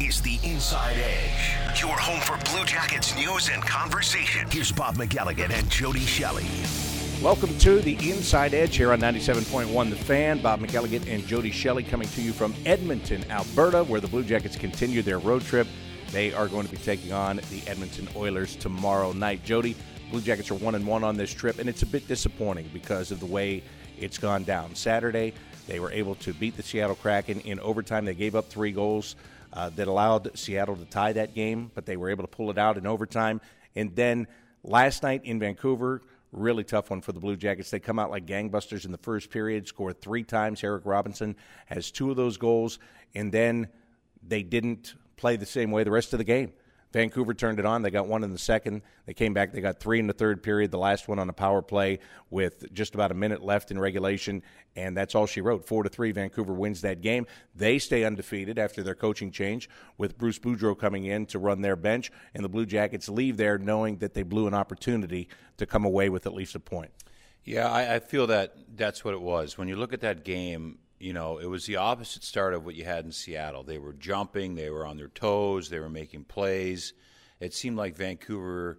is 0.00 0.20
the 0.20 0.38
Inside 0.42 0.96
Edge, 0.98 1.80
your 1.80 1.96
home 1.96 2.20
for 2.20 2.36
Blue 2.50 2.64
Jackets 2.66 3.16
news 3.16 3.48
and 3.48 3.62
conversation. 3.62 4.46
Here's 4.50 4.70
Bob 4.70 4.96
McElligott 4.96 5.50
and 5.50 5.70
Jody 5.70 6.00
Shelley. 6.00 6.44
Welcome 7.22 7.56
to 7.60 7.80
the 7.80 7.94
Inside 8.10 8.52
Edge 8.52 8.76
here 8.76 8.92
on 8.92 9.00
97.1 9.00 9.88
The 9.90 9.96
Fan. 9.96 10.42
Bob 10.42 10.60
McElligott 10.60 11.08
and 11.08 11.26
Jody 11.26 11.50
Shelley 11.50 11.82
coming 11.82 12.08
to 12.08 12.20
you 12.20 12.34
from 12.34 12.54
Edmonton, 12.66 13.24
Alberta, 13.30 13.84
where 13.84 14.02
the 14.02 14.06
Blue 14.06 14.22
Jackets 14.22 14.54
continue 14.54 15.00
their 15.00 15.18
road 15.18 15.42
trip. 15.42 15.66
They 16.10 16.30
are 16.34 16.46
going 16.46 16.66
to 16.66 16.70
be 16.70 16.76
taking 16.76 17.14
on 17.14 17.36
the 17.50 17.62
Edmonton 17.66 18.06
Oilers 18.14 18.54
tomorrow 18.54 19.12
night. 19.12 19.44
Jody, 19.44 19.76
Blue 20.10 20.20
Jackets 20.20 20.50
are 20.50 20.56
one 20.56 20.74
and 20.74 20.86
one 20.86 21.04
on 21.04 21.16
this 21.16 21.32
trip, 21.32 21.58
and 21.58 21.70
it's 21.70 21.82
a 21.82 21.86
bit 21.86 22.06
disappointing 22.06 22.68
because 22.74 23.12
of 23.12 23.20
the 23.20 23.26
way 23.26 23.62
it's 23.98 24.18
gone 24.18 24.44
down. 24.44 24.74
Saturday, 24.74 25.32
they 25.66 25.80
were 25.80 25.90
able 25.90 26.16
to 26.16 26.34
beat 26.34 26.54
the 26.56 26.62
Seattle 26.62 26.96
Kraken 26.96 27.40
in 27.40 27.58
overtime. 27.60 28.04
They 28.04 28.14
gave 28.14 28.34
up 28.34 28.50
three 28.50 28.72
goals 28.72 29.16
uh, 29.56 29.70
that 29.70 29.88
allowed 29.88 30.36
Seattle 30.38 30.76
to 30.76 30.84
tie 30.84 31.14
that 31.14 31.34
game, 31.34 31.70
but 31.74 31.86
they 31.86 31.96
were 31.96 32.10
able 32.10 32.22
to 32.22 32.28
pull 32.28 32.50
it 32.50 32.58
out 32.58 32.76
in 32.76 32.86
overtime. 32.86 33.40
And 33.74 33.96
then 33.96 34.26
last 34.62 35.02
night 35.02 35.22
in 35.24 35.40
Vancouver, 35.40 36.02
really 36.30 36.62
tough 36.62 36.90
one 36.90 37.00
for 37.00 37.12
the 37.12 37.20
Blue 37.20 37.36
Jackets. 37.36 37.70
They 37.70 37.80
come 37.80 37.98
out 37.98 38.10
like 38.10 38.26
gangbusters 38.26 38.84
in 38.84 38.92
the 38.92 38.98
first 38.98 39.30
period, 39.30 39.66
score 39.66 39.94
three 39.94 40.24
times. 40.24 40.62
Eric 40.62 40.82
Robinson 40.84 41.36
has 41.66 41.90
two 41.90 42.10
of 42.10 42.16
those 42.16 42.36
goals, 42.36 42.78
and 43.14 43.32
then 43.32 43.68
they 44.22 44.42
didn't 44.42 44.94
play 45.16 45.36
the 45.36 45.46
same 45.46 45.70
way 45.70 45.84
the 45.84 45.90
rest 45.90 46.12
of 46.12 46.18
the 46.18 46.24
game. 46.24 46.52
Vancouver 46.92 47.34
turned 47.34 47.58
it 47.58 47.66
on. 47.66 47.82
They 47.82 47.90
got 47.90 48.06
one 48.06 48.24
in 48.24 48.32
the 48.32 48.38
second. 48.38 48.82
They 49.06 49.14
came 49.14 49.34
back. 49.34 49.52
They 49.52 49.60
got 49.60 49.80
three 49.80 49.98
in 49.98 50.06
the 50.06 50.12
third 50.12 50.42
period, 50.42 50.70
the 50.70 50.78
last 50.78 51.08
one 51.08 51.18
on 51.18 51.28
a 51.28 51.32
power 51.32 51.60
play 51.60 51.98
with 52.30 52.72
just 52.72 52.94
about 52.94 53.10
a 53.10 53.14
minute 53.14 53.42
left 53.42 53.70
in 53.70 53.78
regulation. 53.78 54.42
And 54.76 54.96
that's 54.96 55.14
all 55.14 55.26
she 55.26 55.40
wrote. 55.40 55.66
Four 55.66 55.82
to 55.82 55.88
three, 55.88 56.12
Vancouver 56.12 56.52
wins 56.52 56.80
that 56.82 57.00
game. 57.00 57.26
They 57.54 57.78
stay 57.78 58.04
undefeated 58.04 58.58
after 58.58 58.82
their 58.82 58.94
coaching 58.94 59.30
change 59.30 59.68
with 59.98 60.16
Bruce 60.16 60.38
Boudreau 60.38 60.78
coming 60.78 61.04
in 61.04 61.26
to 61.26 61.38
run 61.38 61.60
their 61.60 61.76
bench. 61.76 62.10
And 62.34 62.44
the 62.44 62.48
Blue 62.48 62.66
Jackets 62.66 63.08
leave 63.08 63.36
there 63.36 63.58
knowing 63.58 63.98
that 63.98 64.14
they 64.14 64.22
blew 64.22 64.46
an 64.46 64.54
opportunity 64.54 65.28
to 65.56 65.66
come 65.66 65.84
away 65.84 66.08
with 66.08 66.26
at 66.26 66.34
least 66.34 66.54
a 66.54 66.60
point. 66.60 66.90
Yeah, 67.44 67.70
I, 67.70 67.94
I 67.94 67.98
feel 68.00 68.26
that 68.26 68.56
that's 68.74 69.04
what 69.04 69.14
it 69.14 69.20
was. 69.20 69.56
When 69.56 69.68
you 69.68 69.76
look 69.76 69.92
at 69.92 70.00
that 70.00 70.24
game, 70.24 70.78
you 70.98 71.12
know, 71.12 71.38
it 71.38 71.46
was 71.46 71.66
the 71.66 71.76
opposite 71.76 72.24
start 72.24 72.54
of 72.54 72.64
what 72.64 72.74
you 72.74 72.84
had 72.84 73.04
in 73.04 73.12
Seattle. 73.12 73.62
They 73.62 73.78
were 73.78 73.92
jumping, 73.92 74.54
they 74.54 74.70
were 74.70 74.86
on 74.86 74.96
their 74.96 75.08
toes, 75.08 75.68
they 75.68 75.78
were 75.78 75.90
making 75.90 76.24
plays. 76.24 76.94
It 77.40 77.52
seemed 77.52 77.76
like 77.76 77.94
Vancouver 77.96 78.78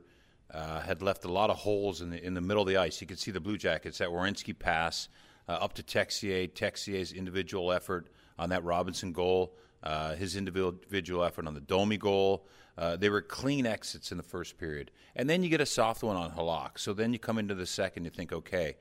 uh, 0.52 0.82
had 0.82 1.02
left 1.02 1.26
a 1.26 1.32
lot 1.32 1.50
of 1.50 1.58
holes 1.58 2.02
in 2.02 2.10
the 2.10 2.24
in 2.24 2.34
the 2.34 2.42
middle 2.42 2.64
of 2.64 2.68
the 2.68 2.78
ice. 2.78 3.00
You 3.02 3.08
could 3.08 3.20
see 3.20 3.32
the 3.32 3.40
Blue 3.40 3.58
Jackets 3.58 4.00
that 4.00 4.10
Werenski 4.10 4.58
pass 4.58 5.10
uh, 5.48 5.54
up 5.54 5.74
to 5.74 5.84
Texier, 5.84 6.52
Texier's 6.52 7.12
individual 7.12 7.72
effort 7.72 8.08
on 8.40 8.50
that 8.50 8.64
Robinson 8.64 9.12
goal, 9.12 9.56
uh, 9.84 10.16
his 10.16 10.36
individual 10.36 11.24
effort 11.24 11.48
on 11.48 11.54
the 11.54 11.62
Domi 11.62 11.98
goal. 11.98 12.48
Uh, 12.78 12.96
they 12.96 13.10
were 13.10 13.22
clean 13.22 13.66
exits 13.66 14.12
in 14.12 14.18
the 14.18 14.24
first 14.24 14.58
period, 14.58 14.92
and 15.16 15.30
then 15.30 15.44
you 15.44 15.50
get 15.50 15.62
a 15.62 15.66
soft 15.66 16.04
one 16.04 16.16
on 16.16 16.32
Halak. 16.32 16.78
So 16.78 16.94
then 16.94 17.12
you 17.12 17.20
come 17.20 17.38
into 17.40 17.56
the 17.56 17.66
second, 17.66 18.06
you 18.06 18.12
think, 18.12 18.32
okay 18.32 18.76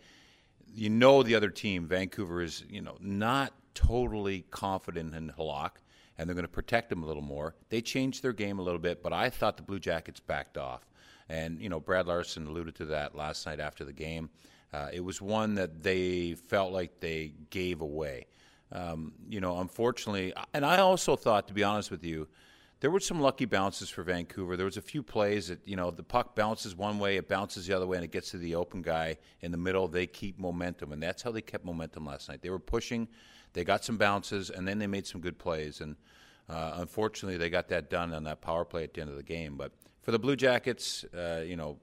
you 0.75 0.91
know 0.91 1.23
the 1.23 1.35
other 1.35 1.51
team, 1.51 1.87
Vancouver, 1.87 2.43
is 2.43 2.65
you 2.69 2.81
know 2.81 2.97
not 3.01 3.53
totally 3.75 4.45
confident 4.51 5.15
in 5.15 5.33
Halak, 5.39 5.73
and 6.19 6.29
they're 6.29 6.35
going 6.35 6.45
to 6.45 6.49
protect 6.49 6.91
him 6.91 7.03
a 7.03 7.07
little 7.07 7.23
more. 7.23 7.55
They 7.69 7.81
changed 7.81 8.23
their 8.23 8.33
game 8.33 8.59
a 8.59 8.63
little 8.63 8.81
bit, 8.81 9.03
but 9.03 9.13
I 9.13 9.31
thought 9.31 9.57
the 9.57 9.63
Blue 9.63 9.79
Jackets 9.79 10.21
backed 10.21 10.59
off, 10.59 10.87
and 11.29 11.61
you 11.61 11.69
know 11.69 11.81
Brad 11.81 12.07
Larsen 12.07 12.47
alluded 12.47 12.75
to 12.77 12.87
that 12.87 13.15
last 13.15 13.47
night 13.47 13.61
after 13.61 13.85
the 13.85 13.93
game. 13.93 14.31
Uh, 14.73 14.89
it 14.93 15.01
was 15.01 15.23
one 15.23 15.55
that 15.55 15.83
they 15.83 16.35
felt 16.35 16.73
like 16.73 17.01
they 17.01 17.33
gave 17.51 17.81
away. 17.81 18.27
Um, 18.73 19.13
you 19.29 19.41
know, 19.41 19.61
unfortunately, 19.61 20.33
and 20.53 20.67
I 20.67 20.79
also 20.79 21.15
thought, 21.15 21.49
to 21.49 21.55
be 21.55 21.63
honest 21.63 21.91
with 21.91 22.05
you, 22.05 22.27
there 22.81 22.91
were 22.91 23.01
some 23.01 23.21
lucky 23.21 23.47
bounces 23.47 23.89
for 23.89 24.03
Vancouver. 24.03 24.57
There 24.57 24.67
was 24.67 24.77
a 24.77 24.83
few 24.83 25.03
plays 25.03 25.49
that 25.49 25.61
you 25.65 25.77
know 25.77 25.91
the 25.91 26.03
puck 26.03 26.35
bounces 26.35 26.77
one 26.77 26.99
way, 26.99 27.17
it 27.17 27.29
bounces 27.29 27.67
the 27.67 27.75
other 27.75 27.87
way, 27.87 27.97
and 27.97 28.05
it 28.05 28.11
gets 28.11 28.31
to 28.33 28.39
the 28.39 28.55
open 28.55 28.83
guy 28.83 29.17
in 29.41 29.51
the 29.51 29.57
middle. 29.57 29.89
They 29.89 30.07
keep 30.07 30.39
momentum, 30.39 30.93
and 30.93 31.03
that's 31.03 31.23
how 31.23 31.31
they 31.31 31.41
kept 31.41 31.65
momentum 31.65 32.05
last 32.05 32.29
night. 32.29 32.43
They 32.43 32.51
were 32.51 32.59
pushing, 32.59 33.09
they 33.55 33.65
got 33.65 33.85
some 33.85 33.97
bounces, 33.97 34.51
and 34.51 34.69
then 34.69 34.79
they 34.79 34.87
made 34.87 35.07
some 35.07 35.21
good 35.21 35.39
plays. 35.39 35.81
And 35.81 35.97
uh, 36.49 36.73
unfortunately, 36.77 37.39
they 37.39 37.49
got 37.49 37.69
that 37.69 37.89
done 37.89 38.13
on 38.13 38.25
that 38.25 38.43
power 38.43 38.65
play 38.65 38.85
at 38.85 38.95
the 38.95 39.01
end 39.01 39.11
of 39.11 39.17
the 39.17 39.23
game. 39.23 39.57
But 39.57 39.73
for 40.03 40.11
the 40.11 40.19
Blue 40.19 40.37
Jackets, 40.37 41.05
uh, 41.17 41.43
you 41.45 41.57
know, 41.57 41.79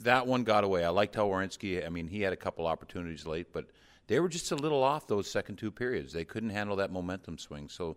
that 0.00 0.26
one 0.26 0.44
got 0.44 0.64
away. 0.64 0.84
I 0.84 0.90
liked 0.90 1.14
how 1.14 1.26
Werenski. 1.26 1.84
I 1.84 1.88
mean, 1.88 2.06
he 2.06 2.20
had 2.20 2.32
a 2.32 2.36
couple 2.36 2.66
opportunities 2.66 3.26
late, 3.26 3.52
but 3.52 3.66
they 4.08 4.20
were 4.20 4.28
just 4.28 4.52
a 4.52 4.56
little 4.56 4.82
off 4.82 5.06
those 5.06 5.30
second 5.30 5.56
two 5.56 5.70
periods. 5.70 6.12
They 6.12 6.24
couldn't 6.24 6.50
handle 6.50 6.76
that 6.76 6.92
momentum 6.92 7.38
swing. 7.38 7.68
So 7.68 7.96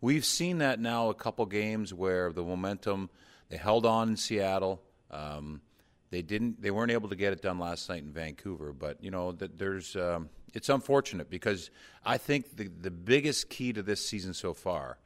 We've 0.00 0.24
seen 0.24 0.58
that 0.58 0.80
now 0.80 1.10
a 1.10 1.14
couple 1.14 1.44
games 1.46 1.92
where 1.92 2.32
the 2.32 2.42
momentum 2.42 3.10
they 3.50 3.56
held 3.56 3.84
on 3.84 4.10
in 4.10 4.16
Seattle. 4.16 4.80
Um, 5.10 5.60
they 6.10 6.22
didn't. 6.22 6.62
They 6.62 6.70
weren't 6.70 6.90
able 6.90 7.08
to 7.10 7.16
get 7.16 7.32
it 7.32 7.42
done 7.42 7.58
last 7.58 7.88
night 7.88 8.02
in 8.02 8.12
Vancouver. 8.12 8.72
But 8.72 9.02
you 9.02 9.10
know 9.10 9.32
that 9.32 9.58
there's. 9.58 9.94
Um, 9.96 10.30
it's 10.54 10.68
unfortunate 10.68 11.30
because 11.30 11.70
I 12.04 12.16
think 12.16 12.56
the 12.56 12.68
the 12.68 12.90
biggest 12.90 13.50
key 13.50 13.72
to 13.72 13.82
this 13.82 14.04
season 14.04 14.34
so 14.34 14.54
far 14.54 14.98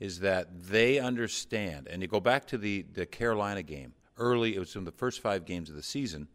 is 0.00 0.20
that 0.20 0.48
they 0.68 0.98
understand. 0.98 1.88
And 1.88 2.00
you 2.02 2.08
go 2.08 2.20
back 2.20 2.46
to 2.48 2.58
the 2.58 2.86
the 2.94 3.04
Carolina 3.06 3.62
game 3.62 3.92
early. 4.16 4.56
It 4.56 4.58
was 4.58 4.74
in 4.74 4.84
the 4.84 4.92
first 4.92 5.20
five 5.20 5.44
games 5.44 5.70
of 5.70 5.76
the 5.76 5.82
season, 5.82 6.28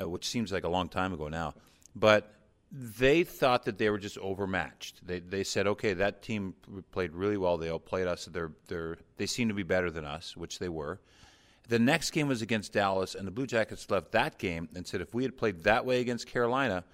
uh, 0.00 0.08
which 0.08 0.26
seems 0.26 0.50
like 0.50 0.64
a 0.64 0.68
long 0.68 0.88
time 0.88 1.12
ago 1.12 1.28
now. 1.28 1.54
But 1.94 2.32
they 2.72 3.22
thought 3.22 3.64
that 3.64 3.78
they 3.78 3.90
were 3.90 3.98
just 3.98 4.18
overmatched. 4.18 5.06
They 5.06 5.20
they 5.20 5.44
said, 5.44 5.66
okay, 5.66 5.94
that 5.94 6.22
team 6.22 6.54
played 6.92 7.12
really 7.12 7.36
well. 7.36 7.56
They 7.56 7.70
outplayed 7.70 8.06
us. 8.06 8.26
They're 8.26 8.52
they're 8.66 8.98
they 9.16 9.26
seem 9.26 9.48
to 9.48 9.54
be 9.54 9.62
better 9.62 9.90
than 9.90 10.04
us, 10.04 10.36
which 10.36 10.58
they 10.58 10.68
were. 10.68 11.00
The 11.68 11.78
next 11.78 12.10
game 12.10 12.28
was 12.28 12.42
against 12.42 12.72
Dallas, 12.72 13.14
and 13.14 13.26
the 13.26 13.30
Blue 13.30 13.46
Jackets 13.46 13.90
left 13.90 14.12
that 14.12 14.38
game 14.38 14.68
and 14.74 14.86
said, 14.86 15.00
if 15.00 15.14
we 15.14 15.22
had 15.22 15.36
played 15.36 15.62
that 15.62 15.86
way 15.86 16.00
against 16.00 16.26
Carolina, 16.26 16.84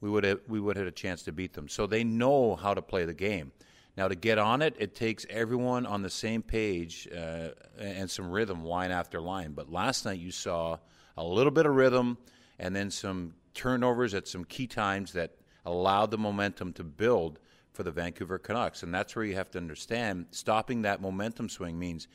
we 0.00 0.10
would 0.10 0.24
have 0.24 0.40
we 0.48 0.58
would 0.58 0.76
have 0.76 0.86
had 0.86 0.92
a 0.92 0.96
chance 0.96 1.22
to 1.24 1.32
beat 1.32 1.52
them. 1.52 1.68
So 1.68 1.86
they 1.86 2.02
know 2.02 2.56
how 2.56 2.74
to 2.74 2.82
play 2.82 3.04
the 3.04 3.14
game. 3.14 3.52
Now 3.96 4.08
to 4.08 4.14
get 4.14 4.38
on 4.38 4.62
it, 4.62 4.76
it 4.78 4.94
takes 4.94 5.24
everyone 5.30 5.86
on 5.86 6.02
the 6.02 6.10
same 6.10 6.42
page 6.42 7.08
uh, 7.16 7.50
and 7.78 8.10
some 8.10 8.30
rhythm, 8.30 8.64
line 8.64 8.90
after 8.90 9.20
line. 9.20 9.52
But 9.52 9.70
last 9.70 10.04
night 10.04 10.18
you 10.18 10.30
saw 10.30 10.78
a 11.16 11.24
little 11.24 11.52
bit 11.52 11.64
of 11.64 11.74
rhythm 11.74 12.18
and 12.58 12.76
then 12.76 12.90
some 12.90 13.34
turnovers 13.56 14.14
at 14.14 14.28
some 14.28 14.44
key 14.44 14.68
times 14.68 15.12
that 15.14 15.32
allowed 15.64 16.12
the 16.12 16.18
momentum 16.18 16.72
to 16.74 16.84
build 16.84 17.40
for 17.72 17.82
the 17.82 17.90
Vancouver 17.90 18.38
Canucks. 18.38 18.82
And 18.82 18.94
that's 18.94 19.16
where 19.16 19.24
you 19.24 19.34
have 19.34 19.50
to 19.52 19.58
understand 19.58 20.26
stopping 20.30 20.82
that 20.82 21.00
momentum 21.00 21.48
swing 21.48 21.78
means 21.78 22.06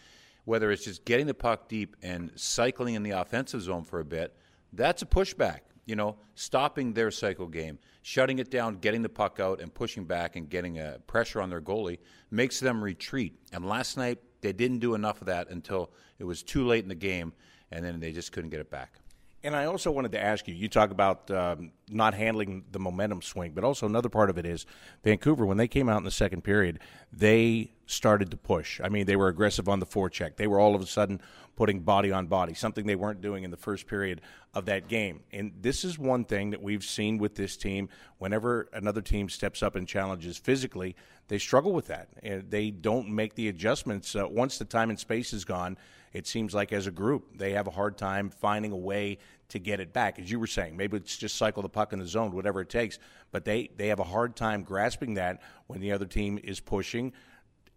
whether 0.45 0.71
it's 0.71 0.85
just 0.85 1.03
getting 1.03 1.27
the 1.27 1.33
puck 1.33 1.67
deep 1.67 1.95
and 2.01 2.31
cycling 2.35 2.95
in 2.95 3.03
the 3.03 3.11
offensive 3.11 3.61
zone 3.61 3.83
for 3.83 3.99
a 3.99 4.05
bit, 4.05 4.35
that's 4.73 5.01
a 5.01 5.05
pushback. 5.05 5.59
You 5.85 5.95
know, 5.95 6.15
stopping 6.35 6.93
their 6.93 7.11
cycle 7.11 7.47
game, 7.47 7.79
shutting 8.03 8.39
it 8.39 8.51
down, 8.51 8.77
getting 8.77 9.01
the 9.01 9.09
puck 9.09 9.39
out, 9.39 9.59
and 9.59 9.73
pushing 9.73 10.05
back 10.05 10.35
and 10.35 10.47
getting 10.47 10.77
a 10.77 10.99
pressure 11.07 11.41
on 11.41 11.49
their 11.49 11.59
goalie 11.59 11.97
makes 12.29 12.59
them 12.59 12.83
retreat. 12.83 13.35
And 13.51 13.67
last 13.67 13.97
night, 13.97 14.19
they 14.41 14.53
didn't 14.53 14.79
do 14.79 14.93
enough 14.93 15.21
of 15.21 15.27
that 15.27 15.49
until 15.49 15.91
it 16.19 16.23
was 16.23 16.43
too 16.43 16.65
late 16.65 16.83
in 16.83 16.89
the 16.89 16.95
game, 16.95 17.33
and 17.71 17.83
then 17.83 17.99
they 17.99 18.11
just 18.11 18.31
couldn't 18.31 18.51
get 18.51 18.59
it 18.59 18.69
back. 18.69 19.00
And 19.43 19.55
I 19.55 19.65
also 19.65 19.89
wanted 19.89 20.11
to 20.11 20.23
ask 20.23 20.47
you 20.47 20.53
you 20.53 20.67
talk 20.67 20.91
about 20.91 21.31
um, 21.31 21.71
not 21.89 22.13
handling 22.13 22.63
the 22.71 22.79
momentum 22.79 23.21
swing, 23.21 23.53
but 23.53 23.63
also 23.63 23.85
another 23.85 24.09
part 24.09 24.29
of 24.29 24.37
it 24.37 24.45
is 24.45 24.65
Vancouver, 25.03 25.45
when 25.45 25.57
they 25.57 25.67
came 25.67 25.89
out 25.89 25.97
in 25.97 26.03
the 26.03 26.11
second 26.11 26.43
period, 26.43 26.79
they 27.11 27.71
started 27.87 28.29
to 28.31 28.37
push. 28.37 28.79
I 28.83 28.89
mean, 28.89 29.05
they 29.05 29.15
were 29.15 29.27
aggressive 29.27 29.67
on 29.67 29.79
the 29.79 29.85
forecheck. 29.85 30.35
They 30.35 30.47
were 30.47 30.59
all 30.59 30.75
of 30.75 30.81
a 30.81 30.85
sudden 30.85 31.21
putting 31.61 31.81
body 31.81 32.11
on 32.11 32.25
body, 32.25 32.55
something 32.55 32.87
they 32.87 32.95
weren't 32.95 33.21
doing 33.21 33.43
in 33.43 33.51
the 33.51 33.55
first 33.55 33.85
period 33.85 34.19
of 34.55 34.65
that 34.65 34.87
game. 34.87 35.19
And 35.31 35.51
this 35.61 35.85
is 35.85 35.99
one 35.99 36.25
thing 36.25 36.49
that 36.49 36.63
we've 36.63 36.83
seen 36.83 37.19
with 37.19 37.35
this 37.35 37.55
team. 37.55 37.87
Whenever 38.17 38.67
another 38.73 38.99
team 38.99 39.29
steps 39.29 39.61
up 39.61 39.75
and 39.75 39.87
challenges 39.87 40.39
physically, 40.39 40.95
they 41.27 41.37
struggle 41.37 41.71
with 41.71 41.85
that. 41.85 42.09
They 42.49 42.71
don't 42.71 43.09
make 43.09 43.35
the 43.35 43.47
adjustments. 43.47 44.15
Uh, 44.15 44.27
once 44.27 44.57
the 44.57 44.65
time 44.65 44.89
and 44.89 44.99
space 44.99 45.33
is 45.33 45.45
gone, 45.45 45.77
it 46.13 46.25
seems 46.25 46.55
like 46.55 46.73
as 46.73 46.87
a 46.87 46.91
group, 46.91 47.37
they 47.37 47.51
have 47.51 47.67
a 47.67 47.71
hard 47.71 47.95
time 47.95 48.31
finding 48.31 48.71
a 48.71 48.75
way 48.75 49.19
to 49.49 49.59
get 49.59 49.79
it 49.79 49.93
back. 49.93 50.17
As 50.17 50.31
you 50.31 50.39
were 50.39 50.47
saying, 50.47 50.75
maybe 50.75 50.97
it's 50.97 51.15
just 51.15 51.37
cycle 51.37 51.61
the 51.61 51.69
puck 51.69 51.93
in 51.93 51.99
the 51.99 52.07
zone, 52.07 52.31
whatever 52.31 52.61
it 52.61 52.69
takes. 52.69 52.97
But 53.31 53.45
they, 53.45 53.69
they 53.77 53.89
have 53.89 53.99
a 53.99 54.03
hard 54.03 54.35
time 54.35 54.63
grasping 54.63 55.13
that 55.13 55.43
when 55.67 55.79
the 55.79 55.91
other 55.91 56.07
team 56.07 56.39
is 56.43 56.59
pushing. 56.59 57.13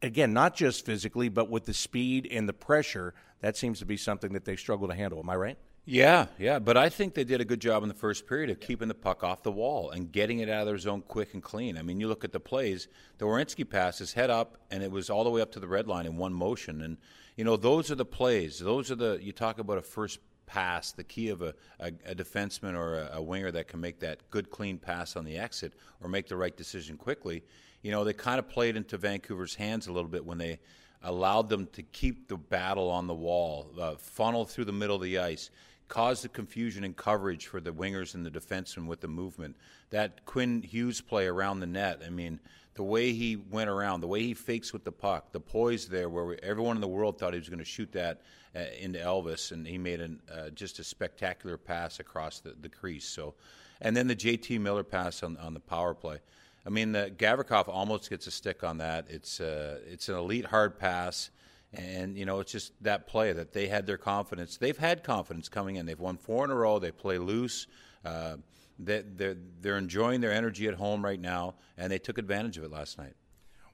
Again, 0.05 0.33
not 0.33 0.55
just 0.55 0.85
physically, 0.85 1.29
but 1.29 1.49
with 1.49 1.65
the 1.65 1.75
speed 1.75 2.29
and 2.31 2.49
the 2.49 2.53
pressure, 2.53 3.15
that 3.41 3.57
seems 3.57 3.79
to 3.79 3.87
be 3.87 3.97
something 3.97 4.33
that 4.35 4.45
they 4.45 4.57
struggle 4.57 4.89
to 4.89 4.95
handle. 4.95 5.19
Am 5.19 5.31
I 5.31 5.37
right? 5.37 5.59
Yeah, 5.87 6.27
yeah, 6.39 6.59
but 6.59 6.79
I 6.79 6.89
think 6.89 7.13
they 7.13 7.25
did 7.25 7.43
a 7.43 7.45
good 7.45 7.61
job 7.61 7.83
in 7.83 7.89
the 7.91 7.95
first 7.95 8.27
period 8.27 8.49
of 8.49 8.59
keeping 8.59 8.89
the 8.89 8.95
puck 8.95 9.23
off 9.23 9.43
the 9.43 9.53
wall 9.53 9.91
and 9.91 10.11
getting 10.11 10.39
it 10.39 10.49
out 10.49 10.63
of 10.63 10.67
their 10.67 10.79
zone 10.79 11.03
quick 11.07 11.35
and 11.35 11.43
clean. 11.43 11.77
I 11.77 11.83
mean, 11.83 12.01
you 12.01 12.09
look 12.09 12.25
at 12.25 12.33
the 12.33 12.41
plays, 12.41 12.89
the 13.19 13.27
Werenski 13.27 13.69
pass 13.69 14.01
is 14.01 14.15
head 14.15 14.31
up, 14.31 14.57
and 14.71 14.83
it 14.83 14.91
was 14.91 15.11
all 15.11 15.25
the 15.25 15.31
way 15.31 15.43
up 15.43 15.53
to 15.53 15.61
the 15.61 15.69
red 15.69 15.87
line 15.87 16.07
in 16.07 16.17
one 16.17 16.33
motion. 16.33 16.81
And 16.81 16.97
you 17.37 17.45
know, 17.45 17.57
those 17.57 17.91
are 17.91 17.97
the 17.97 18.07
plays. 18.07 18.59
Those 18.59 18.91
are 18.91 18.95
the 18.95 19.19
you 19.21 19.33
talk 19.33 19.59
about 19.59 19.77
a 19.77 19.83
first 19.83 20.21
pass, 20.47 20.93
the 20.93 21.05
key 21.05 21.29
of 21.29 21.43
a, 21.43 21.55
a, 21.81 21.89
a 22.07 22.15
defenseman 22.15 22.75
or 22.77 23.01
a, 23.01 23.11
a, 23.15 23.23
winger 23.23 23.51
that 23.51 23.69
can 23.69 23.81
make 23.81 24.01
that 24.01 24.31
good, 24.31 24.51
clean 24.51 24.79
pass 24.79 25.17
on 25.17 25.25
the 25.25 25.37
exit 25.37 25.73
or 26.03 26.09
make 26.09 26.29
the 26.29 26.37
right 26.37 26.57
decision 26.57 26.97
quickly. 26.97 27.43
You 27.85 27.91
know, 27.91 28.03
they 28.03 28.15
kind 28.15 28.39
of 28.39 28.49
played 28.49 28.77
into 28.77 28.97
Vancouver's 28.97 29.55
hands 29.55 29.89
a 29.89 29.93
little 29.93 30.09
bit 30.09 30.25
when 30.25 30.39
they 30.39 30.59
allowed 31.03 31.51
them 31.51 31.67
to 31.75 31.83
keep 31.83 32.29
the 32.29 32.37
battle 32.39 32.89
on 32.89 33.07
the 33.07 33.15
wall, 33.15 33.71
uh, 33.79 33.97
funnel 33.97 34.47
through 34.47 34.65
the 34.65 34.73
middle 34.73 34.97
of 34.97 35.03
the 35.03 35.19
ice, 35.19 35.51
cause 35.87 36.23
the 36.23 36.31
confusion 36.31 36.83
and 36.83 36.97
coverage 36.97 37.47
for 37.47 37.61
the 37.61 37.73
wingers 37.73 38.15
and 38.15 38.25
the 38.25 38.31
defensemen 38.31 38.87
with 38.87 39.03
the 39.03 39.07
movement. 39.07 39.55
That 39.91 40.25
Quinn 40.25 40.63
Hughes 40.63 41.03
play 41.03 41.27
around 41.27 41.61
the 41.61 41.67
net, 41.67 42.01
I 42.07 42.09
mean, 42.09 42.41
the 42.73 42.83
way 42.83 43.13
he 43.13 43.37
went 43.37 43.69
around, 43.69 44.01
the 44.01 44.09
way 44.09 44.23
he 44.23 44.33
fakes 44.33 44.73
with 44.73 44.85
the 44.85 44.91
puck, 44.91 45.33
the 45.33 45.41
poise 45.41 45.87
there, 45.87 46.09
where 46.09 46.25
we, 46.25 46.37
everyone 46.43 46.79
in 46.79 46.81
the 46.81 46.89
world 46.89 47.19
thought 47.19 47.35
he 47.35 47.39
was 47.39 47.51
going 47.51 47.59
to 47.59 47.67
shoot 47.67 47.93
that 47.93 48.23
uh, 48.57 48.61
into 48.81 48.99
Elvis, 48.99 49.53
and 49.53 49.67
he 49.67 49.77
made 49.77 50.01
an, 50.01 50.23
uh, 50.35 50.49
just 50.49 50.79
a 50.79 50.85
spectacular 50.85 51.59
pass 51.59 52.01
across 52.01 52.41
the, 52.41 52.57
the 52.63 52.71
crease. 52.71 53.07
So, 53.07 53.35
and 53.83 53.95
then 53.95 54.07
the 54.07 54.17
JT 54.17 54.59
Miller 54.59 54.85
pass 54.85 55.23
on, 55.23 55.37
on 55.37 55.53
the 55.53 55.61
power 55.61 55.93
play. 55.93 56.21
I 56.67 56.71
mean, 56.71 56.93
the 56.93 57.13
Gavrikov 57.17 57.69
almost 57.69 58.09
gets 58.09 58.27
a 58.27 58.31
stick 58.31 58.65
on 58.65 58.79
that. 58.79 59.07
It's 59.09 59.41
uh, 59.41 59.81
it's 59.87 60.09
an 60.09 60.17
elite 60.17 60.47
hard 60.47 60.79
pass, 60.79 61.31
and 61.73 62.17
you 62.17 62.25
know 62.25 62.41
it's 62.41 62.53
just 62.53 62.73
that 62.83 63.07
play 63.07 63.33
that 63.33 63.53
they 63.53 63.69
had 63.69 63.87
their 63.87 63.99
confidence. 63.99 64.57
They've 64.57 64.77
had 64.77 65.05
confidence 65.05 65.49
coming 65.49 65.77
in. 65.77 65.85
They've 65.85 66.01
won 66.01 66.17
four 66.17 66.45
in 66.45 66.51
a 66.51 66.55
row. 66.55 66.79
They 66.79 66.91
play 66.91 67.19
loose. 67.19 67.67
Uh, 68.05 68.37
they, 68.79 69.03
they're 69.03 69.37
they're 69.61 69.79
enjoying 69.79 70.21
their 70.21 70.33
energy 70.33 70.67
at 70.67 70.75
home 70.75 71.05
right 71.05 71.21
now, 71.21 71.55
and 71.77 71.93
they 71.93 71.99
took 71.99 72.17
advantage 72.17 72.57
of 72.57 72.65
it 72.65 72.71
last 72.71 72.97
night. 72.97 73.15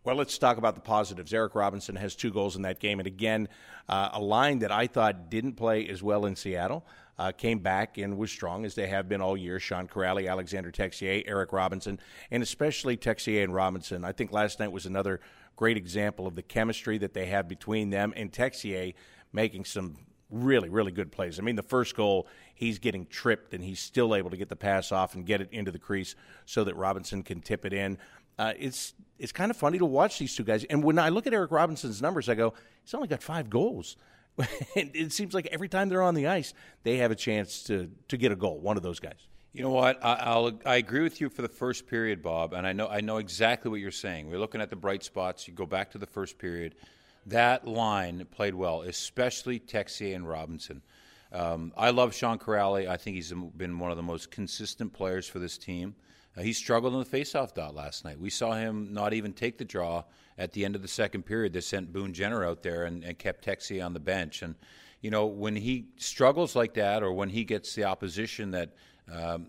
Well, 0.03 0.17
let's 0.17 0.37
talk 0.39 0.57
about 0.57 0.75
the 0.75 0.81
positives. 0.81 1.33
Eric 1.35 1.55
Robinson 1.55 1.95
has 1.97 2.17
two 2.17 2.31
goals 2.31 2.57
in 2.57 2.63
that 2.63 2.81
game, 2.81 3.01
and 3.01 3.07
again, 3.07 3.49
uh, 3.89 4.09
a 4.15 4.21
line 4.21 4.61
that 4.61 4.73
I 4.73 4.87
thought 4.87 5.31
didn't 5.31 5.53
play 5.53 5.87
as 5.89 6.03
well 6.03 6.25
in 6.25 6.37
Seattle 6.37 6.87
uh, 7.21 7.31
came 7.33 7.59
back 7.59 7.99
and 7.99 8.17
was 8.17 8.31
strong 8.31 8.65
as 8.65 8.75
they 8.75 8.87
have 8.87 9.07
been 9.07 9.21
all 9.21 9.37
year. 9.37 9.61
Sean 9.61 9.87
Kuraly, 9.87 10.27
Alexander 10.27 10.73
Texier, 10.73 11.23
Eric 11.27 11.53
Robinson, 11.53 12.01
and 12.31 12.43
especially 12.43 12.97
Texier 12.97 13.45
and 13.45 13.55
Robinson. 13.55 14.07
I 14.07 14.13
think 14.13 14.33
last 14.33 14.59
night 14.59 14.73
was 14.73 14.87
another 14.87 15.21
great 15.55 15.77
example 15.77 16.27
of 16.27 16.35
the 16.35 16.43
chemistry 16.43 16.97
that 16.97 17.13
they 17.13 17.27
have 17.27 17.47
between 17.47 17.91
them 17.91 18.15
and 18.17 18.33
Texier 18.33 18.95
making 19.35 19.67
some 19.67 19.99
really, 20.31 20.71
really 20.71 20.93
good 20.93 21.13
plays. 21.13 21.39
I 21.39 21.43
mean, 21.43 21.57
the 21.57 21.63
first 21.63 21.95
goal, 21.95 22.27
he's 22.55 22.79
getting 22.79 23.05
tripped 23.05 23.53
and 23.53 23.63
he's 23.63 23.81
still 23.81 24.15
able 24.15 24.31
to 24.31 24.39
get 24.39 24.49
the 24.49 24.57
pass 24.57 24.91
off 24.91 25.15
and 25.15 25.27
get 25.27 25.43
it 25.43 25.51
into 25.53 25.71
the 25.71 25.79
crease 25.79 26.15
so 26.47 26.65
that 26.65 26.75
Robinson 26.75 27.23
can 27.23 27.43
tip 27.43 27.67
it 27.67 27.75
in. 27.75 27.99
Uh, 28.39 28.55
it's 28.59 28.95
it's 29.19 29.33
kind 29.33 29.51
of 29.51 29.59
funny 29.59 29.77
to 29.77 29.85
watch 29.85 30.19
these 30.19 30.35
two 30.35 30.45
guys. 30.45 30.65
And 30.65 30.83
when 30.83 30.99
I 30.99 31.11
look 31.11 31.27
at 31.27 31.35
Eric 31.35 31.51
Robinson's 31.51 32.01
numbers, 32.01 32.31
I 32.31 32.35
go, 32.35 32.55
he's 32.83 32.95
only 32.95 33.09
got 33.09 33.23
five 33.23 33.51
goals. 33.51 33.99
it 34.75 35.13
seems 35.13 35.35
like 35.35 35.47
every 35.47 35.69
time 35.69 35.89
they're 35.89 36.03
on 36.03 36.15
the 36.15 36.27
ice, 36.27 36.55
they 36.83 36.99
have 36.99 37.11
a 37.11 37.17
chance 37.17 37.63
to 37.65 37.91
to 38.09 38.17
get 38.17 38.33
a 38.33 38.37
goal. 38.37 38.59
One 38.59 38.77
of 38.77 38.83
those 38.83 39.01
guys. 39.01 39.19
You 39.53 39.65
know 39.65 39.71
what? 39.71 40.05
I, 40.05 40.37
will 40.37 40.61
I 40.65 40.77
agree 40.77 41.03
with 41.03 41.21
you 41.21 41.29
for 41.29 41.43
the 41.43 41.49
first 41.49 41.89
period, 41.89 42.23
Bob, 42.23 42.53
and 42.53 42.65
I 42.65 42.73
know 42.73 42.87
I 42.87 43.01
know 43.01 43.17
exactly 43.17 43.71
what 43.71 43.81
you're 43.81 43.91
saying. 43.91 44.31
We're 44.31 44.39
looking 44.39 44.61
at 44.61 44.71
the 44.71 44.77
bright 44.77 45.03
spots. 45.03 45.49
You 45.49 45.55
go 45.55 45.67
back 45.67 45.91
to 45.93 45.99
the 45.99 46.07
first 46.07 46.39
period. 46.39 46.77
That 47.27 47.67
line 47.67 48.27
played 48.31 48.55
well, 48.55 48.83
especially 48.83 49.59
Texier 49.59 50.15
and 50.15 50.29
Robinson. 50.29 50.83
Um, 51.33 51.73
I 51.77 51.91
love 51.91 52.15
Sean 52.15 52.39
Kuraly. 52.39 52.89
I 52.89 52.97
think 52.97 53.17
he's 53.17 53.33
been 53.57 53.79
one 53.79 53.91
of 53.91 53.97
the 53.97 54.03
most 54.03 54.31
consistent 54.31 54.93
players 54.93 55.29
for 55.29 55.39
this 55.39 55.59
team. 55.59 55.95
Uh, 56.37 56.43
he 56.43 56.53
struggled 56.53 56.95
in 56.95 57.01
the 57.01 57.05
faceoff 57.05 57.55
dot 57.55 57.75
last 57.75 58.05
night. 58.05 58.19
We 58.19 58.31
saw 58.31 58.53
him 58.53 58.93
not 58.93 59.13
even 59.13 59.33
take 59.33 59.59
the 59.59 59.65
draw 59.65 60.05
at 60.39 60.53
the 60.53 60.65
end 60.65 60.77
of 60.77 60.83
the 60.83 60.89
second 60.89 61.25
period. 61.25 61.53
They 61.53 61.61
sent 61.61 61.93
Boone 61.93 62.13
Jenner 62.13 62.45
out 62.45 62.63
there 62.63 62.85
and, 62.85 63.05
and 63.05 63.19
kept 63.19 63.45
Texier 63.45 63.85
on 63.85 63.93
the 63.93 64.01
bench. 64.01 64.43
And, 64.43 64.55
you 65.01 65.11
know, 65.11 65.27
when 65.27 65.57
he 65.57 65.87
struggles 65.97 66.55
like 66.55 66.75
that 66.75 67.03
or 67.03 67.13
when 67.13 67.29
he 67.29 67.45
gets 67.45 67.75
the 67.75 67.85
opposition 67.85 68.53
that 68.53 68.71
um, 69.13 69.49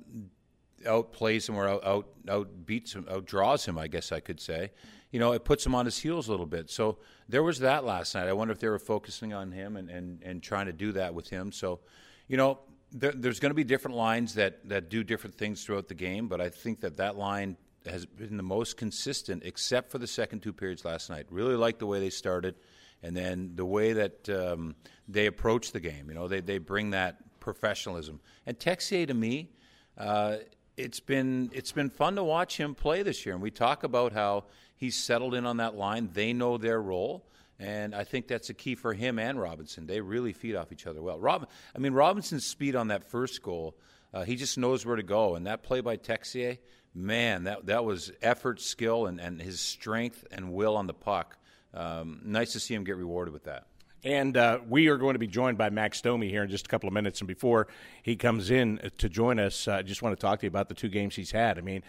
outplays 0.84 1.48
him 1.48 1.56
or 1.56 1.68
out, 1.68 1.86
out, 1.86 2.08
out 2.28 2.66
beats 2.66 2.94
him, 2.94 3.06
out 3.10 3.26
draws 3.26 3.64
him, 3.66 3.78
I 3.78 3.88
guess 3.88 4.12
I 4.12 4.20
could 4.20 4.40
say, 4.40 4.72
you 5.12 5.20
know, 5.20 5.34
it 5.34 5.44
puts 5.44 5.66
him 5.66 5.76
on 5.76 5.86
his 5.86 5.98
heels 5.98 6.28
a 6.30 6.32
little 6.32 6.46
bit. 6.46 6.70
So 6.70 6.98
there 7.30 7.44
was 7.44 7.60
that 7.60 7.86
last 7.86 8.16
night. 8.16 8.28
I 8.28 8.34
wonder 8.34 8.54
if 8.54 8.60
they 8.60 8.70
were 8.70 8.80
focusing 8.80 9.34
on 9.34 9.52
him 9.52 9.78
and, 9.78 9.90
and, 9.90 10.24
and 10.24 10.42
trying 10.42 10.66
to 10.66 10.74
do 10.74 10.94
that 10.94 11.14
with 11.14 11.30
him. 11.30 11.52
So, 11.52 11.82
you 12.28 12.38
know, 12.38 12.60
there, 12.92 13.12
there's 13.12 13.40
going 13.40 13.52
to 13.52 13.56
be 13.56 13.64
different 13.64 13.98
lines 13.98 14.36
that, 14.36 14.68
that 14.68 14.90
do 14.90 15.04
different 15.04 15.36
things 15.36 15.64
throughout 15.64 15.88
the 15.88 15.96
game, 15.96 16.28
but 16.28 16.42
I 16.42 16.50
think 16.50 16.82
that 16.82 16.98
that 16.98 17.18
line 17.18 17.58
has 17.86 18.06
been 18.06 18.38
the 18.38 18.44
most 18.44 18.78
consistent, 18.78 19.44
except 19.46 19.92
for 19.92 19.98
the 19.98 20.08
second 20.08 20.42
two 20.42 20.54
periods 20.54 20.86
last 20.86 21.10
night. 21.10 21.26
Really 21.30 21.56
like 21.56 21.80
the 21.80 21.88
way 21.88 22.00
they 22.00 22.10
started, 22.10 22.56
and 23.02 23.16
then 23.16 23.54
the 23.56 23.66
way 23.66 23.94
that 23.94 24.30
um, 24.30 24.76
they 25.08 25.26
approach 25.26 25.72
the 25.72 25.80
game. 25.80 26.10
You 26.10 26.16
know, 26.16 26.28
they, 26.28 26.42
they 26.42 26.58
bring 26.58 26.92
that 26.92 27.40
professionalism. 27.40 28.20
And 28.46 28.60
Texier, 28.60 29.08
to 29.08 29.14
me, 29.14 29.50
uh, 29.98 30.38
it's 30.78 31.00
been 31.00 31.50
it's 31.54 31.72
been 31.72 31.90
fun 31.90 32.16
to 32.16 32.24
watch 32.24 32.58
him 32.58 32.76
play 32.76 33.04
this 33.04 33.26
year. 33.26 33.34
And 33.34 33.42
we 33.42 33.52
talk 33.52 33.84
about 33.84 34.14
how 34.14 34.46
he's 34.76 34.96
settled 34.96 35.34
in 35.34 35.46
on 35.46 35.58
that 35.58 35.76
line. 35.76 36.10
They 36.14 36.34
know 36.34 36.58
their 36.58 36.82
role. 36.82 37.26
And 37.62 37.94
I 37.94 38.04
think 38.04 38.28
that's 38.28 38.50
a 38.50 38.56
key 38.56 38.74
for 38.74 38.94
him 38.94 39.20
and 39.20 39.40
Robinson. 39.40 39.86
They 39.86 40.02
really 40.02 40.34
feed 40.34 40.56
off 40.56 40.72
each 40.72 40.88
other 40.88 41.02
well. 41.02 41.20
Rob, 41.20 41.48
I 41.76 41.80
mean, 41.80 41.94
Robinson's 41.94 42.46
speed 42.46 42.76
on 42.76 42.88
that 42.88 43.04
first 43.04 43.44
goal, 43.44 43.78
uh, 44.14 44.24
he 44.24 44.36
just 44.36 44.58
knows 44.58 44.84
where 44.86 44.96
to 44.96 45.04
go. 45.04 45.36
And 45.36 45.46
that 45.46 45.62
play 45.62 45.82
by 45.82 45.98
Texier, 45.98 46.58
man, 46.96 47.44
that 47.44 47.68
that 47.68 47.86
was 47.86 48.12
effort, 48.22 48.62
skill, 48.62 49.06
and, 49.06 49.22
and 49.22 49.40
his 49.40 49.60
strength 49.60 50.26
and 50.32 50.52
will 50.52 50.76
on 50.76 50.88
the 50.88 50.94
puck. 50.94 51.38
Um, 51.74 52.22
nice 52.26 52.54
to 52.54 52.60
see 52.60 52.74
him 52.74 52.84
get 52.84 52.98
rewarded 52.98 53.32
with 53.34 53.44
that. 53.44 53.68
And 54.04 54.36
uh, 54.36 54.60
we 54.68 54.88
are 54.88 54.98
going 54.98 55.14
to 55.14 55.20
be 55.20 55.28
joined 55.28 55.60
by 55.60 55.70
Max 55.70 56.02
Domi 56.02 56.28
here 56.28 56.44
in 56.44 56.50
just 56.50 56.66
a 56.66 56.70
couple 56.70 56.88
of 56.88 56.94
minutes. 56.94 57.22
And 57.22 57.28
before 57.28 57.68
he 58.02 58.16
comes 58.16 58.50
in 58.50 58.90
to 58.98 59.08
join 59.08 59.40
us, 59.40 59.68
I 59.68 59.80
uh, 59.80 59.84
just 59.84 60.02
want 60.02 60.18
to 60.18 60.22
talk 60.22 60.40
to 60.40 60.46
you 60.46 60.48
about 60.48 60.70
the 60.70 60.74
two 60.74 60.90
games 60.90 61.16
he's 61.16 61.30
had. 61.30 61.60
I 61.60 61.62
mean, 61.62 61.84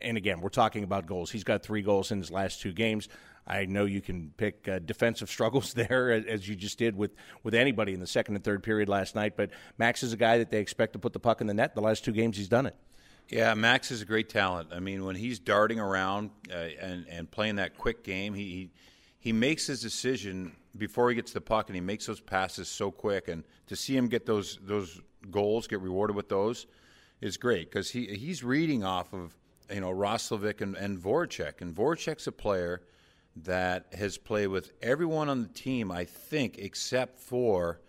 and 0.00 0.16
again, 0.16 0.40
we're 0.40 0.48
talking 0.48 0.82
about 0.82 1.04
goals. 1.04 1.30
He's 1.30 1.44
got 1.44 1.62
three 1.62 1.82
goals 1.82 2.10
in 2.10 2.18
his 2.18 2.30
last 2.30 2.62
two 2.62 2.72
games. 2.72 3.10
I 3.48 3.64
know 3.64 3.86
you 3.86 4.00
can 4.02 4.32
pick 4.36 4.68
uh, 4.68 4.78
defensive 4.78 5.28
struggles 5.30 5.72
there, 5.72 6.10
as 6.12 6.46
you 6.46 6.54
just 6.54 6.78
did 6.78 6.94
with, 6.94 7.12
with 7.42 7.54
anybody 7.54 7.94
in 7.94 8.00
the 8.00 8.06
second 8.06 8.36
and 8.36 8.44
third 8.44 8.62
period 8.62 8.88
last 8.88 9.14
night. 9.14 9.36
But 9.36 9.50
Max 9.78 10.02
is 10.02 10.12
a 10.12 10.16
guy 10.16 10.38
that 10.38 10.50
they 10.50 10.60
expect 10.60 10.92
to 10.92 10.98
put 10.98 11.12
the 11.12 11.20
puck 11.20 11.40
in 11.40 11.46
the 11.46 11.54
net. 11.54 11.74
The 11.74 11.80
last 11.80 12.04
two 12.04 12.12
games, 12.12 12.36
he's 12.36 12.48
done 12.48 12.66
it. 12.66 12.76
Yeah, 13.30 13.52
Max 13.54 13.90
is 13.90 14.00
a 14.00 14.06
great 14.06 14.28
talent. 14.28 14.68
I 14.72 14.80
mean, 14.80 15.04
when 15.04 15.14
he's 15.16 15.38
darting 15.38 15.78
around 15.80 16.30
uh, 16.50 16.68
and 16.80 17.06
and 17.08 17.30
playing 17.30 17.56
that 17.56 17.76
quick 17.76 18.02
game, 18.02 18.32
he, 18.32 18.44
he 18.44 18.70
he 19.18 19.32
makes 19.32 19.66
his 19.66 19.82
decision 19.82 20.52
before 20.76 21.10
he 21.10 21.14
gets 21.14 21.32
the 21.32 21.40
puck, 21.40 21.68
and 21.68 21.74
he 21.74 21.80
makes 21.80 22.06
those 22.06 22.20
passes 22.20 22.68
so 22.68 22.90
quick. 22.90 23.28
And 23.28 23.44
to 23.66 23.76
see 23.76 23.94
him 23.94 24.08
get 24.08 24.24
those 24.24 24.58
those 24.62 25.00
goals, 25.30 25.66
get 25.66 25.80
rewarded 25.80 26.16
with 26.16 26.30
those, 26.30 26.66
is 27.20 27.36
great 27.36 27.70
because 27.70 27.90
he 27.90 28.06
he's 28.06 28.42
reading 28.42 28.82
off 28.82 29.12
of 29.12 29.36
you 29.70 29.80
know 29.80 29.90
Roslovic 29.90 30.62
and, 30.62 30.74
and 30.74 30.98
Voracek, 30.98 31.60
and 31.60 31.74
Voracek's 31.74 32.26
a 32.26 32.32
player 32.32 32.80
that 33.36 33.86
has 33.96 34.18
played 34.18 34.48
with 34.48 34.72
everyone 34.82 35.28
on 35.28 35.42
the 35.42 35.48
team, 35.48 35.90
I 35.90 36.04
think, 36.04 36.58
except 36.58 37.18
for 37.18 37.80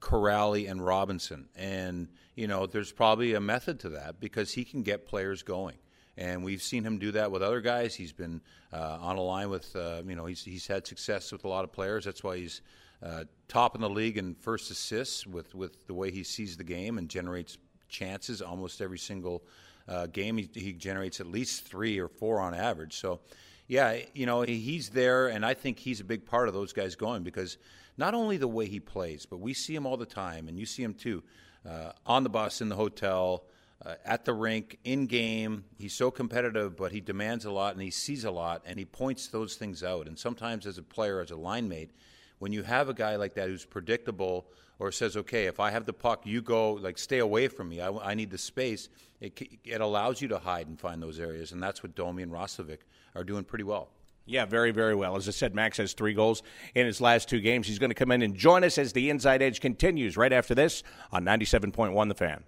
Kuraly 0.00 0.70
and 0.70 0.84
Robinson. 0.84 1.48
And, 1.56 2.08
you 2.34 2.46
know, 2.46 2.66
there's 2.66 2.92
probably 2.92 3.34
a 3.34 3.40
method 3.40 3.80
to 3.80 3.90
that 3.90 4.20
because 4.20 4.52
he 4.52 4.64
can 4.64 4.82
get 4.82 5.06
players 5.06 5.42
going. 5.42 5.76
And 6.16 6.44
we've 6.44 6.62
seen 6.62 6.84
him 6.84 6.98
do 6.98 7.10
that 7.12 7.32
with 7.32 7.42
other 7.42 7.60
guys. 7.60 7.94
He's 7.94 8.12
been 8.12 8.40
uh, 8.72 8.98
on 9.00 9.16
a 9.16 9.22
line 9.22 9.50
with, 9.50 9.74
uh, 9.74 10.02
you 10.06 10.14
know, 10.14 10.26
he's, 10.26 10.44
he's 10.44 10.66
had 10.66 10.86
success 10.86 11.32
with 11.32 11.44
a 11.44 11.48
lot 11.48 11.64
of 11.64 11.72
players. 11.72 12.04
That's 12.04 12.22
why 12.22 12.36
he's 12.36 12.62
uh, 13.02 13.24
top 13.48 13.74
in 13.74 13.80
the 13.80 13.90
league 13.90 14.16
in 14.16 14.34
first 14.34 14.70
assists 14.70 15.26
with, 15.26 15.54
with 15.54 15.86
the 15.86 15.94
way 15.94 16.10
he 16.10 16.22
sees 16.22 16.56
the 16.56 16.64
game 16.64 16.98
and 16.98 17.08
generates 17.08 17.58
chances 17.88 18.40
almost 18.40 18.80
every 18.80 18.98
single 18.98 19.42
uh, 19.88 20.06
game. 20.06 20.36
He, 20.36 20.48
he 20.54 20.72
generates 20.72 21.20
at 21.20 21.26
least 21.26 21.66
three 21.66 21.98
or 21.98 22.08
four 22.08 22.40
on 22.40 22.54
average. 22.54 22.96
So, 22.96 23.20
yeah, 23.66 23.98
you 24.12 24.26
know, 24.26 24.42
he's 24.42 24.90
there, 24.90 25.28
and 25.28 25.44
I 25.44 25.54
think 25.54 25.78
he's 25.78 26.00
a 26.00 26.04
big 26.04 26.26
part 26.26 26.48
of 26.48 26.54
those 26.54 26.72
guys 26.72 26.94
going 26.96 27.22
because 27.22 27.56
not 27.96 28.14
only 28.14 28.36
the 28.36 28.48
way 28.48 28.66
he 28.66 28.80
plays, 28.80 29.26
but 29.26 29.40
we 29.40 29.54
see 29.54 29.74
him 29.74 29.86
all 29.86 29.96
the 29.96 30.06
time, 30.06 30.48
and 30.48 30.58
you 30.58 30.66
see 30.66 30.82
him 30.82 30.94
too 30.94 31.22
uh, 31.68 31.92
on 32.04 32.24
the 32.24 32.28
bus, 32.28 32.60
in 32.60 32.68
the 32.68 32.76
hotel, 32.76 33.44
uh, 33.84 33.94
at 34.04 34.24
the 34.24 34.34
rink, 34.34 34.78
in 34.84 35.06
game. 35.06 35.64
He's 35.78 35.94
so 35.94 36.10
competitive, 36.10 36.76
but 36.76 36.92
he 36.92 37.00
demands 37.00 37.44
a 37.44 37.50
lot 37.50 37.74
and 37.74 37.82
he 37.82 37.90
sees 37.90 38.24
a 38.24 38.30
lot, 38.30 38.62
and 38.66 38.78
he 38.78 38.84
points 38.84 39.28
those 39.28 39.56
things 39.56 39.82
out. 39.82 40.06
And 40.06 40.18
sometimes, 40.18 40.66
as 40.66 40.78
a 40.78 40.82
player, 40.82 41.20
as 41.20 41.30
a 41.30 41.36
line 41.36 41.68
mate, 41.68 41.90
when 42.38 42.52
you 42.52 42.62
have 42.62 42.88
a 42.88 42.94
guy 42.94 43.16
like 43.16 43.34
that 43.34 43.48
who's 43.48 43.64
predictable 43.64 44.46
or 44.78 44.90
says, 44.92 45.16
okay, 45.16 45.46
if 45.46 45.60
I 45.60 45.70
have 45.70 45.86
the 45.86 45.92
puck, 45.92 46.22
you 46.24 46.42
go, 46.42 46.72
like, 46.72 46.98
stay 46.98 47.18
away 47.18 47.48
from 47.48 47.68
me. 47.68 47.80
I, 47.80 47.90
I 47.90 48.14
need 48.14 48.30
the 48.30 48.38
space. 48.38 48.88
It, 49.20 49.60
it 49.64 49.80
allows 49.80 50.20
you 50.20 50.28
to 50.28 50.38
hide 50.38 50.66
and 50.66 50.78
find 50.78 51.02
those 51.02 51.20
areas, 51.20 51.52
and 51.52 51.62
that's 51.62 51.82
what 51.82 51.94
Domi 51.94 52.22
and 52.22 52.32
Roslovic 52.32 52.78
are 53.14 53.24
doing 53.24 53.44
pretty 53.44 53.64
well. 53.64 53.88
Yeah, 54.26 54.46
very, 54.46 54.70
very 54.70 54.94
well. 54.94 55.16
As 55.16 55.28
I 55.28 55.32
said, 55.32 55.54
Max 55.54 55.76
has 55.76 55.92
three 55.92 56.14
goals 56.14 56.42
in 56.74 56.86
his 56.86 57.00
last 57.00 57.28
two 57.28 57.40
games. 57.40 57.66
He's 57.66 57.78
going 57.78 57.90
to 57.90 57.94
come 57.94 58.10
in 58.10 58.22
and 58.22 58.34
join 58.34 58.64
us 58.64 58.78
as 58.78 58.92
the 58.92 59.10
Inside 59.10 59.42
Edge 59.42 59.60
continues 59.60 60.16
right 60.16 60.32
after 60.32 60.54
this 60.54 60.82
on 61.12 61.24
97.1 61.24 62.08
The 62.08 62.14
Fan. 62.14 62.44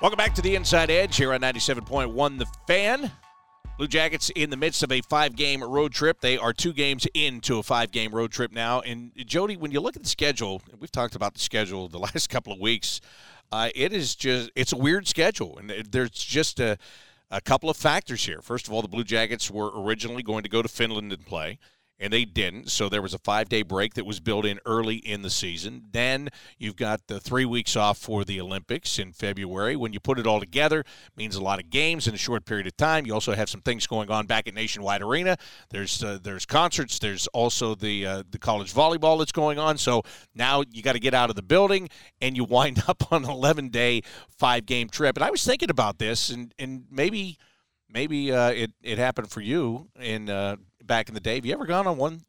Welcome 0.00 0.16
back 0.16 0.34
to 0.34 0.42
the 0.42 0.54
Inside 0.54 0.90
Edge 0.90 1.16
here 1.16 1.32
on 1.32 1.40
97.1 1.40 2.38
The 2.38 2.46
Fan. 2.68 3.10
Blue 3.78 3.86
Jackets 3.86 4.28
in 4.30 4.50
the 4.50 4.56
midst 4.56 4.82
of 4.82 4.90
a 4.90 5.00
five 5.02 5.36
game 5.36 5.62
road 5.62 5.92
trip. 5.92 6.20
They 6.20 6.36
are 6.36 6.52
two 6.52 6.72
games 6.72 7.06
into 7.14 7.60
a 7.60 7.62
five 7.62 7.92
game 7.92 8.12
road 8.12 8.32
trip 8.32 8.50
now. 8.50 8.80
And 8.80 9.12
Jody, 9.16 9.56
when 9.56 9.70
you 9.70 9.78
look 9.78 9.94
at 9.94 10.02
the 10.02 10.08
schedule, 10.08 10.60
we've 10.80 10.90
talked 10.90 11.14
about 11.14 11.34
the 11.34 11.40
schedule 11.40 11.88
the 11.88 11.98
last 12.00 12.28
couple 12.28 12.52
of 12.52 12.58
weeks. 12.58 13.00
Uh, 13.52 13.70
it 13.76 13.92
is 13.92 14.16
just 14.16 14.50
it's 14.56 14.72
a 14.72 14.76
weird 14.76 15.06
schedule, 15.06 15.58
and 15.58 15.70
there's 15.92 16.10
just 16.10 16.58
a 16.58 16.76
a 17.30 17.40
couple 17.40 17.70
of 17.70 17.76
factors 17.76 18.26
here. 18.26 18.42
First 18.42 18.66
of 18.66 18.72
all, 18.72 18.82
the 18.82 18.88
Blue 18.88 19.04
Jackets 19.04 19.48
were 19.48 19.70
originally 19.80 20.24
going 20.24 20.42
to 20.42 20.48
go 20.48 20.60
to 20.60 20.68
Finland 20.68 21.12
and 21.12 21.24
play 21.24 21.60
and 22.00 22.12
they 22.12 22.24
didn't. 22.24 22.70
So 22.70 22.88
there 22.88 23.02
was 23.02 23.14
a 23.14 23.18
five 23.18 23.48
day 23.48 23.62
break 23.62 23.94
that 23.94 24.06
was 24.06 24.20
built 24.20 24.44
in 24.44 24.60
early 24.64 24.96
in 24.96 25.22
the 25.22 25.30
season. 25.30 25.84
Then 25.90 26.28
you've 26.56 26.76
got 26.76 27.06
the 27.08 27.20
three 27.20 27.44
weeks 27.44 27.76
off 27.76 27.98
for 27.98 28.24
the 28.24 28.40
Olympics 28.40 28.98
in 28.98 29.12
February. 29.12 29.76
When 29.76 29.92
you 29.92 30.00
put 30.00 30.18
it 30.18 30.26
all 30.26 30.40
together, 30.40 30.84
means 31.16 31.34
a 31.34 31.42
lot 31.42 31.58
of 31.58 31.70
games 31.70 32.06
in 32.06 32.14
a 32.14 32.18
short 32.18 32.44
period 32.44 32.66
of 32.66 32.76
time. 32.76 33.06
You 33.06 33.14
also 33.14 33.32
have 33.32 33.48
some 33.48 33.60
things 33.60 33.86
going 33.86 34.10
on 34.10 34.26
back 34.26 34.46
at 34.46 34.54
Nationwide 34.54 35.02
Arena. 35.02 35.36
There's 35.70 36.02
uh, 36.02 36.18
there's 36.22 36.46
concerts. 36.46 36.98
There's 36.98 37.26
also 37.28 37.74
the 37.74 38.06
uh, 38.06 38.22
the 38.30 38.38
college 38.38 38.72
volleyball 38.72 39.18
that's 39.18 39.32
going 39.32 39.58
on. 39.58 39.78
So 39.78 40.02
now 40.34 40.62
you 40.70 40.82
got 40.82 40.92
to 40.92 41.00
get 41.00 41.14
out 41.14 41.30
of 41.30 41.36
the 41.36 41.42
building, 41.42 41.88
and 42.20 42.36
you 42.36 42.44
wind 42.44 42.82
up 42.88 43.12
on 43.12 43.24
an 43.24 43.30
11 43.30 43.68
day 43.68 44.02
five 44.28 44.66
game 44.66 44.88
trip. 44.88 45.16
And 45.16 45.24
I 45.24 45.30
was 45.30 45.44
thinking 45.44 45.70
about 45.70 45.98
this, 45.98 46.30
and 46.30 46.54
and 46.58 46.84
maybe 46.90 47.38
maybe 47.92 48.32
uh, 48.32 48.50
it 48.50 48.72
it 48.82 48.98
happened 48.98 49.30
for 49.30 49.40
you 49.40 49.88
in 50.00 50.28
uh, 50.28 50.56
back 50.84 51.08
in 51.08 51.14
the 51.14 51.20
day. 51.20 51.36
Have 51.36 51.46
you 51.46 51.52
ever 51.52 51.66
gone 51.66 51.86
on 51.86 51.96
one 51.96 52.22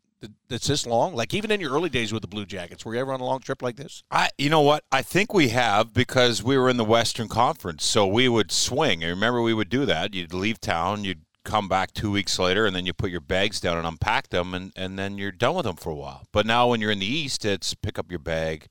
that's 0.47 0.67
this 0.67 0.85
long? 0.85 1.15
Like 1.15 1.33
even 1.33 1.51
in 1.51 1.59
your 1.59 1.71
early 1.71 1.89
days 1.89 2.11
with 2.11 2.21
the 2.21 2.27
Blue 2.27 2.45
Jackets, 2.45 2.85
were 2.85 2.93
you 2.93 3.01
ever 3.01 3.13
on 3.13 3.21
a 3.21 3.25
long 3.25 3.39
trip 3.39 3.61
like 3.61 3.77
this? 3.77 4.03
I, 4.11 4.29
you 4.37 4.49
know 4.49 4.61
what? 4.61 4.83
I 4.91 5.01
think 5.01 5.33
we 5.33 5.49
have 5.49 5.93
because 5.93 6.43
we 6.43 6.57
were 6.57 6.69
in 6.69 6.77
the 6.77 6.85
Western 6.85 7.27
Conference, 7.27 7.85
so 7.85 8.05
we 8.07 8.27
would 8.27 8.51
swing. 8.51 9.03
I 9.03 9.09
remember 9.09 9.41
we 9.41 9.53
would 9.53 9.69
do 9.69 9.85
that. 9.85 10.13
You'd 10.13 10.33
leave 10.33 10.59
town, 10.59 11.03
you'd 11.03 11.21
come 11.45 11.67
back 11.67 11.93
two 11.93 12.11
weeks 12.11 12.37
later, 12.37 12.65
and 12.65 12.75
then 12.75 12.85
you 12.85 12.93
put 12.93 13.11
your 13.11 13.21
bags 13.21 13.59
down 13.59 13.77
and 13.77 13.87
unpack 13.87 14.29
them, 14.29 14.53
and, 14.53 14.71
and 14.75 14.99
then 14.99 15.17
you're 15.17 15.31
done 15.31 15.55
with 15.55 15.65
them 15.65 15.77
for 15.77 15.89
a 15.89 15.95
while. 15.95 16.27
But 16.31 16.45
now 16.45 16.67
when 16.67 16.81
you're 16.81 16.91
in 16.91 16.99
the 16.99 17.05
East, 17.05 17.45
it's 17.45 17.73
pick 17.73 17.97
up 17.97 18.11
your 18.11 18.19
bag, 18.19 18.67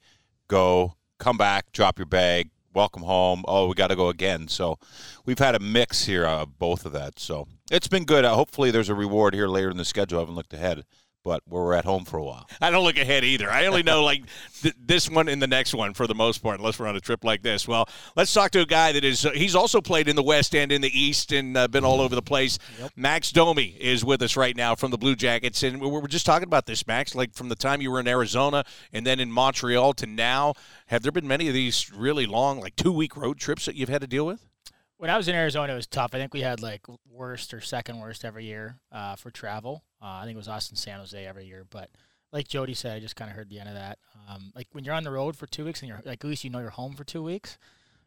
go, 0.49 0.95
come 1.19 1.39
back, 1.39 1.73
drop 1.73 1.99
your 1.99 2.07
bag, 2.07 2.51
welcome 2.79 3.03
home. 3.03 3.45
Oh, 3.49 3.67
we 3.67 3.75
got 3.75 3.89
to 3.89 3.97
go 3.97 4.09
again. 4.09 4.47
So 4.47 4.79
we've 5.27 5.41
had 5.41 5.57
a 5.57 5.59
mix 5.59 6.05
here 6.05 6.25
of 6.25 6.61
both 6.61 6.87
of 6.87 6.93
that. 6.93 7.19
So 7.19 7.49
it's 7.73 7.89
been 7.89 8.05
good. 8.05 8.25
Uh, 8.25 8.37
hopefully, 8.37 8.71
there's 8.71 8.89
a 8.89 8.95
reward 8.95 9.35
here 9.35 9.49
later 9.49 9.69
in 9.69 9.77
the 9.77 9.85
schedule. 9.85 10.19
I 10.19 10.23
haven't 10.23 10.37
looked 10.37 10.55
ahead 10.55 10.85
but 11.29 11.43
we're 11.47 11.75
at 11.75 11.85
home 11.85 12.07
for 12.07 12.17
a 12.17 12.25
while. 12.25 12.49
I 12.59 12.71
don't 12.71 12.85
look 12.85 12.97
ahead 12.97 13.23
either. 13.23 13.51
I 13.51 13.67
only 13.67 13.83
know 13.83 14.03
like 14.03 14.23
th- 14.63 14.75
this 14.83 15.11
one 15.11 15.29
and 15.29 15.43
the 15.43 15.47
next 15.47 15.75
one 15.75 15.93
for 15.93 16.07
the 16.07 16.15
most 16.15 16.39
part, 16.39 16.59
unless 16.59 16.79
we're 16.79 16.87
on 16.87 16.97
a 16.97 17.01
trip 17.01 17.23
like 17.23 17.43
this. 17.43 17.69
Well, 17.69 17.87
let's 18.17 18.33
talk 18.33 18.51
to 18.53 18.63
a 18.63 18.67
guy 18.67 18.93
that 18.93 19.05
is, 19.05 19.27
uh, 19.27 19.33
he's 19.33 19.55
also 19.55 19.83
played 19.83 20.09
in 20.09 20.17
the 20.17 20.23
West 20.23 20.55
and 20.55 20.73
in 20.73 20.81
the 20.81 20.99
East 20.99 21.33
and 21.33 21.55
uh, 21.55 21.69
been 21.69 21.85
all 21.85 22.01
over 22.01 22.15
the 22.15 22.23
place. 22.23 22.59
Yep. 22.81 22.93
Max 22.97 23.31
Domi 23.31 23.77
is 23.79 24.07
with 24.07 24.23
us 24.23 24.39
right 24.39 24.57
now 24.57 24.75
from 24.75 24.91
the 24.91 24.97
Blue 24.97 25.15
Jackets. 25.15 25.63
And 25.63 25.83
we 25.83 25.87
were 25.87 26.09
just 26.09 26.25
talking 26.25 26.49
about 26.49 26.65
this, 26.65 26.87
Max, 26.87 27.15
like 27.15 27.35
from 27.35 27.51
the 27.51 27.57
time 27.57 27.83
you 27.83 27.91
were 27.91 28.01
in 28.01 28.09
Arizona 28.09 28.65
and 28.95 29.05
then 29.05 29.21
in 29.21 29.31
Montreal 29.31 29.93
to 29.95 30.07
now. 30.07 30.55
Have 30.87 31.03
there 31.03 31.13
been 31.13 31.29
many 31.29 31.49
of 31.49 31.53
these 31.53 31.93
really 31.93 32.25
long, 32.25 32.59
like 32.59 32.75
two 32.75 32.91
week 32.91 33.19
road 33.19 33.39
trips 33.39 33.67
that 33.67 33.75
you've 33.75 33.91
had 33.91 34.01
to 34.01 34.07
deal 34.07 34.25
with? 34.25 34.47
When 34.99 35.11
I 35.11 35.17
was 35.17 35.29
in 35.29 35.35
Arizona, 35.35 35.73
it 35.73 35.77
was 35.77 35.87
tough. 35.87 36.11
I 36.13 36.19
think 36.19 36.35
we 36.35 36.41
had 36.41 36.61
like 36.61 36.85
worst 37.09 37.55
or 37.55 37.61
second 37.61 38.01
worst 38.01 38.25
every 38.25 38.45
year 38.45 38.81
uh, 38.91 39.17
for 39.17 39.31
travel. 39.31 39.85
Uh, 40.03 40.19
I 40.21 40.25
think 40.25 40.35
it 40.35 40.39
was 40.39 40.49
Austin, 40.49 40.77
San 40.77 40.99
Jose 40.99 41.25
every 41.25 41.47
year. 41.47 41.65
But 41.71 41.91
like 42.33 42.49
Jody 42.49 42.75
said, 42.75 42.97
I 42.97 43.01
just 43.01 43.17
kind 43.17 43.31
of 43.31 43.37
heard 43.37 43.49
the 43.49 43.61
end 43.61 43.69
of 43.69 43.77
that. 43.77 43.99
Um, 44.29 44.53
like 44.55 44.67
when 44.73 44.85
you're 44.85 44.95
on 44.95 45.05
the 45.05 45.11
road 45.11 45.37
for 45.37 45.47
two 45.47 45.65
weeks 45.65 45.81
and 45.81 45.89
you're 45.89 46.01
like 46.05 46.25
at 46.25 46.29
least 46.29 46.45
you 46.45 46.51
know 46.51 46.59
you're 46.59 46.71
home 46.71 46.95
for 46.95 47.05
two 47.05 47.23
weeks. 47.23 47.59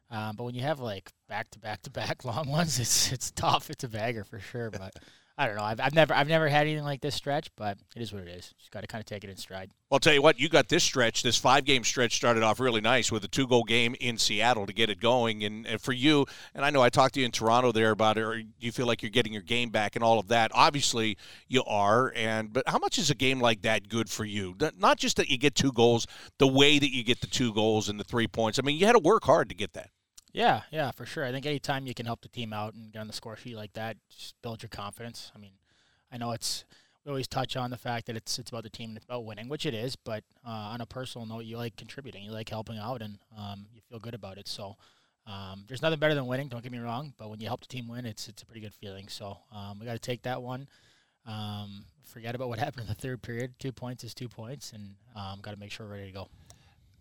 Um, 0.10 0.36
but 0.36 0.44
when 0.44 0.56
you 0.56 0.62
have 0.62 0.82
like 0.82 1.12
back 1.30 1.50
to 1.52 1.60
back 1.60 1.82
to 1.84 1.90
back 1.90 2.26
long 2.26 2.50
ones, 2.50 2.80
it's 2.80 3.12
it's 3.12 3.32
tough. 3.32 3.70
It's 3.70 3.84
a 3.86 3.90
bagger 3.90 4.26
for 4.26 4.40
sure. 4.40 4.70
But 4.70 4.96
I 5.38 5.48
don't 5.48 5.56
know. 5.56 5.64
I've, 5.64 5.80
I've 5.80 5.96
never 5.96 6.14
I've 6.14 6.28
never 6.28 6.48
had 6.48 6.68
anything 6.68 6.84
like 6.84 7.02
this 7.02 7.16
stretch, 7.16 7.50
but 7.56 7.78
it 7.96 8.02
is 8.02 8.14
what 8.14 8.22
it 8.22 8.28
is. 8.28 8.54
Just 8.60 8.72
got 8.72 8.82
to 8.82 8.88
kind 8.88 9.02
of 9.02 9.06
take 9.06 9.24
it 9.24 9.30
in 9.30 9.38
stride. 9.38 9.70
Well, 9.90 9.96
I'll 9.96 10.00
tell 10.00 10.14
you 10.14 10.22
what, 10.22 10.40
you 10.40 10.50
got 10.50 10.70
this 10.70 10.84
stretch. 10.84 11.24
This 11.24 11.38
five 11.38 11.66
game 11.66 11.84
stretch 11.84 12.16
started 12.16 12.44
off 12.44 12.60
really 12.60 12.82
nice 12.82 13.12
with 13.12 13.24
a 13.24 13.28
two 13.28 13.48
goal 13.48 13.64
game 13.64 13.96
in 14.00 14.18
Seattle 14.18 14.66
to 14.66 14.74
get 14.74 14.90
it 14.90 15.00
going. 15.00 15.44
And, 15.44 15.66
and, 15.66 15.82
for 15.82 15.94
you, 15.94 16.26
and 16.54 16.64
I 16.64 16.70
know 16.70 16.82
I 16.82 16.90
talked 16.90 17.16
to 17.16 17.20
you 17.22 17.26
in 17.26 17.32
Toronto 17.32 17.72
there 17.72 17.92
about 17.92 18.18
it. 18.18 18.22
Or 18.22 18.42
you 18.60 18.72
feel 18.72 18.86
like 18.86 19.02
you're 19.02 19.10
getting 19.10 19.34
your 19.34 19.42
game 19.42 19.70
back 19.70 19.96
and 19.96 20.04
all 20.04 20.20
of 20.20 20.28
that? 20.28 20.52
Obviously, 20.54 21.18
you 21.48 21.64
are. 21.66 22.14
And 22.16 22.54
but 22.54 22.68
how 22.68 22.78
much 22.78 22.98
is 22.98 23.10
a 23.10 23.16
game 23.16 23.40
like 23.40 23.62
that 23.64 23.90
good 23.90 24.10
for 24.10 24.26
you? 24.26 24.56
Not 24.78 24.98
just 24.98 25.18
that 25.18 25.30
you 25.30 25.38
get 25.38 25.56
two 25.56 25.72
goals, 25.72 26.08
the 26.38 26.48
way 26.48 26.78
that 26.78 26.94
you 26.94 27.04
get 27.04 27.22
the 27.22 27.28
two 27.28 27.54
goals 27.54 27.90
and 27.90 28.00
the 28.00 28.04
three 28.04 28.28
points. 28.28 28.60
I 28.60 28.62
mean, 28.62 28.78
you 28.78 28.86
had 28.86 28.94
to 28.94 29.00
work 29.00 29.24
hard 29.24 29.50
to 29.50 29.56
get 29.56 29.74
that. 29.74 29.90
Yeah, 30.34 30.62
yeah, 30.72 30.92
for 30.92 31.06
sure. 31.06 31.26
I 31.26 31.32
think 31.32 31.46
anytime 31.46 31.88
you 31.88 31.94
can 31.94 32.06
help 32.06 32.22
the 32.22 32.30
team 32.30 32.54
out 32.54 32.74
and 32.74 32.92
get 32.92 33.00
on 33.00 33.08
the 33.08 33.14
score 33.14 33.36
sheet 33.36 33.56
like 33.56 33.74
that, 33.74 33.98
just 34.10 34.36
build 34.42 34.64
your 34.64 34.70
confidence. 34.70 35.32
I 35.36 35.40
mean 35.40 35.54
I 36.12 36.18
know 36.18 36.32
it's 36.32 36.66
we 37.06 37.10
always 37.10 37.28
touch 37.28 37.56
on 37.56 37.72
the 37.72 37.78
fact 37.78 38.06
that 38.08 38.16
it's 38.16 38.38
it's 38.38 38.52
about 38.52 38.64
the 38.64 38.70
team 38.70 38.90
and 38.90 38.98
it's 38.98 39.06
about 39.06 39.26
winning, 39.26 39.50
which 39.50 39.66
it 39.66 39.74
is. 39.74 39.96
But 39.96 40.24
uh, 40.46 40.50
on 40.50 40.82
a 40.82 40.86
personal 40.86 41.26
note, 41.26 41.46
you 41.46 41.58
like 41.58 41.76
contributing, 41.76 42.24
you 42.24 42.32
like 42.32 42.50
helping 42.50 42.78
out, 42.78 43.02
and 43.02 43.18
um, 43.38 43.66
you 43.74 43.82
feel 43.90 44.00
good 44.00 44.14
about 44.14 44.38
it. 44.38 44.48
So 44.48 44.76
um, 45.26 45.66
there's 45.68 45.82
nothing 45.82 46.00
better 46.00 46.14
than 46.14 46.28
winning. 46.28 46.48
Don't 46.48 46.62
get 46.62 46.72
me 46.72 46.80
wrong, 46.80 47.14
but 47.18 47.30
when 47.30 47.40
you 47.40 47.48
help 47.48 47.62
the 47.62 47.68
team 47.68 47.88
win, 47.88 48.06
it's 48.06 48.28
it's 48.28 48.44
a 48.44 48.46
pretty 48.46 48.62
good 48.62 48.74
feeling. 48.74 49.08
So 49.08 49.38
um, 49.52 49.80
we 49.80 49.86
got 49.86 49.94
to 49.94 50.00
take 50.00 50.24
that 50.24 50.42
one. 50.42 50.68
Um, 51.26 51.86
forget 52.06 52.36
about 52.36 52.50
what 52.50 52.60
happened 52.66 52.82
in 52.82 52.88
the 52.88 52.96
third 52.96 53.22
period. 53.22 53.54
Two 53.58 53.72
points 53.72 54.04
is 54.04 54.14
two 54.14 54.30
points, 54.30 54.74
and 54.74 54.96
um, 55.16 55.40
got 55.42 55.52
to 55.52 55.60
make 55.60 55.72
sure 55.72 55.88
we're 55.88 55.94
ready 55.94 56.08
to 56.08 56.12
go. 56.12 56.28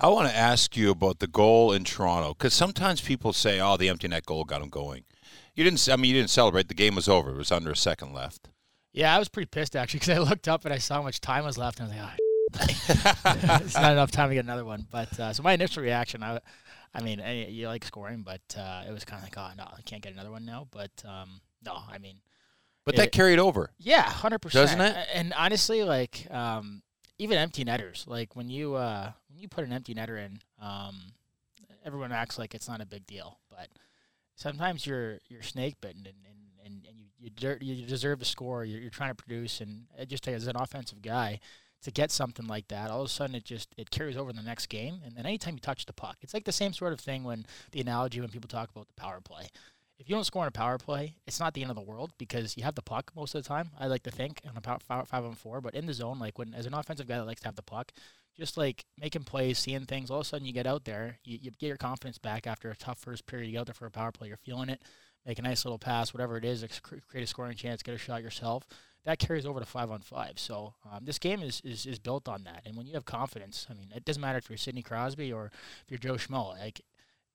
I 0.00 0.08
want 0.08 0.28
to 0.28 0.36
ask 0.36 0.76
you 0.76 0.90
about 0.90 1.18
the 1.18 1.26
goal 1.26 1.72
in 1.72 1.84
Toronto 1.84 2.34
because 2.34 2.54
sometimes 2.54 3.00
people 3.00 3.32
say, 3.32 3.60
"Oh, 3.60 3.76
the 3.76 3.88
empty 3.88 4.08
net 4.08 4.24
goal 4.24 4.44
got 4.44 4.60
them 4.60 4.70
going." 4.70 5.04
You 5.54 5.64
didn't. 5.64 5.86
I 5.90 5.96
mean, 5.96 6.14
you 6.14 6.20
didn't 6.20 6.30
celebrate. 6.30 6.68
The 6.68 6.74
game 6.74 6.94
was 6.94 7.08
over. 7.08 7.30
It 7.30 7.36
was 7.36 7.52
under 7.52 7.70
a 7.70 7.76
second 7.76 8.14
left. 8.14 8.48
Yeah, 8.92 9.14
I 9.14 9.18
was 9.18 9.28
pretty 9.28 9.48
pissed 9.48 9.76
actually 9.76 10.00
because 10.00 10.16
I 10.16 10.18
looked 10.18 10.48
up 10.48 10.64
and 10.64 10.72
I 10.72 10.78
saw 10.78 10.96
how 10.96 11.02
much 11.02 11.20
time 11.20 11.44
was 11.44 11.58
left, 11.58 11.80
and 11.80 11.92
I 11.92 11.94
was 11.94 11.98
like, 11.98 12.76
oh, 13.36 13.58
it's 13.64 13.74
not 13.74 13.92
enough 13.92 14.10
time 14.10 14.30
to 14.30 14.34
get 14.34 14.44
another 14.44 14.64
one. 14.64 14.86
But 14.90 15.18
uh, 15.20 15.32
so 15.32 15.42
my 15.42 15.52
initial 15.52 15.82
reaction, 15.82 16.22
I, 16.22 16.40
I 16.94 17.02
mean, 17.02 17.20
you 17.50 17.68
like 17.68 17.84
scoring, 17.84 18.22
but 18.22 18.40
uh, 18.58 18.84
it 18.88 18.92
was 18.92 19.04
kind 19.04 19.22
of 19.22 19.24
like, 19.24 19.36
oh 19.36 19.50
no, 19.56 19.64
I 19.64 19.82
can't 19.82 20.02
get 20.02 20.12
another 20.12 20.30
one 20.30 20.44
now. 20.44 20.66
But 20.70 20.90
um, 21.04 21.40
no, 21.64 21.76
I 21.90 21.98
mean, 21.98 22.16
but 22.84 22.94
it, 22.94 22.98
that 22.98 23.12
carried 23.12 23.38
over. 23.38 23.70
Yeah, 23.78 24.02
hundred 24.02 24.40
percent, 24.40 24.78
doesn't 24.78 24.80
it? 24.80 25.08
And 25.14 25.34
honestly, 25.34 25.84
like 25.84 26.26
um, 26.30 26.82
even 27.20 27.36
empty 27.36 27.64
netters, 27.64 28.06
like 28.08 28.34
when 28.34 28.48
you 28.48 28.74
uh, 28.74 29.12
when 29.28 29.38
you 29.38 29.48
put 29.48 29.64
an 29.64 29.72
empty 29.72 29.94
netter 29.94 30.18
in, 30.18 30.40
um, 30.60 30.96
everyone 31.84 32.12
acts 32.12 32.38
like 32.38 32.54
it's 32.54 32.66
not 32.66 32.80
a 32.80 32.86
big 32.86 33.06
deal, 33.06 33.38
but 33.50 33.68
sometimes 34.36 34.86
you're 34.86 35.18
you're 35.28 35.42
snake 35.42 35.76
bitten 35.82 36.06
and, 36.06 36.16
and 36.26 36.38
and, 36.64 36.86
and 36.88 36.98
you 36.98 37.06
you, 37.18 37.30
de- 37.30 37.62
you 37.62 37.86
deserve 37.86 38.20
to 38.20 38.24
score. 38.24 38.64
You're, 38.64 38.80
you're 38.80 38.90
trying 38.90 39.10
to 39.10 39.14
produce, 39.14 39.60
and 39.60 39.84
just 40.08 40.26
as 40.28 40.46
an 40.46 40.56
offensive 40.56 41.02
guy, 41.02 41.40
to 41.82 41.90
get 41.90 42.10
something 42.10 42.46
like 42.46 42.68
that, 42.68 42.90
all 42.90 43.00
of 43.00 43.06
a 43.06 43.10
sudden 43.10 43.36
it 43.36 43.44
just 43.44 43.74
it 43.76 43.90
carries 43.90 44.16
over 44.16 44.32
the 44.32 44.42
next 44.42 44.66
game. 44.66 45.00
And 45.04 45.14
then 45.14 45.26
anytime 45.26 45.54
you 45.54 45.60
touch 45.60 45.84
the 45.84 45.92
puck, 45.92 46.16
it's 46.22 46.32
like 46.32 46.44
the 46.44 46.52
same 46.52 46.72
sort 46.72 46.94
of 46.94 47.00
thing 47.00 47.22
when 47.22 47.44
the 47.72 47.82
analogy 47.82 48.20
when 48.20 48.30
people 48.30 48.48
talk 48.48 48.70
about 48.70 48.88
the 48.88 48.94
power 48.94 49.20
play. 49.20 49.48
If 50.00 50.08
you 50.08 50.14
don't 50.14 50.24
score 50.24 50.42
on 50.42 50.48
a 50.48 50.50
power 50.50 50.78
play, 50.78 51.14
it's 51.26 51.38
not 51.38 51.52
the 51.52 51.60
end 51.60 51.70
of 51.70 51.76
the 51.76 51.82
world 51.82 52.12
because 52.16 52.56
you 52.56 52.64
have 52.64 52.74
the 52.74 52.82
puck 52.82 53.12
most 53.14 53.34
of 53.34 53.42
the 53.42 53.48
time. 53.48 53.70
I 53.78 53.86
like 53.86 54.02
to 54.04 54.10
think 54.10 54.40
on 54.48 54.56
a 54.56 54.60
power, 54.62 54.78
five, 54.80 55.06
five 55.06 55.24
on 55.24 55.34
four, 55.34 55.60
but 55.60 55.74
in 55.74 55.84
the 55.84 55.92
zone, 55.92 56.18
like 56.18 56.38
when 56.38 56.54
as 56.54 56.64
an 56.64 56.72
offensive 56.72 57.06
guy 57.06 57.18
that 57.18 57.26
likes 57.26 57.42
to 57.42 57.48
have 57.48 57.56
the 57.56 57.62
puck, 57.62 57.92
just 58.34 58.56
like 58.56 58.86
making 58.98 59.24
plays, 59.24 59.58
seeing 59.58 59.84
things, 59.84 60.10
all 60.10 60.20
of 60.20 60.22
a 60.22 60.28
sudden 60.28 60.46
you 60.46 60.54
get 60.54 60.66
out 60.66 60.86
there, 60.86 61.18
you, 61.22 61.38
you 61.42 61.50
get 61.50 61.66
your 61.66 61.76
confidence 61.76 62.16
back 62.16 62.46
after 62.46 62.70
a 62.70 62.76
tough 62.76 62.98
first 62.98 63.26
period. 63.26 63.46
You 63.46 63.52
get 63.52 63.60
out 63.60 63.66
there 63.66 63.74
for 63.74 63.86
a 63.86 63.90
power 63.90 64.10
play, 64.10 64.28
you're 64.28 64.38
feeling 64.38 64.70
it 64.70 64.80
make 65.26 65.38
a 65.38 65.42
nice 65.42 65.64
little 65.64 65.78
pass, 65.78 66.14
whatever 66.14 66.36
it 66.36 66.44
is, 66.44 66.64
create 66.82 67.22
a 67.22 67.26
scoring 67.26 67.56
chance, 67.56 67.82
get 67.82 67.94
a 67.94 67.98
shot 67.98 68.22
yourself. 68.22 68.66
That 69.04 69.18
carries 69.18 69.46
over 69.46 69.60
to 69.60 69.66
five 69.66 69.90
on 69.90 70.00
five. 70.00 70.38
So 70.38 70.74
um, 70.90 71.04
this 71.04 71.18
game 71.18 71.40
is, 71.40 71.62
is 71.64 71.86
is 71.86 71.98
built 71.98 72.28
on 72.28 72.44
that. 72.44 72.62
And 72.66 72.76
when 72.76 72.86
you 72.86 72.92
have 72.94 73.06
confidence, 73.06 73.66
I 73.70 73.74
mean, 73.74 73.88
it 73.94 74.04
doesn't 74.04 74.20
matter 74.20 74.36
if 74.36 74.50
you're 74.50 74.58
Sidney 74.58 74.82
Crosby 74.82 75.32
or 75.32 75.46
if 75.46 75.90
you're 75.90 75.98
Joe 75.98 76.14
Schmo. 76.14 76.58
Like 76.58 76.82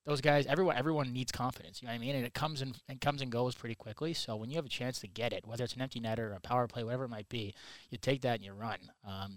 those 0.05 0.21
guys, 0.21 0.45
everyone 0.45 0.77
everyone 0.77 1.11
needs 1.11 1.31
confidence. 1.31 1.81
You 1.81 1.87
know 1.87 1.93
what 1.93 1.97
I 1.97 1.99
mean? 1.99 2.15
And 2.15 2.25
it 2.25 2.33
comes 2.33 2.61
and 2.61 2.75
comes 3.01 3.21
and 3.21 3.31
goes 3.31 3.55
pretty 3.55 3.75
quickly. 3.75 4.13
So 4.13 4.35
when 4.35 4.49
you 4.49 4.55
have 4.57 4.65
a 4.65 4.69
chance 4.69 4.99
to 4.99 5.07
get 5.07 5.33
it, 5.33 5.47
whether 5.47 5.63
it's 5.63 5.73
an 5.73 5.81
empty 5.81 5.99
net 5.99 6.19
or 6.19 6.33
a 6.33 6.39
power 6.39 6.67
play, 6.67 6.83
whatever 6.83 7.05
it 7.05 7.09
might 7.09 7.27
be, 7.27 7.53
you 7.89 7.97
take 7.97 8.21
that 8.21 8.35
and 8.35 8.43
you 8.43 8.53
run. 8.53 8.77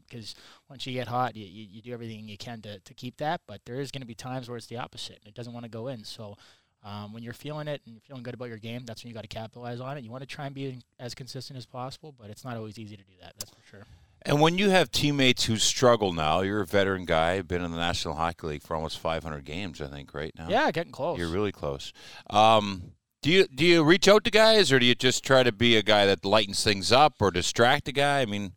Because 0.06 0.34
um, 0.36 0.42
once 0.68 0.86
you 0.86 0.92
get 0.92 1.08
hot, 1.08 1.36
you, 1.36 1.46
you, 1.46 1.66
you, 1.70 1.82
do 1.82 1.92
everything 1.92 2.28
you 2.28 2.36
can 2.36 2.60
to, 2.62 2.80
to 2.80 2.94
keep 2.94 3.16
that. 3.16 3.40
But 3.46 3.62
there 3.64 3.80
is 3.80 3.90
going 3.90 4.02
to 4.02 4.06
be 4.06 4.14
times 4.14 4.48
where 4.48 4.58
it's 4.58 4.66
the 4.66 4.76
opposite. 4.76 5.18
And 5.20 5.28
it 5.28 5.34
doesn't 5.34 5.52
want 5.54 5.64
to 5.64 5.70
go 5.70 5.88
in. 5.88 6.04
So 6.04 6.36
um, 6.84 7.12
when 7.12 7.22
you're 7.22 7.32
feeling 7.32 7.66
it 7.66 7.80
and 7.86 7.94
you're 7.94 8.02
feeling 8.02 8.22
good 8.22 8.34
about 8.34 8.48
your 8.48 8.58
game, 8.58 8.84
that's 8.84 9.02
when 9.02 9.08
you 9.08 9.14
got 9.14 9.22
to 9.22 9.28
capitalize 9.28 9.80
on 9.80 9.96
it. 9.96 10.04
You 10.04 10.10
want 10.10 10.22
to 10.22 10.26
try 10.26 10.46
and 10.46 10.54
be 10.54 10.80
as 10.98 11.14
consistent 11.14 11.56
as 11.56 11.66
possible, 11.66 12.14
but 12.18 12.28
it's 12.30 12.44
not 12.44 12.56
always 12.56 12.78
easy 12.78 12.96
to 12.96 13.04
do 13.04 13.14
that. 13.22 13.34
That's 13.38 13.50
for 13.50 13.62
sure. 13.68 13.86
And 14.28 14.42
when 14.42 14.58
you 14.58 14.68
have 14.68 14.90
teammates 14.90 15.46
who 15.46 15.56
struggle 15.56 16.12
now, 16.12 16.42
you're 16.42 16.60
a 16.60 16.66
veteran 16.66 17.06
guy, 17.06 17.40
been 17.40 17.64
in 17.64 17.70
the 17.70 17.78
National 17.78 18.14
Hockey 18.14 18.46
League 18.46 18.62
for 18.62 18.76
almost 18.76 18.98
500 18.98 19.42
games, 19.42 19.80
I 19.80 19.86
think, 19.86 20.12
right 20.12 20.32
now. 20.38 20.48
Yeah, 20.50 20.70
getting 20.70 20.92
close. 20.92 21.18
You're 21.18 21.30
really 21.30 21.50
close. 21.50 21.94
Um, 22.28 22.92
do 23.22 23.30
you 23.30 23.46
do 23.46 23.64
you 23.64 23.82
reach 23.82 24.06
out 24.06 24.24
to 24.24 24.30
guys, 24.30 24.70
or 24.70 24.78
do 24.78 24.84
you 24.84 24.94
just 24.94 25.24
try 25.24 25.42
to 25.42 25.50
be 25.50 25.76
a 25.76 25.82
guy 25.82 26.04
that 26.06 26.26
lightens 26.26 26.62
things 26.62 26.92
up, 26.92 27.14
or 27.20 27.30
distract 27.30 27.88
a 27.88 27.92
guy? 27.92 28.20
I 28.20 28.26
mean, 28.26 28.52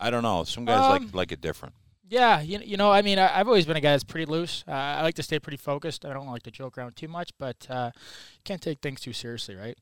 I 0.00 0.10
don't 0.10 0.22
know. 0.22 0.42
Some 0.44 0.64
guys 0.64 0.82
um, 0.82 0.90
like 0.90 1.14
like 1.14 1.32
it 1.32 1.42
different. 1.42 1.74
Yeah, 2.08 2.40
you, 2.40 2.58
you 2.58 2.76
know, 2.76 2.90
I 2.90 3.02
mean, 3.02 3.20
I, 3.20 3.28
have 3.28 3.46
always 3.46 3.66
been 3.66 3.76
a 3.76 3.80
guy 3.80 3.92
that's 3.92 4.02
pretty 4.02 4.26
loose. 4.26 4.64
Uh, 4.66 4.72
I 4.72 5.02
like 5.02 5.14
to 5.14 5.22
stay 5.22 5.38
pretty 5.38 5.58
focused. 5.58 6.04
I 6.04 6.12
don't 6.12 6.26
like 6.26 6.42
to 6.42 6.50
joke 6.50 6.76
around 6.76 6.96
too 6.96 7.06
much, 7.06 7.30
but 7.38 7.68
uh, 7.70 7.92
can't 8.42 8.60
take 8.60 8.80
things 8.80 9.00
too 9.00 9.12
seriously, 9.12 9.54
right? 9.54 9.78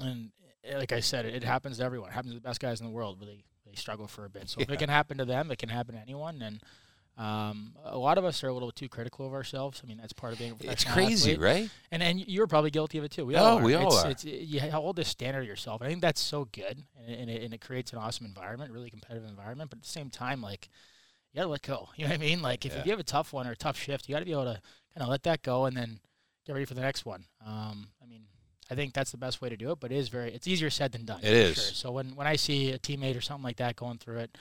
And 0.00 0.30
eh, 0.64 0.76
like 0.76 0.90
I 0.90 0.98
said, 0.98 1.24
it, 1.24 1.36
it 1.36 1.44
happens 1.44 1.78
to 1.78 1.84
everyone. 1.84 2.08
It 2.08 2.14
happens 2.14 2.32
to 2.32 2.40
the 2.40 2.48
best 2.48 2.58
guys 2.58 2.80
in 2.80 2.86
the 2.86 2.92
world, 2.92 3.18
but 3.20 3.28
they, 3.72 3.80
struggle 3.80 4.06
for 4.06 4.24
a 4.24 4.30
bit. 4.30 4.48
So 4.48 4.60
yeah. 4.60 4.64
if 4.64 4.70
it 4.70 4.78
can 4.78 4.88
happen 4.88 5.18
to 5.18 5.24
them, 5.24 5.50
it 5.50 5.58
can 5.58 5.68
happen 5.68 5.94
to 5.94 6.00
anyone. 6.00 6.40
And 6.42 6.60
Um, 7.18 7.74
a 7.84 7.98
lot 7.98 8.16
of 8.16 8.24
us 8.24 8.42
are 8.42 8.48
a 8.48 8.54
little 8.54 8.70
too 8.72 8.88
critical 8.88 9.26
of 9.26 9.34
ourselves. 9.34 9.82
I 9.84 9.86
mean, 9.86 9.98
that's 9.98 10.14
part 10.14 10.32
of 10.32 10.38
being 10.38 10.52
a 10.52 10.70
It's 10.70 10.82
crazy, 10.82 11.32
athlete. 11.32 11.40
right? 11.44 11.70
And 11.90 12.02
and 12.02 12.26
you're 12.26 12.46
probably 12.46 12.70
guilty 12.70 12.96
of 12.96 13.04
it 13.04 13.10
too. 13.10 13.26
We 13.26 13.36
Oh, 13.36 13.42
all 13.44 13.58
are. 13.58 13.62
we 13.62 13.74
all 13.74 13.88
it's, 13.88 14.04
are. 14.04 14.10
It's, 14.10 14.24
you 14.24 14.60
hold 14.70 14.96
this 14.96 15.08
standard 15.08 15.40
of 15.42 15.46
yourself. 15.46 15.82
I 15.82 15.88
think 15.88 16.00
that's 16.00 16.22
so 16.22 16.46
good, 16.46 16.84
and, 16.98 17.10
it- 17.10 17.18
and, 17.20 17.30
it, 17.30 17.42
and 17.42 17.52
it 17.52 17.60
creates 17.60 17.92
an 17.92 17.98
awesome 17.98 18.24
environment, 18.24 18.72
really 18.72 18.88
competitive 18.88 19.28
environment. 19.28 19.68
But 19.68 19.80
at 19.80 19.82
the 19.82 19.88
same 19.90 20.08
time, 20.08 20.40
like 20.40 20.70
you 21.32 21.38
gotta 21.38 21.50
let 21.50 21.60
go. 21.62 21.90
You 21.96 22.04
know 22.04 22.12
what 22.12 22.20
I 22.20 22.24
mean? 22.24 22.40
Like 22.40 22.64
if 22.64 22.72
Yeah. 22.74 22.84
you 22.84 22.90
have 22.92 23.00
a 23.00 23.04
tough 23.04 23.32
one 23.34 23.46
or 23.46 23.52
a 23.52 23.56
tough 23.56 23.78
shift, 23.78 24.08
you 24.08 24.14
gotta 24.14 24.24
be 24.24 24.32
able 24.32 24.44
to 24.44 24.60
kind 24.94 25.02
of 25.02 25.08
let 25.08 25.22
that 25.24 25.42
go 25.42 25.66
and 25.66 25.76
then 25.76 26.00
get 26.46 26.54
ready 26.54 26.64
for 26.64 26.74
the 26.74 26.80
next 26.80 27.04
one. 27.04 27.26
Um, 27.44 27.88
I 28.02 28.06
mean, 28.06 28.24
I 28.72 28.74
think 28.74 28.92
that's 28.94 29.10
the 29.12 29.18
best 29.18 29.40
way 29.40 29.48
to 29.48 29.56
do 29.56 29.70
it. 29.72 29.80
But 29.80 29.92
it 29.92 29.96
is 29.96 30.08
very 30.08 30.32
it's 30.32 30.48
easier 30.48 30.70
said 30.70 30.92
than 30.92 31.04
done. 31.04 31.20
It 31.22 31.32
is. 31.32 31.54
Sure. 31.56 31.74
So 31.74 31.92
when 31.92 32.16
when 32.16 32.26
I 32.26 32.36
see 32.36 32.70
a 32.72 32.78
teammate 32.78 33.16
or 33.16 33.20
something 33.20 33.44
like 33.44 33.56
that 33.58 33.76
going 33.76 33.98
through 33.98 34.18
it. 34.18 34.36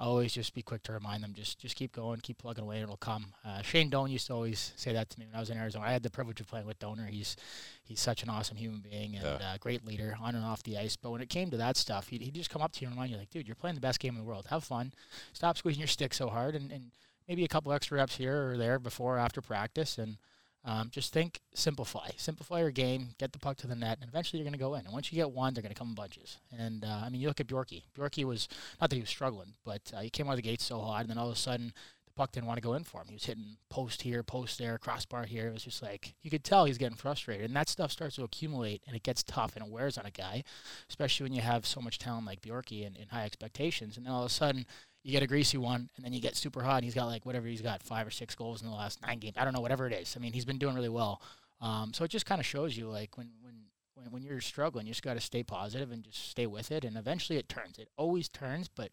I 0.00 0.04
always 0.06 0.32
just 0.32 0.52
be 0.52 0.62
quick 0.62 0.82
to 0.84 0.92
remind 0.92 1.22
them, 1.22 1.32
just 1.32 1.60
just 1.60 1.76
keep 1.76 1.92
going, 1.92 2.18
keep 2.20 2.38
plugging 2.38 2.64
away, 2.64 2.76
and 2.76 2.84
it'll 2.84 2.96
come. 2.96 3.26
Uh, 3.44 3.62
Shane 3.62 3.88
Doan 3.88 4.10
used 4.10 4.26
to 4.28 4.32
always 4.32 4.72
say 4.74 4.92
that 4.94 5.08
to 5.10 5.20
me 5.20 5.26
when 5.26 5.36
I 5.36 5.38
was 5.40 5.50
in 5.50 5.56
Arizona. 5.58 5.84
I 5.84 5.92
had 5.92 6.02
the 6.02 6.10
privilege 6.10 6.40
of 6.40 6.48
playing 6.48 6.66
with 6.66 6.78
Doaner. 6.80 7.06
He's 7.08 7.36
he's 7.84 8.00
such 8.00 8.24
an 8.24 8.28
awesome 8.28 8.56
human 8.56 8.80
being 8.80 9.14
and 9.14 9.22
Yeah. 9.24 9.52
uh, 9.52 9.58
great 9.60 9.86
leader 9.86 10.16
on 10.20 10.34
and 10.34 10.44
off 10.44 10.62
the 10.64 10.76
ice. 10.76 10.96
But 10.96 11.10
when 11.12 11.20
it 11.20 11.28
came 11.28 11.50
to 11.50 11.56
that 11.58 11.76
stuff, 11.76 12.08
he'd, 12.08 12.22
he'd 12.22 12.34
just 12.34 12.50
come 12.50 12.62
up 12.62 12.72
to 12.72 12.80
you 12.80 12.88
and 12.88 12.96
remind 12.96 13.12
you, 13.12 13.18
like, 13.18 13.30
dude, 13.30 13.46
you're 13.46 13.54
playing 13.54 13.76
the 13.76 13.80
best 13.80 14.00
game 14.00 14.14
in 14.14 14.18
the 14.18 14.26
world. 14.26 14.46
Have 14.50 14.64
fun. 14.64 14.92
Stop 15.34 15.56
squeezing 15.56 15.80
your 15.80 15.86
stick 15.88 16.14
so 16.14 16.28
hard, 16.30 16.56
and, 16.56 16.72
and 16.72 16.90
maybe 17.28 17.44
a 17.44 17.48
couple 17.48 17.70
extra 17.72 17.98
reps 17.98 18.16
here 18.16 18.50
or 18.50 18.56
there 18.56 18.80
before 18.80 19.16
or 19.16 19.18
after 19.20 19.40
practice, 19.40 19.98
and 19.98 20.16
um, 20.64 20.90
just 20.90 21.12
think, 21.12 21.40
simplify, 21.54 22.10
simplify 22.16 22.60
your 22.60 22.70
game, 22.70 23.10
get 23.18 23.32
the 23.32 23.38
puck 23.38 23.56
to 23.58 23.66
the 23.66 23.74
net, 23.74 23.98
and 24.00 24.08
eventually 24.08 24.38
you're 24.38 24.48
going 24.48 24.58
to 24.58 24.64
go 24.64 24.74
in. 24.74 24.84
And 24.84 24.92
once 24.92 25.12
you 25.12 25.16
get 25.16 25.30
one, 25.30 25.54
they're 25.54 25.62
going 25.62 25.74
to 25.74 25.78
come 25.78 25.88
in 25.88 25.94
bunches. 25.94 26.38
And 26.56 26.84
uh, 26.84 27.02
I 27.04 27.08
mean, 27.08 27.20
you 27.20 27.28
look 27.28 27.40
at 27.40 27.48
Bjorky. 27.48 27.82
Bjorky 27.96 28.24
was 28.24 28.48
not 28.80 28.90
that 28.90 28.96
he 28.96 29.02
was 29.02 29.10
struggling, 29.10 29.54
but 29.64 29.80
uh, 29.96 30.00
he 30.00 30.10
came 30.10 30.28
out 30.28 30.32
of 30.32 30.36
the 30.36 30.42
gate 30.42 30.60
so 30.60 30.80
hot, 30.80 31.00
and 31.00 31.10
then 31.10 31.18
all 31.18 31.28
of 31.28 31.34
a 31.34 31.38
sudden 31.38 31.72
the 32.06 32.12
puck 32.12 32.30
didn't 32.30 32.46
want 32.46 32.58
to 32.58 32.62
go 32.62 32.74
in 32.74 32.84
for 32.84 33.00
him. 33.00 33.08
He 33.08 33.14
was 33.14 33.24
hitting 33.24 33.56
post 33.70 34.02
here, 34.02 34.22
post 34.22 34.58
there, 34.58 34.78
crossbar 34.78 35.24
here. 35.24 35.48
It 35.48 35.54
was 35.54 35.64
just 35.64 35.82
like 35.82 36.14
you 36.22 36.30
could 36.30 36.44
tell 36.44 36.64
he's 36.64 36.78
getting 36.78 36.96
frustrated, 36.96 37.46
and 37.46 37.56
that 37.56 37.68
stuff 37.68 37.90
starts 37.90 38.16
to 38.16 38.22
accumulate, 38.22 38.82
and 38.86 38.94
it 38.94 39.02
gets 39.02 39.24
tough, 39.24 39.56
and 39.56 39.66
it 39.66 39.72
wears 39.72 39.98
on 39.98 40.06
a 40.06 40.12
guy, 40.12 40.44
especially 40.88 41.24
when 41.24 41.34
you 41.34 41.42
have 41.42 41.66
so 41.66 41.80
much 41.80 41.98
talent 41.98 42.26
like 42.26 42.40
Bjorky 42.40 42.86
and, 42.86 42.96
and 42.96 43.10
high 43.10 43.24
expectations. 43.24 43.96
And 43.96 44.06
then 44.06 44.12
all 44.12 44.22
of 44.22 44.30
a 44.30 44.34
sudden 44.34 44.66
you 45.02 45.12
get 45.12 45.22
a 45.22 45.26
greasy 45.26 45.58
one, 45.58 45.90
and 45.96 46.04
then 46.04 46.12
you 46.12 46.20
get 46.20 46.36
super 46.36 46.62
hot. 46.62 46.76
And 46.76 46.84
he's 46.84 46.94
got 46.94 47.06
like 47.06 47.26
whatever 47.26 47.46
he's 47.46 47.62
got 47.62 47.82
five 47.82 48.06
or 48.06 48.10
six 48.10 48.34
goals 48.34 48.62
in 48.62 48.68
the 48.68 48.74
last 48.74 49.02
nine 49.02 49.18
games. 49.18 49.34
I 49.36 49.44
don't 49.44 49.52
know 49.52 49.60
whatever 49.60 49.86
it 49.86 49.92
is. 49.92 50.14
I 50.16 50.20
mean, 50.20 50.32
he's 50.32 50.44
been 50.44 50.58
doing 50.58 50.74
really 50.74 50.88
well. 50.88 51.20
Um, 51.60 51.92
so 51.92 52.04
it 52.04 52.10
just 52.10 52.26
kind 52.26 52.40
of 52.40 52.46
shows 52.46 52.76
you 52.76 52.88
like 52.88 53.16
when 53.16 53.30
when 53.42 53.54
when, 53.94 54.10
when 54.10 54.22
you're 54.22 54.40
struggling, 54.40 54.86
you 54.86 54.92
just 54.92 55.02
got 55.02 55.14
to 55.14 55.20
stay 55.20 55.42
positive 55.42 55.92
and 55.92 56.04
just 56.04 56.30
stay 56.30 56.46
with 56.46 56.70
it, 56.72 56.84
and 56.84 56.96
eventually 56.96 57.38
it 57.38 57.48
turns. 57.48 57.78
It 57.78 57.88
always 57.96 58.28
turns, 58.28 58.68
but 58.68 58.90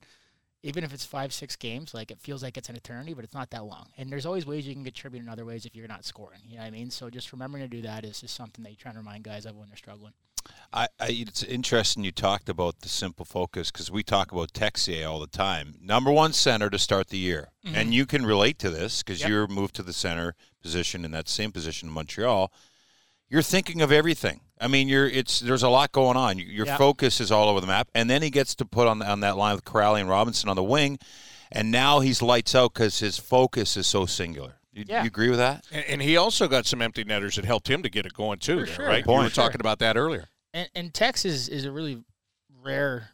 even 0.62 0.84
if 0.84 0.94
it's 0.94 1.06
five 1.06 1.34
six 1.34 1.56
games, 1.56 1.94
like 1.94 2.12
it 2.12 2.20
feels 2.20 2.44
like 2.44 2.58
it's 2.58 2.70
an 2.70 2.76
eternity, 2.76 3.14
but 3.14 3.24
it's 3.24 3.34
not 3.34 3.50
that 3.52 3.64
long. 3.64 3.88
And 3.98 4.12
there's 4.12 4.26
always 4.26 4.46
ways 4.46 4.68
you 4.68 4.74
can 4.74 4.84
contribute 4.84 5.22
in 5.22 5.30
other 5.30 5.46
ways 5.46 5.66
if 5.66 5.76
you're 5.76 5.88
not 5.88 6.06
scoring. 6.06 6.42
You 6.46 6.56
know 6.56 6.62
what 6.62 6.68
I 6.68 6.72
mean? 6.72 6.92
So 6.92 7.10
just 7.10 7.32
remembering 7.32 7.64
to 7.64 7.70
do 7.70 7.82
that 7.84 8.04
is 8.04 8.22
just 8.22 8.36
something 8.36 8.64
that 8.64 8.72
you're 8.72 8.78
trying 8.78 8.96
to 8.96 9.00
remind 9.00 9.24
guys 9.24 9.46
of 9.46 9.56
when 9.56 9.70
they're 9.70 9.78
struggling. 9.78 10.14
I, 10.72 10.84
I, 11.00 11.08
it's 11.10 11.42
interesting 11.44 12.04
you 12.04 12.12
talked 12.12 12.48
about 12.48 12.82
the 12.82 12.90
simple 12.90 13.26
focus 13.26 13.72
because 13.72 13.90
we 13.90 14.04
talk 14.04 14.32
about 14.32 14.54
Texier 14.54 15.10
all 15.10 15.20
the 15.20 15.26
time. 15.28 15.74
Number 15.82 16.12
one 16.12 16.32
center 16.34 16.70
to 16.70 16.78
start 16.78 17.08
the 17.10 17.18
year, 17.18 17.50
mm-hmm. 17.66 17.76
and 17.76 17.94
you 17.94 18.06
can 18.06 18.26
relate 18.26 18.60
to 18.60 18.70
this 18.70 19.02
because 19.02 19.22
Yep. 19.22 19.30
you're 19.30 19.48
moved 19.48 19.76
to 19.76 19.84
the 19.84 19.94
center 19.94 20.36
position 20.62 21.04
in 21.06 21.12
that 21.12 21.28
same 21.28 21.52
position 21.52 21.88
in 21.90 21.94
Montreal. 21.94 22.52
You're 23.30 23.42
thinking 23.42 23.82
of 23.82 23.92
everything. 23.92 24.42
I 24.62 24.68
mean, 24.68 24.88
you're 24.90 25.08
it's 25.08 25.40
there's 25.40 25.64
a 25.64 25.70
lot 25.70 25.92
going 25.92 26.18
on. 26.18 26.38
Your 26.38 26.66
Yep. 26.68 26.78
focus 26.78 27.20
is 27.20 27.32
all 27.32 27.50
over 27.50 27.62
the 27.62 27.68
map, 27.68 27.90
and 27.96 28.10
then 28.10 28.22
he 28.22 28.30
gets 28.30 28.54
to 28.56 28.66
put 28.66 28.88
on 28.88 29.02
on 29.02 29.22
that 29.22 29.38
line 29.38 29.56
with 29.56 29.66
Kuraly 29.66 30.02
and 30.02 30.10
Robinson 30.10 30.50
on 30.50 30.56
the 30.56 30.64
wing, 30.64 31.00
and 31.52 31.72
now 31.72 32.00
he's 32.02 32.22
lights 32.22 32.54
out 32.54 32.74
because 32.74 33.00
his 33.00 33.18
focus 33.18 33.76
is 33.78 33.88
so 33.88 34.06
singular. 34.06 34.56
You, 34.72 34.86
Yeah. 34.88 35.02
you 35.02 35.08
agree 35.08 35.30
with 35.30 35.40
that? 35.40 35.66
And, 35.72 35.84
and 35.86 36.02
he 36.02 36.16
also 36.16 36.48
got 36.48 36.66
some 36.68 36.82
empty 36.82 37.04
netters 37.04 37.38
that 37.38 37.46
helped 37.46 37.68
him 37.70 37.82
to 37.82 37.90
get 37.90 38.06
it 38.06 38.14
going 38.14 38.38
too, 38.38 38.60
For 38.62 38.66
there, 38.68 38.76
sure. 38.76 38.86
right? 38.86 39.04
Point. 39.04 39.18
You 39.20 39.24
were 39.26 39.30
talking 39.32 39.60
about 39.62 39.80
that 39.80 39.98
earlier. 39.98 40.30
And, 40.54 40.70
and 40.76 40.94
Tex 40.94 41.26
is, 41.26 41.66
a 41.66 41.72
really 41.72 42.04
rare 42.62 43.10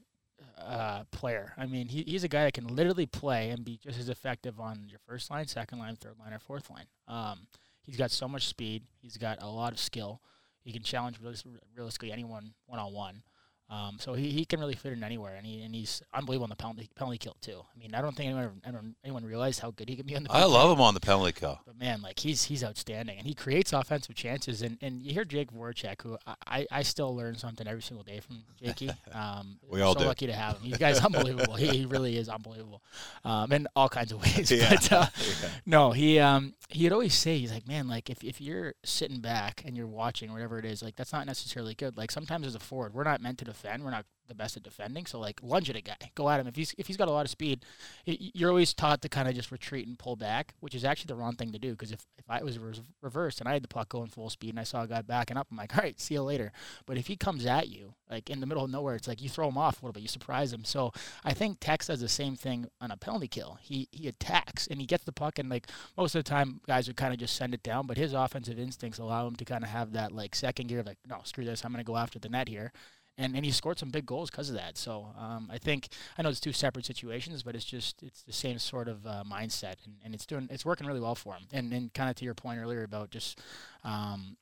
uh, 0.58 1.04
player. 1.12 1.54
I 1.58 1.66
mean, 1.66 1.88
he, 1.88 2.04
he's 2.08 2.24
a 2.24 2.28
guy 2.28 2.46
that 2.46 2.54
can 2.54 2.68
literally 2.68 3.06
play 3.06 3.50
and 3.50 3.64
be 3.64 3.78
just 3.78 4.00
as 4.00 4.10
effective 4.10 4.60
on 4.60 4.88
your 4.90 5.00
first 5.08 5.30
line, 5.30 5.48
second 5.48 5.80
line, 5.80 5.96
third 5.96 6.16
line, 6.20 6.34
or 6.34 6.40
fourth 6.40 6.70
line. 6.70 6.86
Um, 7.08 7.48
he's 7.84 7.98
got 7.98 8.12
so 8.12 8.28
much 8.28 8.48
speed. 8.48 8.84
He's 9.02 9.18
got 9.18 9.42
a 9.42 9.48
lot 9.48 9.74
of 9.74 9.80
skill. 9.80 10.22
He 10.62 10.72
can 10.72 10.82
challenge 10.82 11.22
realis- 11.22 11.46
realistically 11.76 12.12
anyone 12.12 12.54
one 12.66 12.80
on 12.80 12.94
one. 12.94 13.24
Um, 13.68 13.98
so 14.00 14.14
he, 14.14 14.30
he 14.30 14.46
can 14.46 14.60
really 14.60 14.76
fit 14.76 14.94
in 14.94 15.04
anywhere, 15.04 15.36
and 15.36 15.46
he 15.46 15.64
and 15.64 15.74
he's 15.74 16.04
unbelievable 16.14 16.44
on 16.44 16.50
the 16.52 16.56
penalty 16.56 16.88
penalty 16.96 17.18
kill 17.18 17.36
too. 17.42 17.62
I 17.76 17.80
mean, 17.80 17.96
I 17.96 18.02
don't 18.02 18.16
think 18.16 18.28
anyone 18.30 18.62
anyone, 18.64 18.96
anyone 19.04 19.26
realized 19.26 19.60
how 19.60 19.72
good 19.72 19.90
he 19.90 19.96
can 19.96 20.06
be 20.06 20.16
on 20.16 20.24
the. 20.24 20.32
I 20.32 20.44
love 20.46 20.70
him 20.78 20.82
on 20.82 20.94
the 20.94 21.00
penalty 21.00 21.32
kill. 21.32 21.60
but 21.66 21.78
man, 21.80 22.02
like 22.04 22.20
he's 22.20 22.44
he's 22.44 22.64
outstanding, 22.64 23.18
and 23.18 23.26
he 23.26 23.34
creates 23.34 23.74
offensive 23.74 24.14
chances. 24.16 24.62
And, 24.62 24.78
and 24.82 25.02
you 25.02 25.14
hear 25.14 25.26
Jake 25.26 25.52
Voracek, 25.52 26.02
who 26.04 26.16
I, 26.28 26.36
I, 26.46 26.68
I 26.72 26.84
still 26.84 27.16
learn 27.16 27.36
something 27.38 27.68
every 27.68 27.82
single 27.82 28.04
day 28.04 28.20
from 28.20 28.44
Jakey. 28.62 28.92
Um, 29.12 29.60
We 29.72 29.82
all 29.82 29.94
so 29.94 30.02
do. 30.02 30.06
lucky 30.08 30.28
to 30.28 30.34
have 30.34 30.58
him. 30.60 30.66
You 30.70 30.78
guys 30.78 31.00
unbelievable. 31.00 31.56
he, 31.56 31.68
he 31.70 31.86
really 31.86 32.18
is 32.18 32.28
unbelievable, 32.28 32.82
um, 33.24 33.52
in 33.54 33.66
all 33.76 33.88
kinds 33.88 34.12
of 34.12 34.22
ways. 34.22 34.52
Yeah. 34.52 34.70
But 34.70 34.92
uh, 34.92 35.06
no, 35.66 35.92
he 35.92 36.20
um 36.20 36.54
he'd 36.70 36.92
always 36.92 37.14
say 37.14 37.38
he's 37.40 37.52
like, 37.54 37.68
man, 37.68 37.88
like 37.88 38.10
if, 38.10 38.24
if 38.24 38.42
you're 38.42 38.74
sitting 38.84 39.22
back 39.22 39.64
and 39.66 39.78
you're 39.78 39.88
watching 39.88 40.32
whatever 40.34 40.60
it 40.60 40.66
is, 40.66 40.84
like 40.84 40.96
that's 40.98 41.14
not 41.14 41.26
necessarily 41.26 41.74
good. 41.74 41.98
Like 41.98 42.12
sometimes 42.12 42.46
as 42.46 42.56
a 42.56 42.60
forward, 42.60 42.94
we're 42.94 43.04
not 43.06 43.22
meant 43.22 43.38
to 43.40 43.46
defend. 43.56 43.84
We're 43.84 43.92
not 43.92 44.06
the 44.28 44.36
best 44.36 44.58
at 44.58 44.64
defending. 44.64 45.06
So 45.06 45.20
like 45.20 45.40
lunge 45.42 45.70
at 45.70 45.76
a 45.76 45.82
guy, 45.82 45.96
go 46.16 46.30
at 46.30 46.40
him. 46.40 46.48
If 46.48 46.56
he's 46.56 46.74
if 46.78 46.88
he's 46.88 46.98
got 46.98 47.08
a 47.08 47.12
lot 47.12 47.26
of 47.26 47.30
speed, 47.30 47.66
you're 48.06 48.50
always 48.50 48.74
taught 48.74 49.02
to 49.02 49.10
kind 49.10 49.28
of 49.28 49.36
just 49.36 49.52
retreat 49.52 49.88
and 49.88 49.98
pull 49.98 50.16
back, 50.16 50.54
which 50.60 50.76
is 50.76 50.84
actually 50.84 51.08
the 51.08 51.16
wrong 51.16 51.36
thing 51.36 51.52
to 51.52 51.60
do. 51.60 51.72
Because 51.72 51.92
if, 51.92 52.06
if 52.18 52.26
I 52.30 52.44
was 52.44 52.60
reversed 53.02 53.40
and 53.40 53.50
I 53.50 53.54
had 53.54 53.64
the 53.64 53.68
puck 53.68 53.90
going 53.90 54.08
full 54.08 54.30
speed 54.30 54.52
and 54.52 54.60
I 54.60 54.64
saw 54.64 54.84
a 54.84 54.88
guy 54.88 55.02
backing 55.02 55.38
up, 55.38 55.48
I'm 55.52 55.58
like, 55.58 55.76
all 55.78 55.84
right, 55.84 56.00
see 56.00 56.16
you 56.16 56.24
later. 56.24 56.52
But 56.86 56.98
if 56.98 57.08
he 57.08 57.16
comes 57.16 57.46
at 57.46 57.70
you, 57.70 57.94
like 58.10 58.30
in 58.30 58.40
the 58.40 58.46
middle 58.46 58.64
of 58.64 58.70
nowhere, 58.70 58.96
it's 58.96 59.08
like 59.08 59.22
you 59.22 59.30
throw 59.30 59.50
him 59.50 59.58
off 59.58 59.82
a 59.82 59.86
little 59.86 59.94
bit, 59.94 60.04
you 60.04 60.08
surprise 60.08 60.54
him. 60.54 60.64
So 60.64 60.92
I 61.24 61.34
think 61.34 61.58
Tex 61.60 61.88
does 61.88 62.02
the 62.02 62.10
same 62.10 62.36
thing 62.36 62.68
on 62.82 62.92
a 62.92 62.98
penalty 62.98 63.28
kill. 63.28 63.58
He 63.62 63.88
he 63.92 64.08
attacks 64.08 64.68
and 64.68 64.80
he 64.80 64.88
gets 64.88 65.04
the 65.04 65.12
puck, 65.12 65.40
and 65.40 65.50
like 65.50 65.68
most 65.98 66.16
of 66.16 66.24
the 66.24 66.30
time, 66.30 66.62
guys 66.68 66.88
would 66.88 66.98
kind 66.98 67.14
of 67.14 67.20
just 67.20 67.36
send 67.36 67.54
it 67.54 67.64
down. 67.64 67.88
But 67.88 67.98
his 67.98 68.14
offensive 68.14 68.60
instincts 68.60 69.00
allow 69.00 69.28
him 69.28 69.36
to 69.36 69.46
kind 69.46 69.64
of 69.64 69.70
have 69.70 69.94
that 69.94 70.12
like 70.12 70.36
second 70.36 70.68
gear, 70.68 70.84
like, 70.84 70.98
no, 71.08 71.20
screw 71.24 71.46
this, 71.46 71.64
I'm 71.64 71.72
going 71.72 71.84
to 71.84 71.88
go 71.88 71.98
after 71.98 72.20
the 72.20 72.30
net 72.30 72.48
here 72.48 72.72
and 73.18 73.36
and 73.36 73.46
he 73.46 73.52
scored 73.52 73.80
some 73.80 73.90
big 73.90 74.06
goals 74.06 74.30
because 74.30 74.50
of 74.50 74.56
that. 74.56 74.78
So 74.78 75.08
um, 75.18 75.50
I 75.52 75.58
think 75.58 75.90
I 76.18 76.22
know 76.22 76.30
it's 76.30 76.40
two 76.40 76.54
separate 76.54 76.86
situations, 76.86 77.44
but 77.44 77.56
it's 77.56 77.66
just 77.66 78.04
it's 78.04 78.24
the 78.24 78.34
same 78.34 78.60
sort 78.60 78.88
of 78.88 79.06
uh, 79.06 79.24
mindset, 79.30 79.76
and, 79.86 79.96
and 80.04 80.14
it's 80.14 80.26
doing 80.26 80.48
it's 80.52 80.66
working 80.66 80.88
really 80.88 81.00
well 81.00 81.16
for 81.16 81.34
him. 81.34 81.44
And 81.52 81.74
and 81.74 81.94
kind 81.94 82.10
of 82.10 82.16
to 82.18 82.26
your 82.26 82.34
point 82.34 82.60
earlier 82.60 82.84
about 82.84 83.12
just 83.12 83.40
um, 83.84 84.38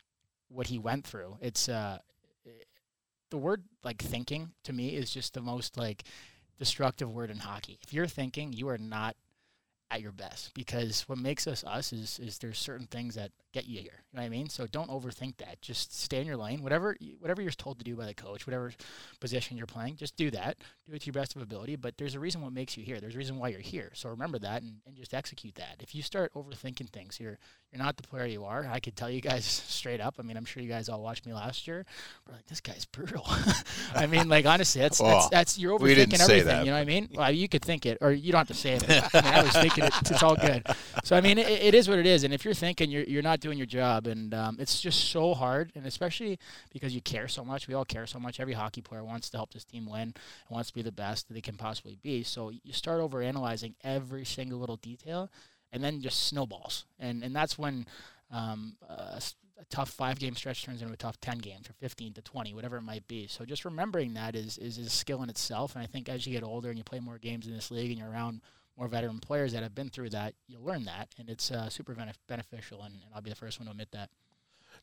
what 0.50 0.68
he 0.68 0.80
went 0.80 1.06
through, 1.06 1.38
it's 1.42 1.70
uh, 1.70 2.00
the 3.30 3.38
word 3.38 3.64
like 3.84 4.02
thinking 4.02 4.52
to 4.64 4.74
me 4.74 4.90
is 4.90 5.12
just 5.12 5.34
the 5.34 5.42
most 5.42 5.78
like 5.78 6.04
destructive 6.60 7.12
word 7.12 7.30
in 7.30 7.38
hockey. 7.38 7.80
If 7.82 7.94
you're 7.94 8.08
thinking, 8.08 8.54
you 8.54 8.70
are 8.70 8.78
not 8.78 9.16
at 9.94 10.02
your 10.02 10.12
best 10.12 10.54
because 10.54 11.02
what 11.08 11.18
makes 11.18 11.46
us 11.48 11.64
us 11.64 11.94
is 11.94 12.20
is 12.20 12.38
there's 12.40 12.58
certain 12.58 12.88
things 12.88 13.16
that 13.16 13.32
get 13.54 13.68
you 13.68 13.80
here. 13.80 14.04
You 14.12 14.18
know 14.18 14.22
what 14.24 14.26
I 14.26 14.30
mean? 14.30 14.50
So 14.50 14.66
don't 14.66 14.90
overthink 14.90 15.38
that. 15.38 15.62
Just 15.62 15.96
stay 16.02 16.20
in 16.20 16.28
your 16.28 16.38
lane. 16.38 16.64
Whatever 16.64 16.96
whatever 17.20 17.42
you're 17.42 17.52
told 17.52 17.78
to 17.78 17.84
do 17.84 17.96
by 17.96 18.06
the 18.06 18.14
coach, 18.14 18.48
whatever 18.48 18.72
position 19.20 19.58
you're 19.58 19.68
playing, 19.68 19.96
just 19.98 20.16
do 20.16 20.32
that. 20.32 20.58
Do 20.88 20.96
it 20.96 21.02
to 21.02 21.06
your 21.08 21.14
best 21.14 21.36
of 21.36 21.42
ability. 21.42 21.76
But 21.76 21.98
there's 21.98 22.16
a 22.16 22.20
reason 22.20 22.42
what 22.42 22.54
makes 22.54 22.76
you 22.76 22.84
here. 22.84 23.00
There's 23.00 23.16
a 23.16 23.18
reason 23.18 23.38
why 23.38 23.50
you're 23.50 23.60
here. 23.60 23.92
So 23.94 24.10
remember 24.10 24.40
that 24.40 24.64
and, 24.64 24.78
and 24.88 24.96
just 24.96 25.14
execute 25.14 25.56
that. 25.56 25.78
If 25.80 25.94
you 25.94 26.02
start 26.02 26.34
overthinking 26.34 26.90
things, 26.90 27.20
you're 27.20 27.38
you're 27.72 27.84
not 27.84 27.98
the 27.98 28.04
player 28.04 28.26
you 28.26 28.46
are. 28.46 28.68
I 28.72 28.80
could 28.80 28.96
tell 28.96 29.10
you 29.10 29.22
guys 29.22 29.46
straight 29.68 30.02
up. 30.02 30.16
I 30.20 30.24
mean, 30.24 30.38
I'm 30.38 30.46
sure 30.46 30.64
you 30.64 30.70
guys 30.70 30.90
all 30.90 31.02
watched 31.02 31.26
me 31.26 31.34
last 31.34 31.68
year. 31.68 31.86
We're 32.28 32.36
like, 32.36 32.46
this 32.48 32.62
guy's 32.62 32.86
brutal. 32.86 33.26
I 33.96 34.08
mean, 34.08 34.28
like 34.28 34.46
honestly, 34.46 34.82
that's 34.82 34.98
that's, 34.98 35.02
Well, 35.02 35.30
that's 35.32 35.58
you're 35.60 35.78
overthinking 35.78 36.20
everything. 36.20 36.46
that. 36.46 36.66
You 36.66 36.72
know 36.72 36.78
what 36.78 36.82
I 36.82 36.86
mean? 36.86 37.10
Well, 37.14 37.32
you 37.32 37.48
could 37.48 37.62
think 37.62 37.86
it, 37.86 37.98
or 38.02 38.12
you 38.12 38.32
don't 38.32 38.40
have 38.40 38.48
to 38.48 38.54
say 38.54 38.74
it. 38.74 38.84
I, 38.90 39.22
mean, 39.22 39.34
I 39.34 39.44
was 39.44 39.52
thinking 39.64 39.83
it. 39.84 40.12
It's 40.12 40.24
all 40.24 40.36
good. 40.36 40.66
So 41.04 41.16
I 41.16 41.22
mean, 41.22 41.38
it, 41.38 41.48
it 41.48 41.74
is 41.76 41.88
what 41.90 42.00
it 42.00 42.06
is. 42.06 42.24
And 42.24 42.34
if 42.34 42.44
you're 42.46 42.54
thinking 42.54 42.90
you're 42.92 43.04
you're 43.04 43.22
not 43.22 43.40
doing 43.40 43.58
your 43.58 43.68
job, 43.68 44.08
and 44.08 44.34
um, 44.34 44.58
it's 44.60 44.82
just 44.82 45.10
so 45.12 45.34
hard, 45.34 45.72
and 45.76 45.86
especially 45.86 46.40
because 46.72 46.94
you 46.96 47.02
care 47.02 47.28
so 47.28 47.44
much. 47.44 47.68
We 47.68 47.74
all 47.74 47.86
care 47.86 48.08
so 48.08 48.20
much. 48.20 48.40
Every 48.40 48.54
hockey 48.54 48.82
player 48.82 49.04
wants 49.04 49.30
to 49.32 49.38
help 49.38 49.54
this 49.54 49.64
team 49.66 49.86
win 49.86 50.02
and 50.02 50.16
wants 50.50 50.70
to 50.70 50.76
be 50.76 50.82
the 50.82 50.92
best 50.92 51.28
that 51.28 51.34
they 51.34 51.42
can 51.42 51.56
possibly 51.56 51.98
be. 52.02 52.24
So 52.24 52.50
you 52.50 52.74
start 52.74 53.02
over 53.02 53.22
analyzing 53.22 53.76
every 53.84 54.26
single 54.26 54.60
little 54.60 54.78
detail, 54.78 55.30
and 55.72 55.84
then 55.84 56.02
just 56.02 56.28
snowballs. 56.28 56.86
And 57.00 57.24
and 57.24 57.36
that's 57.36 57.58
when 57.58 57.86
um, 58.32 58.76
a, 58.90 59.16
s- 59.18 59.36
a 59.62 59.66
tough 59.66 59.90
five 59.90 60.18
game 60.20 60.36
stretch 60.36 60.64
turns 60.66 60.82
into 60.82 60.94
a 60.94 60.98
tough 60.98 61.20
10 61.22 61.38
games 61.38 61.70
or 61.70 61.74
15 61.74 62.14
to 62.14 62.22
20, 62.24 62.54
whatever 62.56 62.78
it 62.78 62.82
might 62.82 63.08
be. 63.08 63.28
So 63.28 63.46
just 63.46 63.64
remembering 63.66 64.16
that 64.16 64.36
is, 64.36 64.58
is, 64.58 64.80
is 64.80 64.88
a 64.88 64.90
skill 64.90 65.22
in 65.22 65.30
itself. 65.30 65.76
And 65.76 65.84
I 65.84 65.86
think 65.86 66.10
as 66.10 66.26
you 66.26 66.34
get 66.34 66.44
older 66.44 66.70
and 66.70 66.78
you 66.78 66.84
play 66.84 67.00
more 67.00 67.20
games 67.20 67.46
in 67.46 67.54
this 67.54 67.70
league 67.70 67.92
and 67.92 68.00
you're 68.00 68.10
around 68.10 68.42
more 68.78 68.88
veteran 68.88 69.20
players 69.20 69.54
that 69.54 69.64
have 69.64 69.76
been 69.76 69.90
through 69.90 70.10
that, 70.10 70.34
you'll 70.48 70.64
learn 70.64 70.86
that. 70.86 71.10
And 71.20 71.30
it's 71.30 71.52
uh, 71.52 71.70
super 71.70 71.94
benef- 71.94 72.16
beneficial. 72.28 72.82
And, 72.84 72.96
and 72.96 73.04
I'll 73.14 73.22
be 73.22 73.30
the 73.30 73.36
first 73.36 73.60
one 73.60 73.66
to 73.68 73.72
admit 73.72 73.92
that. 73.92 74.10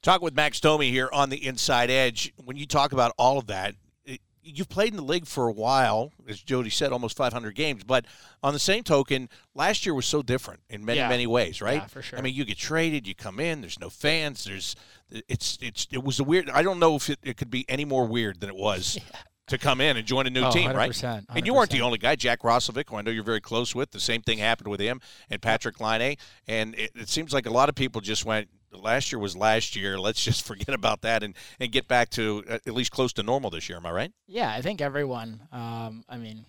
Talking 0.03 0.25
with 0.25 0.35
Max 0.35 0.61
Domi 0.61 0.91
here 0.91 1.11
on 1.13 1.29
the 1.31 1.45
Inside 1.47 1.91
Edge. 1.91 2.33
When 2.37 2.57
you 2.57 2.67
talk 2.67 2.93
about 2.93 3.13
all 3.19 3.37
of 3.39 3.47
that, 3.49 3.75
it, 4.05 4.21
you've 4.43 4.69
played 4.69 4.93
in 4.93 4.97
the 4.97 5.03
league 5.03 5.27
for 5.27 5.49
a 5.49 5.53
while, 5.53 6.13
as 6.29 6.41
Jody 6.41 6.71
said, 6.71 6.93
almost 6.93 7.17
500 7.17 7.55
games. 7.55 7.83
But 7.85 8.07
on 8.43 8.53
the 8.55 8.59
same 8.61 8.83
token, 8.85 9.29
last 9.55 9.85
year 9.85 9.93
was 9.95 10.07
so 10.07 10.23
different 10.23 10.61
in 10.71 10.85
many 10.85 10.99
Yeah. 11.01 11.09
many 11.09 11.27
ways, 11.27 11.61
right? 11.61 11.75
Yeah, 11.83 11.87
for 11.87 12.01
sure. 12.01 12.19
I 12.19 12.23
mean, 12.23 12.35
you 12.35 12.45
get 12.45 12.57
traded, 12.57 13.07
you 13.07 13.15
come 13.15 13.41
in, 13.41 13.61
there's 13.61 13.81
no 13.81 13.91
fans, 13.91 14.45
there's 14.45 14.75
it's 15.11 15.59
it's 15.61 15.89
it 15.91 16.03
was 16.05 16.21
a 16.21 16.25
weird. 16.25 16.49
I 16.49 16.63
don't 16.63 16.79
know 16.79 16.95
if 16.95 17.11
it, 17.11 17.19
it 17.23 17.37
could 17.37 17.51
be 17.51 17.67
any 17.69 17.85
more 17.85 18.07
weird 18.07 18.41
than 18.41 18.49
it 18.49 18.57
was. 18.57 18.97
To 19.51 19.59
come 19.59 19.81
in 19.81 19.97
and 19.97 20.07
join 20.07 20.27
a 20.27 20.31
new 20.31 20.45
Oh, 20.45 20.51
team, 20.51 20.73
right? 20.73 20.91
100%, 20.91 21.27
And 21.29 21.45
you 21.47 21.55
weren't 21.55 21.71
the 21.71 21.81
only 21.83 21.99
guy. 21.99 22.17
Jack 22.17 22.43
Roslovic, 22.43 22.89
who 22.89 22.97
I 22.97 23.03
know 23.03 23.11
you're 23.11 23.25
very 23.25 23.41
close 23.41 23.75
with, 23.75 23.91
the 23.91 24.01
same 24.01 24.23
thing 24.23 24.39
happened 24.39 24.69
with 24.69 24.81
him 24.81 25.01
and 25.29 25.41
Patrik 25.43 25.81
Laine. 25.81 26.17
And 26.47 26.75
it, 26.77 26.93
it 26.95 27.09
seems 27.09 27.33
like 27.33 27.47
a 27.47 27.51
lot 27.51 27.69
of 27.69 27.75
people 27.75 28.01
just 28.01 28.25
went, 28.25 28.49
last 28.73 29.11
year 29.11 29.19
was 29.19 29.37
last 29.37 29.75
year. 29.75 29.99
Let's 29.99 30.23
just 30.25 30.47
forget 30.47 30.69
about 30.69 31.01
that 31.03 31.23
and, 31.25 31.35
and 31.59 31.73
get 31.73 31.89
back 31.89 32.11
to 32.11 32.45
uh, 32.49 32.59
at 32.67 32.73
least 32.75 32.93
close 32.93 33.13
to 33.15 33.23
normal 33.23 33.51
this 33.51 33.69
year. 33.69 33.77
Am 33.79 33.87
I 33.87 33.91
right? 33.91 34.13
Yeah, 34.29 34.53
I 34.53 34.63
think 34.63 34.81
everyone. 34.81 35.41
Um, 35.51 36.05
I 36.09 36.17
mean, 36.17 36.45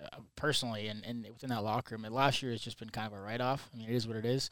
uh, 0.00 0.18
personally, 0.36 0.86
and, 0.86 1.04
and 1.04 1.26
within 1.28 1.50
that 1.50 1.64
locker 1.64 1.94
room, 1.96 2.04
and 2.04 2.14
last 2.14 2.42
year 2.42 2.52
has 2.52 2.60
just 2.60 2.78
been 2.78 2.90
kind 2.90 3.12
of 3.12 3.18
a 3.18 3.20
write 3.20 3.40
off. 3.40 3.68
I 3.74 3.76
mean, 3.76 3.88
it 3.90 3.94
is 3.94 4.06
what 4.06 4.16
it 4.16 4.24
is. 4.24 4.50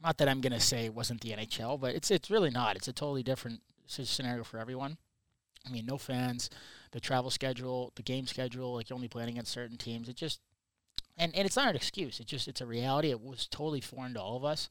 Not 0.00 0.16
that 0.18 0.28
I'm 0.28 0.40
gonna 0.40 0.60
say 0.60 0.84
it 0.84 0.94
wasn't 0.94 1.22
the 1.22 1.30
NHL, 1.30 1.80
but 1.80 1.96
it's 1.96 2.10
it's 2.12 2.30
really 2.30 2.50
not. 2.50 2.76
It's 2.76 2.86
a 2.86 2.92
totally 2.92 3.24
different 3.24 3.62
scenario 3.86 4.44
for 4.44 4.58
everyone. 4.58 4.96
I 5.66 5.70
mean, 5.70 5.86
no 5.86 5.98
fans, 5.98 6.50
the 6.92 7.00
travel 7.00 7.30
schedule, 7.30 7.92
the 7.96 8.02
game 8.02 8.26
schedule, 8.26 8.74
like 8.74 8.88
you're 8.88 8.96
only 8.96 9.08
playing 9.08 9.30
against 9.30 9.52
certain 9.52 9.76
teams. 9.76 10.08
It 10.08 10.16
just 10.16 10.40
and, 11.18 11.34
and 11.34 11.46
it's 11.46 11.56
not 11.56 11.68
an 11.68 11.76
excuse. 11.76 12.20
It 12.20 12.26
just 12.26 12.48
it's 12.48 12.60
a 12.60 12.66
reality. 12.66 13.10
It 13.10 13.20
was 13.20 13.46
totally 13.46 13.80
foreign 13.80 14.14
to 14.14 14.20
all 14.20 14.36
of 14.36 14.44
us. 14.44 14.68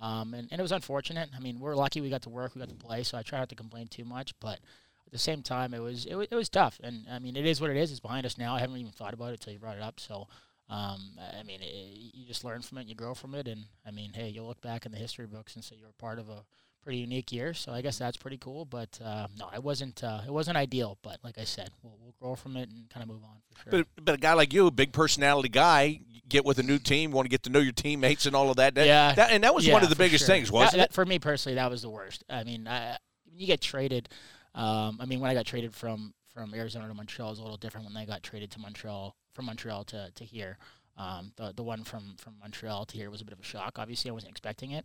Um, 0.00 0.34
and, 0.34 0.48
and 0.50 0.58
it 0.58 0.62
was 0.62 0.72
unfortunate. 0.72 1.30
I 1.34 1.40
mean, 1.40 1.60
we're 1.60 1.76
lucky 1.76 2.00
we 2.00 2.10
got 2.10 2.22
to 2.22 2.28
work, 2.28 2.54
we 2.54 2.58
got 2.58 2.68
to 2.68 2.74
play, 2.74 3.04
so 3.04 3.16
I 3.16 3.22
try 3.22 3.38
not 3.38 3.48
to 3.50 3.54
complain 3.54 3.86
too 3.86 4.04
much. 4.04 4.34
But 4.40 4.58
at 5.06 5.12
the 5.12 5.18
same 5.18 5.42
time, 5.42 5.72
it 5.72 5.78
was 5.78 6.04
it 6.04 6.16
was, 6.16 6.26
it 6.30 6.34
was 6.34 6.48
tough. 6.48 6.80
And 6.82 7.06
I 7.10 7.18
mean, 7.18 7.36
it 7.36 7.46
is 7.46 7.60
what 7.60 7.70
it 7.70 7.76
is. 7.76 7.90
It's 7.90 8.00
behind 8.00 8.26
us 8.26 8.36
now. 8.36 8.54
I 8.54 8.60
haven't 8.60 8.76
even 8.76 8.92
thought 8.92 9.14
about 9.14 9.30
it 9.30 9.40
until 9.40 9.52
you 9.52 9.58
brought 9.60 9.76
it 9.76 9.82
up. 9.82 10.00
So, 10.00 10.26
um, 10.68 11.18
I 11.38 11.42
mean, 11.44 11.60
it, 11.62 11.72
you 12.14 12.26
just 12.26 12.44
learn 12.44 12.62
from 12.62 12.78
it, 12.78 12.88
you 12.88 12.94
grow 12.94 13.14
from 13.14 13.34
it, 13.34 13.46
and 13.46 13.66
I 13.86 13.92
mean, 13.92 14.12
hey, 14.14 14.28
you'll 14.28 14.48
look 14.48 14.60
back 14.60 14.84
in 14.84 14.92
the 14.92 14.98
history 14.98 15.26
books 15.26 15.54
and 15.54 15.64
say 15.64 15.76
you're 15.76 15.92
part 15.98 16.18
of 16.18 16.28
a 16.28 16.44
pretty 16.84 16.98
unique 16.98 17.32
year. 17.32 17.54
So 17.54 17.72
I 17.72 17.80
guess 17.80 17.98
that's 17.98 18.16
pretty 18.16 18.36
cool. 18.36 18.64
But 18.64 18.98
uh, 19.04 19.26
no, 19.38 19.48
it 19.54 19.62
wasn't 19.62 20.04
uh, 20.04 20.20
it 20.26 20.30
wasn't 20.30 20.56
ideal. 20.56 20.98
But 21.02 21.18
like 21.24 21.38
I 21.38 21.44
said, 21.44 21.70
we'll, 21.82 21.96
we'll 22.00 22.14
grow 22.20 22.34
from 22.36 22.56
it 22.56 22.68
and 22.68 22.88
kind 22.90 23.02
of 23.02 23.08
move 23.08 23.24
on 23.24 23.36
for 23.50 23.62
sure. 23.62 23.70
But 23.96 24.04
but 24.04 24.14
a 24.14 24.18
guy 24.18 24.34
like 24.34 24.52
you, 24.52 24.66
a 24.66 24.70
big 24.70 24.92
personality 24.92 25.48
guy, 25.48 26.00
get 26.28 26.44
with 26.44 26.58
a 26.58 26.62
new 26.62 26.78
team, 26.78 27.10
want 27.10 27.24
to 27.26 27.30
get 27.30 27.42
to 27.44 27.50
know 27.50 27.58
your 27.58 27.72
teammates 27.72 28.26
and 28.26 28.36
all 28.36 28.50
of 28.50 28.56
that. 28.56 28.74
that 28.76 28.86
Yeah. 28.86 29.14
that, 29.14 29.30
and 29.32 29.42
that 29.44 29.54
was 29.54 29.66
Yeah, 29.66 29.72
one 29.72 29.82
of 29.82 29.88
the 29.88 29.96
biggest 29.96 30.26
sure. 30.26 30.34
things, 30.34 30.52
wasn't 30.52 30.78
that- 30.78 30.90
it? 30.90 30.92
For 30.92 31.04
me 31.04 31.18
personally, 31.18 31.56
that 31.56 31.70
was 31.70 31.82
the 31.82 31.90
worst. 31.90 32.22
I 32.28 32.44
mean, 32.44 32.68
I, 32.68 32.96
when 33.24 33.38
you 33.38 33.46
get 33.46 33.60
traded, 33.60 34.08
um, 34.54 34.98
I 35.00 35.06
mean, 35.06 35.20
when 35.20 35.30
I 35.30 35.34
got 35.34 35.46
traded 35.46 35.74
from 35.74 36.14
from 36.32 36.52
Arizona 36.52 36.88
to 36.88 36.94
Montreal, 36.94 37.28
it 37.28 37.32
was 37.32 37.38
a 37.38 37.42
little 37.42 37.56
different. 37.56 37.86
When 37.86 37.96
I 37.96 38.04
got 38.04 38.22
traded 38.24 38.50
to 38.52 38.58
Montreal 38.60 39.14
from 39.34 39.44
Montreal 39.46 39.84
to, 39.84 40.10
to 40.14 40.24
here, 40.24 40.58
um, 40.96 41.32
the 41.36 41.52
the 41.54 41.62
one 41.62 41.84
from 41.84 42.16
from 42.18 42.34
Montreal 42.40 42.84
to 42.86 42.96
here 42.96 43.10
was 43.10 43.20
a 43.20 43.24
bit 43.24 43.32
of 43.32 43.40
a 43.40 43.44
shock. 43.44 43.78
Obviously, 43.78 44.10
I 44.10 44.14
wasn't 44.14 44.30
expecting 44.30 44.72
it. 44.72 44.84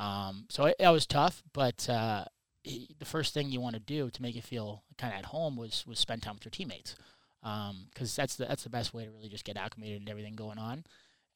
Um, 0.00 0.46
so 0.48 0.64
it, 0.66 0.76
it 0.80 0.88
was 0.88 1.06
tough, 1.06 1.42
but 1.52 1.88
uh, 1.88 2.24
i- 2.66 2.88
the 2.98 3.04
first 3.04 3.34
thing 3.34 3.50
you 3.50 3.60
want 3.60 3.74
to 3.74 3.80
do 3.80 4.10
to 4.10 4.22
make 4.22 4.34
you 4.34 4.42
feel 4.42 4.82
kind 4.98 5.12
of 5.12 5.18
at 5.18 5.26
home 5.26 5.56
was 5.56 5.84
was 5.86 5.98
spend 5.98 6.22
time 6.22 6.34
with 6.36 6.44
your 6.44 6.50
teammates, 6.50 6.96
because 7.42 8.16
that's 8.16 8.36
the 8.36 8.46
that's 8.46 8.64
the 8.64 8.70
best 8.70 8.94
way 8.94 9.04
to 9.04 9.10
really 9.10 9.28
just 9.28 9.44
get 9.44 9.56
acclimated 9.56 10.00
and 10.00 10.08
everything 10.08 10.34
going 10.36 10.58
on. 10.58 10.84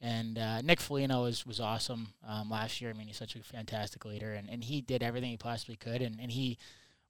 And 0.00 0.38
uh, 0.38 0.61
Nick 0.61 0.81
Foligno 0.81 1.22
was, 1.22 1.46
was 1.46 1.61
awesome 1.61 2.09
um, 2.29 2.50
last 2.50 2.81
year. 2.81 2.90
I 2.90 2.92
mean, 2.92 3.07
he's 3.07 3.16
such 3.16 3.37
a 3.37 3.42
fantastic 3.42 4.05
leader, 4.05 4.35
and, 4.35 4.50
and 4.50 4.62
he 4.62 4.83
did 4.83 5.03
everything 5.03 5.31
he 5.31 5.37
possibly 5.38 5.77
could. 5.77 6.03
And, 6.03 6.20
and 6.20 6.31
he 6.31 6.59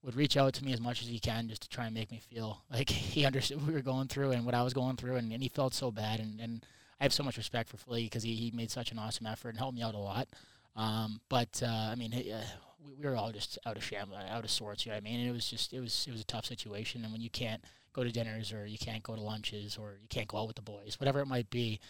would 0.02 0.14
reach 0.14 0.36
out 0.36 0.52
to 0.54 0.64
me 0.64 0.72
as 0.72 0.80
much 0.80 1.02
as 1.02 1.08
he 1.08 1.18
can 1.18 1.48
just 1.48 1.62
to 1.62 1.68
try 1.68 1.86
and 1.86 1.94
make 1.94 2.12
me 2.12 2.20
feel 2.20 2.62
like 2.72 2.90
he 2.90 3.24
understood 3.26 3.56
what 3.58 3.66
we 3.68 3.72
were 3.74 3.80
going 3.80 4.06
through 4.06 4.30
and 4.32 4.44
what 4.46 4.54
I 4.54 4.62
was 4.62 4.74
going 4.74 4.96
through. 4.96 5.16
And, 5.16 5.32
and 5.32 5.42
he 5.42 5.48
felt 5.48 5.74
so 5.74 5.90
bad. 5.90 6.20
And, 6.20 6.40
and 6.40 6.64
I 7.00 7.04
have 7.04 7.12
so 7.12 7.24
much 7.24 7.36
respect 7.36 7.68
for 7.68 7.78
Flea 7.78 8.04
because 8.04 8.22
he, 8.22 8.34
he 8.36 8.52
made 8.52 8.70
such 8.70 8.92
an 8.92 8.98
awesome 8.98 9.26
effort 9.26 9.48
and 9.48 9.58
helped 9.58 9.74
me 9.76 9.82
out 9.82 9.94
a 9.94 9.98
lot. 9.98 10.28
Um, 10.76 11.20
but 11.28 11.62
uh, 11.62 11.88
I 11.90 11.94
mean, 11.94 12.12
uh, 12.12 12.44
we, 12.84 12.94
we 12.94 13.08
were 13.08 13.16
all 13.16 13.32
just 13.32 13.58
out 13.66 13.76
of 13.76 13.84
sham, 13.84 14.10
out 14.12 14.44
of 14.44 14.50
sorts. 14.50 14.84
You 14.84 14.90
know 14.90 14.96
what 14.96 15.02
I 15.02 15.04
mean? 15.04 15.20
And 15.20 15.28
it 15.28 15.32
was 15.32 15.48
just 15.48 15.72
it 15.72 15.80
was 15.80 16.04
it 16.08 16.12
was 16.12 16.20
a 16.20 16.26
tough 16.26 16.46
situation. 16.46 17.04
And 17.04 17.12
when 17.12 17.20
you 17.20 17.30
can't 17.30 17.62
go 17.92 18.02
to 18.04 18.10
dinners 18.10 18.52
or 18.52 18.66
you 18.66 18.78
can't 18.78 19.02
go 19.02 19.14
to 19.14 19.20
lunches 19.20 19.76
or 19.76 19.98
you 20.00 20.08
can't 20.08 20.28
go 20.28 20.38
out 20.38 20.48
with 20.48 20.56
the 20.56 20.62
boys, 20.62 20.98
whatever 20.98 21.20
it 21.20 21.26
might 21.26 21.48
be, 21.50 21.80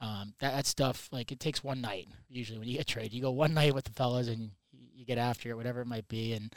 um, 0.00 0.34
that, 0.40 0.54
that 0.54 0.66
stuff 0.66 1.08
like 1.10 1.32
it 1.32 1.40
takes 1.40 1.64
one 1.64 1.80
night 1.80 2.08
usually 2.28 2.58
when 2.58 2.68
you 2.68 2.76
get 2.76 2.86
traded. 2.86 3.14
You 3.14 3.22
go 3.22 3.30
one 3.30 3.54
night 3.60 3.74
with 3.74 3.84
the 3.84 3.92
fellas 3.92 4.28
and 4.28 4.50
you, 4.72 4.86
you 4.94 5.04
get 5.04 5.18
after 5.18 5.50
it, 5.50 5.56
whatever 5.56 5.80
it 5.80 5.86
might 5.86 6.08
be, 6.08 6.32
and 6.34 6.54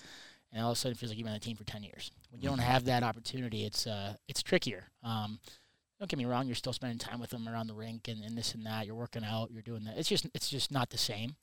and 0.54 0.64
all 0.64 0.72
of 0.72 0.78
a 0.78 0.80
sudden 0.80 0.94
it 0.94 0.98
feels 0.98 1.12
like 1.12 1.18
you've 1.18 1.26
been 1.26 1.34
on 1.34 1.40
the 1.40 1.46
team 1.46 1.58
for 1.58 1.64
ten 1.64 1.84
years. 1.84 2.12
When 2.32 2.42
you 2.42 2.50
don't 2.50 2.60
have 2.60 2.86
that 2.86 3.04
opportunity, 3.04 3.66
it's 3.66 3.88
uh 3.88 4.16
it's 4.28 4.44
trickier. 4.44 4.86
Um, 5.04 5.40
don't 6.00 6.10
get 6.10 6.20
me 6.20 6.26
wrong, 6.26 6.46
you're 6.46 6.56
still 6.56 6.74
spending 6.74 7.00
time 7.00 7.20
with 7.20 7.32
them 7.32 7.50
around 7.50 7.66
the 7.66 7.74
rink 7.74 8.08
and, 8.08 8.24
and 8.24 8.38
this 8.38 8.54
and 8.54 8.64
that. 8.68 8.86
You're 8.86 8.96
working 8.96 9.24
out, 9.24 9.50
you're 9.52 9.64
doing 9.64 9.84
that. 9.86 9.98
It's 9.98 10.10
just 10.10 10.28
it's 10.34 10.50
just 10.50 10.72
not 10.72 10.90
the 10.90 10.98
same, 10.98 11.36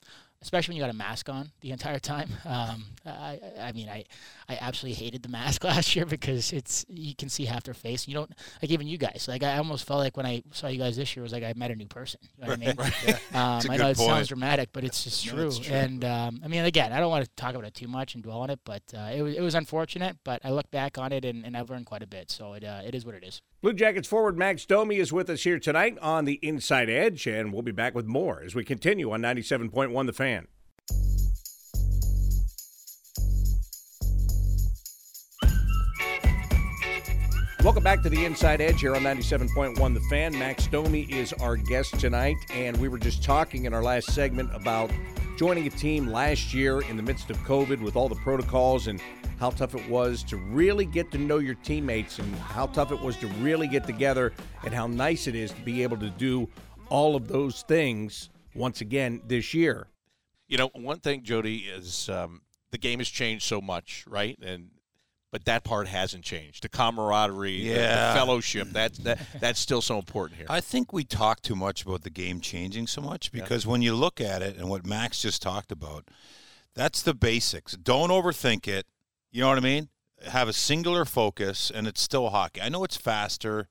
especially 0.45 0.73
when 0.73 0.77
you 0.77 0.83
got 0.83 0.89
a 0.93 0.97
mask 0.97 1.27
on 1.29 1.51
the 1.61 1.71
entire 1.71 1.99
time. 1.99 2.29
Um, 2.45 2.85
I 3.05 3.11
I 3.11 3.39
I 3.67 3.71
mean 3.71 3.89
I 3.89 4.05
I 4.47 4.57
absolutely 4.61 5.03
hated 5.03 5.23
the 5.23 5.29
mask 5.29 5.63
last 5.71 5.95
year 5.95 6.05
because 6.05 6.53
it's 6.53 6.85
you 6.87 7.13
can 7.15 7.27
see 7.29 7.45
half 7.45 7.63
their 7.63 7.73
face. 7.73 8.07
You 8.07 8.13
don't 8.13 8.31
like 8.61 8.71
even 8.71 8.87
you 8.87 8.97
guys. 8.97 9.25
Like 9.27 9.43
I 9.43 9.57
almost 9.57 9.85
felt 9.85 9.99
like 9.99 10.15
when 10.15 10.25
I 10.25 10.43
saw 10.51 10.67
you 10.67 10.77
guys 10.77 10.95
this 10.95 11.15
year 11.15 11.23
it 11.23 11.27
was 11.27 11.33
like 11.33 11.43
I 11.43 11.53
met 11.55 11.71
a 11.71 11.75
new 11.75 11.87
person. 11.87 12.19
You 12.37 12.43
know 12.43 12.49
what 12.51 12.59
I 12.61 12.65
mean? 12.65 12.75
Um, 13.33 13.57
It's 13.57 13.65
a 13.65 13.71
I 13.71 13.77
good 13.77 13.83
know 13.83 13.89
it 13.89 13.97
point. 13.97 14.09
sounds 14.09 14.27
dramatic, 14.27 14.69
but 14.73 14.83
it's 14.83 15.03
just 15.03 15.25
No, 15.27 15.33
true. 15.33 15.47
it's 15.47 15.59
true. 15.59 15.75
And 15.75 16.05
um, 16.05 16.41
I 16.43 16.47
mean, 16.47 16.63
again, 16.65 16.93
I 16.93 16.99
don't 16.99 17.09
want 17.09 17.25
to 17.25 17.31
talk 17.35 17.51
about 17.55 17.65
it 17.65 17.73
too 17.73 17.87
much 17.87 18.13
and 18.15 18.23
dwell 18.23 18.39
on 18.41 18.49
it, 18.49 18.59
but 18.63 18.83
uh, 18.95 19.09
it 19.15 19.21
was 19.23 19.33
it 19.35 19.41
was 19.41 19.55
unfortunate. 19.55 20.17
But 20.23 20.39
I 20.45 20.51
look 20.51 20.69
back 20.71 20.97
on 20.97 21.11
it 21.11 21.25
and, 21.25 21.45
and 21.45 21.57
I've 21.57 21.69
learned 21.69 21.85
quite 21.87 22.03
a 22.03 22.07
bit. 22.07 22.29
So 22.31 22.53
it 22.53 22.63
uh, 22.63 22.81
it 22.85 22.93
is 22.95 23.05
what 23.05 23.15
it 23.15 23.23
is. 23.23 23.41
Blue 23.65 23.73
Jackets 23.73 24.07
forward 24.07 24.37
Max 24.37 24.63
Domi 24.63 24.97
is 24.97 25.11
with 25.11 25.27
us 25.27 25.41
here 25.41 25.57
tonight 25.57 25.97
on 25.99 26.25
the 26.25 26.37
Inside 26.43 26.87
Edge, 26.87 27.25
and 27.25 27.51
we'll 27.51 27.63
be 27.63 27.71
back 27.71 27.95
with 27.95 28.05
more 28.05 28.43
as 28.45 28.53
we 28.53 28.63
continue 28.63 29.09
on 29.11 29.23
97.1 29.23 30.05
The 30.05 30.13
Fan. 30.13 30.47
Welcome 37.63 37.81
back 37.81 38.03
to 38.03 38.09
the 38.09 38.23
Inside 38.23 38.61
Edge 38.61 38.81
here 38.81 38.95
on 38.95 39.01
97.1 39.01 39.93
The 39.95 39.99
Fan. 40.11 40.37
Max 40.37 40.67
Domi 40.67 41.07
is 41.09 41.33
our 41.33 41.55
guest 41.55 41.99
tonight, 41.99 42.37
and 42.53 42.77
we 42.77 42.87
were 42.87 42.99
just 42.99 43.23
talking 43.23 43.65
in 43.65 43.73
our 43.73 43.81
last 43.81 44.11
segment 44.11 44.51
about 44.53 44.91
joining 45.39 45.65
a 45.65 45.71
team 45.71 46.11
last 46.11 46.53
year 46.53 46.81
in 46.81 46.97
the 46.97 47.03
midst 47.03 47.31
of 47.31 47.37
COVID 47.39 47.81
with 47.81 47.95
all 47.95 48.09
the 48.09 48.15
protocols 48.17 48.85
and 48.85 49.01
how 49.39 49.49
tough 49.49 49.75
it 49.75 49.87
was 49.89 50.23
to 50.23 50.37
really 50.37 50.85
get 50.85 51.11
to 51.11 51.17
know 51.17 51.37
your 51.39 51.55
teammates 51.55 52.19
and 52.19 52.35
how 52.35 52.67
tough 52.67 52.91
it 52.91 52.99
was 52.99 53.17
to 53.17 53.27
really 53.41 53.67
get 53.67 53.85
together 53.85 54.33
and 54.63 54.73
how 54.73 54.87
nice 54.87 55.27
it 55.27 55.35
is 55.35 55.51
to 55.51 55.61
be 55.61 55.83
able 55.83 55.97
to 55.97 56.09
do 56.11 56.47
all 56.89 57.15
of 57.15 57.27
those 57.27 57.63
things 57.63 58.29
once 58.53 58.81
again 58.81 59.21
this 59.27 59.53
year. 59.53 59.87
You 60.47 60.57
know, 60.57 60.69
one 60.73 60.99
thing, 60.99 61.23
Jody, 61.23 61.57
is 61.57 62.07
um, 62.09 62.41
the 62.71 62.77
game 62.77 62.99
has 62.99 63.09
changed 63.09 63.45
so 63.45 63.59
much, 63.59 64.05
right? 64.07 64.37
And 64.41 64.69
but 65.31 65.43
that 65.45 65.65
part 65.65 65.89
hasn't 65.89 66.23
changed. 66.23 66.63
The 66.63 66.69
camaraderie, 66.69 67.67
the- 67.67 67.73
the, 67.73 68.11
fellowship, 68.15 68.69
that's 68.71 68.99
that, 68.99 69.19
that's 69.41 69.59
still 69.59 69.81
so 69.81 69.97
important 69.97 70.37
here. 70.37 70.47
I 70.49 70.61
think 70.61 70.93
we 70.93 71.03
talk 71.03 71.41
too 71.41 71.55
much 71.57 71.83
about 71.83 72.03
the 72.03 72.09
game 72.09 72.39
changing 72.39 72.87
so 72.87 73.01
much 73.01 73.33
because 73.33 73.67
when 73.67 73.81
you 73.81 73.93
look 73.95 74.21
at 74.21 74.41
it 74.41 74.55
and 74.55 74.69
what 74.69 74.85
Max 74.85 75.21
just 75.21 75.41
talked 75.41 75.73
about, 75.73 76.05
that's 76.73 77.01
the 77.01 77.13
basics. 77.13 77.73
Don't 77.73 78.11
overthink 78.11 78.65
it. 78.67 78.85
You 79.35 79.41
know 79.41 79.49
what 79.49 79.57
I 79.57 79.61
mean? 79.61 79.89
Have 80.29 80.47
a 80.47 80.53
singular 80.53 81.03
focus, 81.03 81.69
and 81.69 81.87
it's 81.87 81.99
still 82.01 82.29
hockey. 82.29 82.61
I 82.61 82.69
know 82.69 82.85
it's 82.85 82.95
faster. 82.95 83.67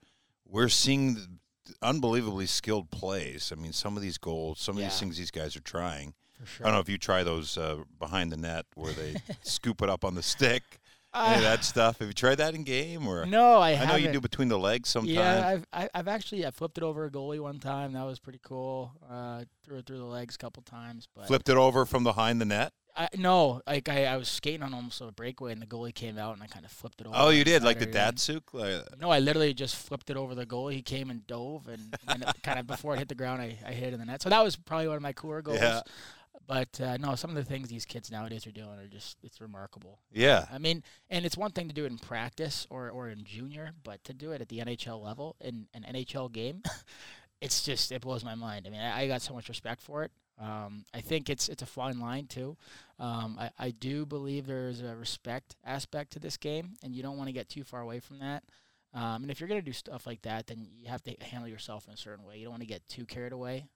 We're 0.47 0.69
seeing 0.69 1.39
unbelievably 1.81 2.45
skilled 2.47 2.91
plays. 2.91 3.51
I 3.51 3.59
mean, 3.59 3.73
some 3.73 3.97
of 3.97 4.03
these 4.03 4.19
goals, 4.19 4.61
some 4.61 4.77
of 4.77 4.83
Yeah. 4.83 4.89
these 4.91 5.01
things 5.01 5.17
these 5.17 5.31
guys 5.31 5.57
are 5.57 5.61
trying. 5.63 6.13
For 6.45 6.65
I 6.65 6.67
don't 6.67 6.75
know 6.75 6.81
if 6.81 6.91
you 6.91 6.99
try 6.99 7.23
those 7.23 7.57
uh, 7.57 7.79
behind 7.99 8.31
the 8.31 8.37
net 8.37 8.67
where 8.75 8.93
they 8.93 9.17
scoop 9.43 9.81
it 9.81 9.89
up 9.89 10.05
on 10.05 10.15
the 10.17 10.23
stick. 10.23 10.81
Uh, 11.15 11.27
Any 11.29 11.37
of 11.37 11.43
that 11.43 11.65
stuff. 11.65 12.01
Have 12.01 12.09
you 12.09 12.15
tried 12.15 12.35
that 12.37 12.55
in 12.55 12.65
game 12.65 13.07
or? 13.07 13.25
No, 13.25 13.59
I, 13.59 13.77
I 13.77 13.85
know 13.87 13.95
you 13.95 14.11
do 14.13 14.21
between 14.21 14.49
the 14.49 14.59
legs 14.59 14.89
sometimes. 14.89 15.15
Yeah, 15.15 15.47
I've 15.49 15.67
I, 15.73 15.89
I've 15.95 16.09
actually 16.09 16.45
I 16.45 16.51
flipped 16.51 16.77
it 16.77 16.83
over 16.85 17.05
a 17.05 17.11
goalie 17.11 17.41
one 17.41 17.61
time. 17.61 17.93
That 17.93 18.05
was 18.05 18.19
pretty 18.19 18.41
cool. 18.43 18.93
Uh, 19.09 19.45
threw 19.65 19.79
it 19.79 19.87
through 19.87 19.99
the 19.99 20.05
legs 20.05 20.35
a 20.35 20.39
couple 20.39 20.63
times, 20.65 21.07
but 21.15 21.29
Flipped 21.29 21.49
it 21.49 21.57
over 21.57 21.87
from 21.87 22.03
behind 22.03 22.41
the 22.41 22.45
net. 22.45 22.73
I, 22.97 23.09
no, 23.17 23.61
like 23.67 23.89
I, 23.89 24.05
I 24.07 24.17
was 24.17 24.29
skating 24.29 24.63
on 24.63 24.73
almost 24.73 25.01
a 25.01 25.11
breakaway 25.11 25.51
and 25.53 25.61
the 25.61 25.67
goalie 25.67 25.93
came 25.95 26.17
out 26.17 26.35
and 26.35 26.43
I 26.43 26.47
kind 26.47 26.65
of 26.65 26.71
flipped 26.71 27.01
it 27.01 27.07
over. 27.09 27.17
Oh, 27.19 27.31
you 27.31 27.43
did 27.43 27.65
like 27.65 27.81
the. 27.81 27.87
Datsyuk. 27.89 28.43
Like, 28.53 29.01
No, 29.01 29.11
I 29.11 29.19
literally 29.19 29.53
just 29.53 29.75
flipped 29.75 30.11
it 30.11 30.17
over 30.17 30.35
the 30.37 30.47
goalie. 30.47 30.75
He 30.75 30.83
came 30.83 31.11
and 31.11 31.27
dove, 31.27 31.67
and, 31.67 31.97
and 32.07 32.25
kind 32.45 32.59
of 32.61 32.69
before 32.69 32.95
it 32.95 32.99
hit 33.01 33.09
the 33.09 33.17
ground, 33.17 33.43
I, 33.43 33.59
I 33.67 33.73
hit 33.73 33.89
it 33.89 33.95
in 33.95 33.99
the 34.01 34.07
net. 34.07 34.23
So 34.23 34.29
that 34.31 34.43
was 34.45 34.55
probably 34.55 34.87
one 34.87 34.97
of 34.97 35.03
my 35.03 35.13
cooler 35.13 35.43
goals. 35.43 35.59
Yeah. 35.61 35.81
But 36.47 36.81
uh, 36.81 36.97
no, 36.99 37.15
some 37.15 37.31
of 37.31 37.37
the 37.37 37.45
things 37.45 37.69
these 37.69 37.85
kids 37.85 38.11
nowadays 38.11 38.47
are 38.47 38.53
doing 38.53 38.79
are 38.79 38.87
just 38.87 39.19
it's 39.23 39.41
remarkable. 39.41 40.01
yeah, 40.13 40.47
I 40.53 40.59
mean, 40.59 40.83
and 41.11 41.25
it's 41.25 41.37
one 41.37 41.51
thing 41.53 41.69
to 41.69 41.75
do 41.75 41.85
it 41.85 41.91
in 41.93 41.99
practice 41.99 42.67
or, 42.71 42.91
or 42.91 43.09
in 43.09 43.25
junior, 43.25 43.73
but 43.83 44.03
to 44.05 44.13
do 44.13 44.33
it 44.33 44.41
at 44.41 44.49
the 44.49 44.59
NHL 44.59 45.03
level 45.03 45.37
in 45.41 45.67
an 45.75 45.85
NHL 45.89 46.33
game, 46.33 46.63
it's 47.41 47.63
just 47.63 47.93
it 47.93 48.03
blows 48.03 48.25
my 48.25 48.35
mind. 48.35 48.67
I 48.67 48.71
mean, 48.71 48.81
I, 48.81 49.03
I 49.03 49.09
got 49.09 49.23
so 49.23 49.35
much 49.35 49.49
respect 49.49 49.81
for 49.81 50.05
it. 50.05 50.11
Um, 50.39 50.85
I 50.93 51.01
think 51.01 51.31
it's 51.31 51.49
it's 51.49 51.63
a 51.63 51.67
fine 51.67 52.01
line 52.01 52.27
too. 52.27 52.57
Um, 52.99 53.37
I, 53.39 53.51
I 53.59 53.71
do 53.71 54.05
believe 54.05 54.47
there's 54.47 54.83
a 54.83 54.97
respect 54.97 55.57
aspect 55.65 56.13
to 56.13 56.19
this 56.19 56.37
game, 56.37 56.75
and 56.83 56.95
you 56.95 57.03
don't 57.03 57.17
want 57.17 57.29
to 57.29 57.33
get 57.33 57.49
too 57.49 57.65
far 57.65 57.81
away 57.81 58.01
from 58.01 58.19
that. 58.19 58.43
Um, 58.93 59.23
and 59.23 59.31
if 59.31 59.41
you're 59.41 59.49
going 59.49 59.61
to 59.61 59.65
do 59.65 59.73
stuff 59.73 60.07
like 60.07 60.23
that, 60.23 60.47
then 60.47 60.69
you 60.79 60.89
have 60.89 61.03
to 61.03 61.17
handle 61.21 61.49
yourself 61.49 61.89
in 61.89 61.95
a 61.95 61.97
certain 61.97 62.25
way. 62.25 62.39
You 62.39 62.45
don't 62.45 62.53
want 62.53 62.63
to 62.63 62.69
get 62.69 62.87
too 62.89 63.05
carried 63.05 63.33
away. 63.33 63.67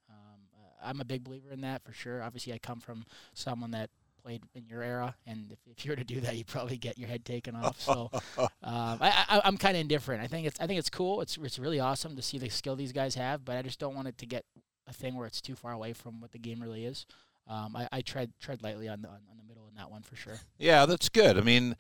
I'm 0.83 1.01
a 1.01 1.05
big 1.05 1.25
believer 1.25 1.51
in 1.51 1.61
that 1.63 1.83
for 1.83 1.93
sure. 1.93 2.23
Obviously, 2.23 2.53
I 2.53 2.59
come 2.59 2.81
from 2.81 3.05
someone 3.35 3.73
that 3.73 3.91
played 4.23 4.43
in 4.55 4.67
your 4.67 4.83
era, 4.83 5.15
and 5.27 5.51
if, 5.51 5.59
if 5.71 5.85
you 5.85 5.93
were 5.93 5.97
to 5.97 6.05
do 6.05 6.21
that, 6.21 6.37
you'd 6.37 6.47
probably 6.47 6.77
get 6.77 6.99
your 6.99 7.09
head 7.09 7.25
taken 7.25 7.57
off. 7.57 7.81
So 7.81 8.11
um, 8.39 8.49
I, 8.63 9.25
I, 9.29 9.41
I'm 9.45 9.57
kind 9.57 9.77
of 9.77 9.81
indifferent. 9.81 10.23
I 10.23 10.27
think 10.27 10.47
it's 10.47 10.61
I 10.61 10.67
think 10.67 10.79
it's 10.79 10.91
cool. 10.91 11.21
It's 11.21 11.37
it's 11.39 11.59
really 11.59 11.81
awesome 11.81 12.17
to 12.17 12.23
see 12.23 12.39
the 12.39 12.49
skill 12.49 12.77
these 12.77 12.93
guys 12.93 13.15
have, 13.15 13.45
but 13.45 13.57
I 13.57 13.63
just 13.63 13.79
don't 13.79 13.95
want 13.95 14.09
it 14.09 14.19
to 14.19 14.27
get 14.27 14.45
a 14.87 14.93
thing 14.93 15.15
where 15.15 15.27
it's 15.27 15.41
too 15.41 15.55
far 15.55 15.73
away 15.73 15.93
from 15.93 16.21
what 16.21 16.33
the 16.33 16.39
game 16.39 16.61
really 16.61 16.85
is. 16.85 17.07
Um, 17.49 17.75
I, 17.77 17.89
I 17.93 18.01
tread 18.03 18.33
tread 18.41 18.63
lightly 18.63 18.89
on 18.89 19.01
the 19.03 19.09
on, 19.09 19.19
the 19.37 19.43
middle 19.49 19.69
in 19.69 19.75
that 19.77 19.91
one 19.91 20.03
for 20.03 20.17
sure. 20.17 20.39
Yeah, 20.59 20.87
that's 20.87 21.09
good. 21.09 21.39
I 21.39 21.41
mean, 21.41 21.77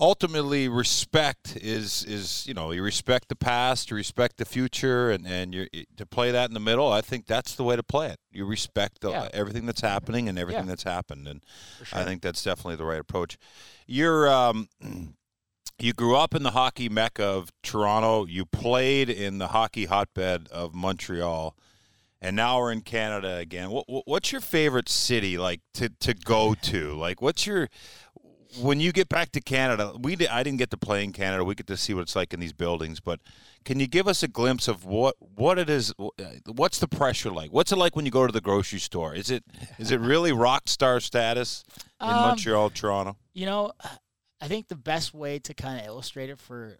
ultimately, 0.00 0.68
respect 0.68 1.56
is 1.56 2.04
is 2.04 2.46
you 2.46 2.54
know 2.54 2.72
you 2.72 2.82
respect 2.82 3.28
the 3.28 3.36
past, 3.36 3.90
you 3.90 3.96
respect 3.96 4.36
the 4.36 4.44
future, 4.44 5.10
and 5.10 5.26
and 5.26 5.54
you 5.54 5.66
to 5.96 6.04
play 6.06 6.30
that 6.30 6.50
in 6.50 6.54
the 6.54 6.60
middle. 6.60 6.92
I 6.92 7.00
think 7.00 7.26
that's 7.26 7.54
the 7.54 7.64
way 7.64 7.76
to 7.76 7.82
play 7.82 8.08
it. 8.08 8.18
You 8.30 8.44
respect 8.44 9.00
the, 9.00 9.10
Yeah. 9.10 9.28
everything 9.32 9.66
that's 9.66 9.80
happening 9.80 10.28
and 10.28 10.38
everything 10.38 10.64
Yeah. 10.64 10.68
that's 10.68 10.82
happened, 10.84 11.26
and 11.26 11.42
sure. 11.84 11.98
I 11.98 12.04
think 12.04 12.22
that's 12.22 12.42
definitely 12.42 12.76
the 12.76 12.84
right 12.84 13.00
approach. 13.00 13.38
You're 13.86 14.28
um, 14.30 14.68
you 15.78 15.92
grew 15.92 16.16
up 16.16 16.34
in 16.34 16.42
the 16.42 16.50
hockey 16.50 16.88
mecca 16.88 17.24
of 17.24 17.50
Toronto. 17.62 18.26
You 18.26 18.44
played 18.44 19.08
in 19.08 19.38
the 19.38 19.48
hockey 19.48 19.86
hotbed 19.86 20.48
of 20.50 20.74
Montreal, 20.74 21.56
and 22.20 22.34
now 22.36 22.58
we're 22.58 22.72
in 22.72 22.80
Canada 22.82 23.36
again. 23.36 23.70
What, 23.70 23.88
what- 23.88 24.06
what's 24.06 24.32
your 24.32 24.40
favorite 24.40 24.88
city 24.88 25.38
like 25.38 25.60
to 25.74 25.88
to 26.00 26.14
go 26.14 26.54
to? 26.54 26.94
Like, 26.94 27.20
what's 27.22 27.46
your 27.46 27.68
when 28.60 28.80
you 28.80 28.92
get 28.92 29.08
back 29.08 29.30
to 29.32 29.40
Canada? 29.40 29.92
We 30.00 30.26
I 30.28 30.42
didn't 30.42 30.58
get 30.58 30.70
to 30.70 30.76
play 30.78 31.04
in 31.04 31.12
Canada. 31.12 31.44
We 31.44 31.54
get 31.54 31.66
to 31.68 31.76
see 31.76 31.94
what 31.94 32.02
it's 32.02 32.16
like 32.16 32.32
in 32.34 32.40
these 32.40 32.52
buildings, 32.52 33.00
but. 33.00 33.20
Can 33.64 33.80
you 33.80 33.86
give 33.88 34.08
us 34.08 34.22
a 34.22 34.28
glimpse 34.28 34.66
of 34.66 34.86
what, 34.86 35.16
what 35.18 35.58
it 35.58 35.68
is? 35.68 35.92
What's 36.46 36.78
the 36.78 36.88
pressure 36.88 37.30
like? 37.30 37.52
What's 37.52 37.70
it 37.70 37.76
like 37.76 37.96
when 37.96 38.06
you 38.06 38.10
go 38.10 38.26
to 38.26 38.32
the 38.32 38.40
grocery 38.40 38.78
store? 38.78 39.14
Is 39.14 39.30
it 39.30 39.44
is 39.78 39.90
it 39.90 40.00
really 40.00 40.32
rock 40.32 40.68
star 40.68 41.00
status 41.00 41.64
in 42.00 42.08
Um, 42.08 42.14
Montreal, 42.14 42.70
Toronto? 42.70 43.16
You 43.34 43.44
know, 43.44 43.72
I 44.40 44.48
think 44.48 44.68
the 44.68 44.76
best 44.76 45.12
way 45.12 45.38
to 45.40 45.52
kind 45.52 45.80
of 45.80 45.86
illustrate 45.86 46.30
it 46.30 46.38
for 46.38 46.78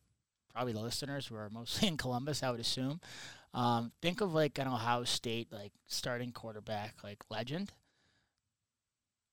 probably 0.55 0.73
the 0.73 0.81
listeners 0.81 1.27
who 1.27 1.35
are 1.35 1.51
mostly 1.51 1.89
in 1.89 1.99
Columbus, 1.99 2.43
I 2.43 2.51
would 2.51 2.61
assume, 2.61 3.01
um, 3.55 3.93
think 4.03 4.21
of 4.21 4.33
like 4.33 4.59
an 4.59 4.69
Ohio 4.69 5.05
State 5.05 5.53
like 5.53 5.73
starting 5.87 6.33
quarterback 6.33 6.97
like 7.03 7.19
legend. 7.31 7.73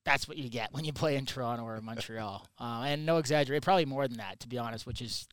That's 0.05 0.27
what 0.27 0.37
you 0.37 0.49
get 0.49 0.71
when 0.71 0.85
you 0.85 0.93
play 0.93 1.15
in 1.15 1.25
Toronto 1.25 1.63
or 1.63 1.81
Montreal, 1.83 2.47
uh, 2.59 2.83
and 2.85 3.05
no 3.05 3.17
exaggerate, 3.17 3.63
probably 3.63 3.85
more 3.85 4.07
than 4.07 4.17
that 4.17 4.39
to 4.41 4.47
be 4.47 4.57
honest, 4.57 4.85
which 4.85 5.01
is 5.01 5.27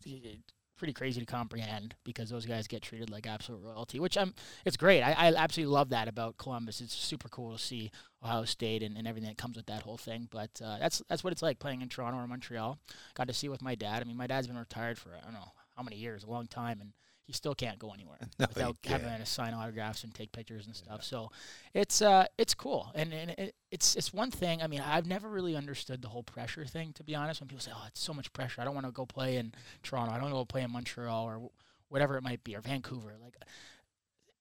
pretty 0.82 0.92
crazy 0.92 1.20
to 1.20 1.26
comprehend 1.26 1.94
because 2.02 2.28
those 2.28 2.44
guys 2.44 2.66
get 2.66 2.82
treated 2.82 3.08
like 3.08 3.24
absolute 3.24 3.62
royalty, 3.62 4.00
which 4.00 4.18
I'm. 4.18 4.34
It's 4.64 4.76
great. 4.76 5.00
I, 5.00 5.12
I 5.12 5.32
absolutely 5.32 5.72
love 5.72 5.90
that 5.90 6.08
about 6.08 6.38
Columbus. 6.38 6.80
It's 6.80 6.92
super 6.92 7.28
cool 7.28 7.52
to 7.52 7.58
see 7.62 7.92
Ohio 8.20 8.44
State 8.44 8.82
and, 8.82 8.96
and 8.96 9.06
everything 9.06 9.28
that 9.28 9.38
comes 9.38 9.56
with 9.56 9.66
that 9.66 9.82
whole 9.82 9.96
thing. 9.96 10.26
But 10.28 10.50
uh, 10.60 10.78
that's 10.80 11.00
that's 11.08 11.22
what 11.22 11.32
it's 11.32 11.40
like 11.40 11.60
playing 11.60 11.82
in 11.82 11.88
Toronto 11.88 12.18
or 12.18 12.26
Montreal. 12.26 12.80
Got 13.14 13.28
to 13.28 13.32
see 13.32 13.48
with 13.48 13.62
my 13.62 13.76
dad. 13.76 14.02
I 14.02 14.04
mean, 14.06 14.16
my 14.16 14.26
dad's 14.26 14.48
been 14.48 14.58
retired 14.58 14.98
for 14.98 15.10
I 15.10 15.24
don't 15.24 15.34
know 15.34 15.52
how 15.76 15.84
many 15.84 15.98
years, 15.98 16.24
a 16.24 16.30
long 16.30 16.48
time, 16.48 16.80
and 16.80 16.92
he 17.26 17.32
still 17.32 17.54
can't 17.54 17.78
go 17.78 17.92
anywhere 17.92 18.18
No, 18.38 18.46
without 18.48 18.76
having 18.84 19.08
to 19.18 19.26
sign 19.26 19.54
autographs 19.54 20.04
and 20.04 20.14
take 20.14 20.32
pictures 20.32 20.66
and 20.66 20.74
stuff. 20.74 21.04
So 21.04 21.30
it's 21.74 22.02
uh 22.02 22.26
it's 22.38 22.54
cool, 22.54 22.90
and 22.94 23.12
and 23.12 23.30
it, 23.32 23.54
it's 23.70 23.94
it's 23.96 24.12
one 24.12 24.30
thing. 24.30 24.62
I 24.62 24.66
mean, 24.66 24.80
I've 24.80 25.06
never 25.06 25.28
really 25.28 25.56
understood 25.56 26.02
the 26.02 26.08
whole 26.08 26.22
pressure 26.22 26.64
thing. 26.64 26.92
To 26.94 27.04
be 27.04 27.14
honest, 27.14 27.40
when 27.40 27.48
people 27.48 27.62
say, 27.62 27.72
"Oh, 27.74 27.84
it's 27.86 28.00
so 28.00 28.12
much 28.12 28.32
pressure," 28.32 28.60
I 28.60 28.64
don't 28.64 28.74
want 28.74 28.86
to 28.86 28.92
go 28.92 29.06
play 29.06 29.36
in 29.36 29.52
Toronto. 29.82 30.12
I 30.12 30.14
don't 30.14 30.24
want 30.24 30.34
to 30.34 30.40
go 30.40 30.44
play 30.44 30.62
in 30.62 30.70
Montreal 30.72 31.24
or 31.24 31.38
wh- 31.38 31.92
whatever 31.92 32.16
it 32.16 32.22
might 32.22 32.42
be, 32.44 32.56
or 32.56 32.60
Vancouver. 32.60 33.14
Like 33.22 33.36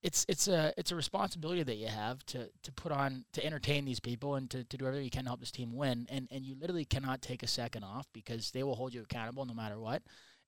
it's 0.04 0.26
it's 0.28 0.48
a 0.48 0.74
it's 0.78 0.92
a 0.92 0.96
responsibility 0.96 1.64
that 1.64 1.76
you 1.76 1.88
have 1.88 2.26
to 2.26 2.50
to 2.64 2.72
put 2.72 2.92
on 2.92 3.24
to 3.34 3.46
entertain 3.46 3.86
these 3.86 4.00
people 4.00 4.36
and 4.36 4.50
to, 4.50 4.64
to 4.64 4.78
do 4.78 4.86
everything 4.86 5.06
you 5.06 5.12
can 5.12 5.24
to 5.24 5.30
help 5.30 5.40
this 5.40 5.52
team 5.52 5.76
win 5.76 6.08
and 6.10 6.28
and 6.32 6.44
you 6.44 6.56
literally 6.60 6.86
cannot 6.86 7.22
take 7.22 7.44
a 7.44 7.48
second 7.48 7.84
off 7.84 8.08
because 8.12 8.52
they 8.52 8.64
will 8.64 8.76
hold 8.76 8.94
you 8.94 9.02
accountable 9.02 9.46
no 9.46 9.54
matter 9.54 9.80
what 9.80 10.02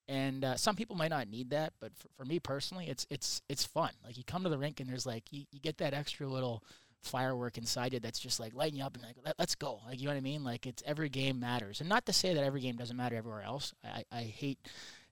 and 0.08 0.44
uh, 0.44 0.56
some 0.56 0.76
people 0.76 0.96
might 0.96 1.10
not 1.10 1.28
need 1.28 1.50
that 1.50 1.72
but 1.80 1.96
for, 1.96 2.08
for 2.16 2.24
me 2.24 2.38
personally 2.38 2.86
it's 2.88 3.06
it's 3.10 3.42
it's 3.48 3.64
fun 3.64 3.90
like 4.04 4.16
you 4.16 4.24
come 4.24 4.42
to 4.42 4.48
the 4.48 4.58
rink 4.58 4.80
and 4.80 4.88
there's 4.88 5.06
like 5.06 5.24
you, 5.30 5.44
you 5.50 5.60
get 5.60 5.78
that 5.78 5.94
extra 5.94 6.26
little 6.26 6.62
firework 7.02 7.58
inside 7.58 7.92
you 7.92 8.00
that's 8.00 8.18
just 8.18 8.40
like 8.40 8.54
lighting 8.54 8.78
you 8.78 8.84
up 8.84 8.94
and 8.94 9.02
like 9.04 9.16
Let, 9.24 9.34
let's 9.38 9.54
go 9.54 9.80
like 9.86 10.00
you 10.00 10.06
know 10.06 10.12
what 10.12 10.18
i 10.18 10.22
mean 10.22 10.42
like 10.42 10.66
it's 10.66 10.82
every 10.86 11.08
game 11.08 11.38
matters 11.38 11.80
and 11.80 11.88
not 11.88 12.06
to 12.06 12.12
say 12.12 12.32
that 12.34 12.44
every 12.44 12.60
game 12.60 12.76
doesn't 12.76 12.96
matter 12.96 13.16
everywhere 13.16 13.42
else 13.42 13.74
i, 13.84 14.04
I 14.10 14.22
hate 14.22 14.58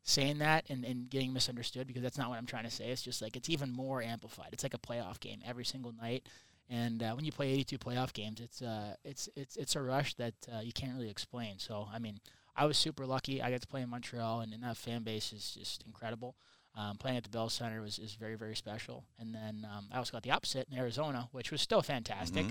saying 0.02 0.38
that 0.38 0.64
and, 0.68 0.84
and 0.84 1.08
getting 1.08 1.32
misunderstood 1.32 1.86
because 1.86 2.02
that's 2.02 2.18
not 2.18 2.28
what 2.28 2.38
I'm 2.38 2.46
trying 2.46 2.64
to 2.64 2.70
say. 2.70 2.90
It's 2.90 3.02
just 3.02 3.22
like 3.22 3.36
it's 3.36 3.48
even 3.48 3.70
more 3.70 4.02
amplified. 4.02 4.48
It's 4.52 4.62
like 4.62 4.74
a 4.74 4.78
playoff 4.78 5.20
game 5.20 5.40
every 5.46 5.64
single 5.64 5.92
night. 5.92 6.26
And 6.68 7.02
uh, 7.02 7.12
when 7.12 7.24
you 7.24 7.32
play 7.32 7.52
82 7.52 7.78
playoff 7.78 8.12
games, 8.12 8.40
it's 8.40 8.62
uh, 8.62 8.94
it's 9.04 9.28
it's 9.36 9.56
it's 9.56 9.76
a 9.76 9.82
rush 9.82 10.14
that 10.14 10.34
uh, 10.54 10.60
you 10.60 10.72
can't 10.72 10.94
really 10.94 11.10
explain. 11.10 11.58
So 11.58 11.86
I 11.92 11.98
mean, 11.98 12.18
I 12.54 12.66
was 12.66 12.76
super 12.76 13.06
lucky. 13.06 13.40
I 13.42 13.50
got 13.50 13.62
to 13.62 13.66
play 13.66 13.82
in 13.82 13.88
Montreal, 13.88 14.40
and, 14.40 14.52
and 14.52 14.62
that 14.62 14.76
fan 14.76 15.02
base 15.02 15.32
is 15.32 15.56
just 15.58 15.82
incredible. 15.86 16.36
Um, 16.74 16.96
playing 16.96 17.18
at 17.18 17.22
the 17.22 17.28
Bell 17.28 17.50
Center 17.50 17.82
was 17.82 17.98
is 17.98 18.14
very 18.14 18.34
very 18.34 18.56
special. 18.56 19.04
And 19.18 19.34
then 19.34 19.66
um, 19.70 19.88
I 19.92 19.98
also 19.98 20.12
got 20.12 20.22
the 20.22 20.30
opposite 20.30 20.66
in 20.70 20.78
Arizona, 20.78 21.28
which 21.32 21.50
was 21.50 21.60
still 21.60 21.82
fantastic. 21.82 22.46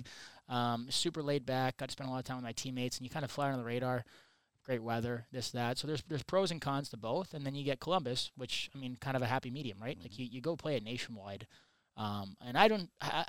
Um, 0.47 0.87
super 0.89 1.23
laid 1.23 1.45
back. 1.45 1.77
Got 1.77 1.89
to 1.89 1.93
spend 1.93 2.07
a 2.07 2.11
lot 2.11 2.19
of 2.19 2.25
time 2.25 2.37
with 2.37 2.43
my 2.43 2.51
teammates, 2.51 2.97
and 2.97 3.05
you 3.05 3.09
kind 3.09 3.25
of 3.25 3.31
fly 3.31 3.47
under 3.47 3.57
the 3.57 3.63
radar 3.65 4.05
great 4.63 4.83
weather, 4.83 5.25
this 5.31 5.51
that. 5.51 5.77
So 5.77 5.87
there's 5.87 6.03
there's 6.07 6.23
pros 6.23 6.51
and 6.51 6.61
cons 6.61 6.89
to 6.89 6.97
both, 6.97 7.33
and 7.33 7.45
then 7.45 7.55
you 7.55 7.63
get 7.63 7.79
Columbus, 7.79 8.31
which 8.35 8.69
I 8.75 8.79
mean, 8.79 8.97
kind 8.99 9.15
of 9.15 9.23
a 9.23 9.27
happy 9.27 9.51
medium, 9.51 9.77
right? 9.81 9.97
Like 10.01 10.17
you, 10.17 10.25
you 10.25 10.41
go 10.41 10.55
play 10.55 10.75
it 10.75 10.83
nationwide, 10.83 11.47
um, 11.97 12.35
and 12.45 12.57
I 12.57 12.67
don't. 12.67 12.89
I, 13.01 13.25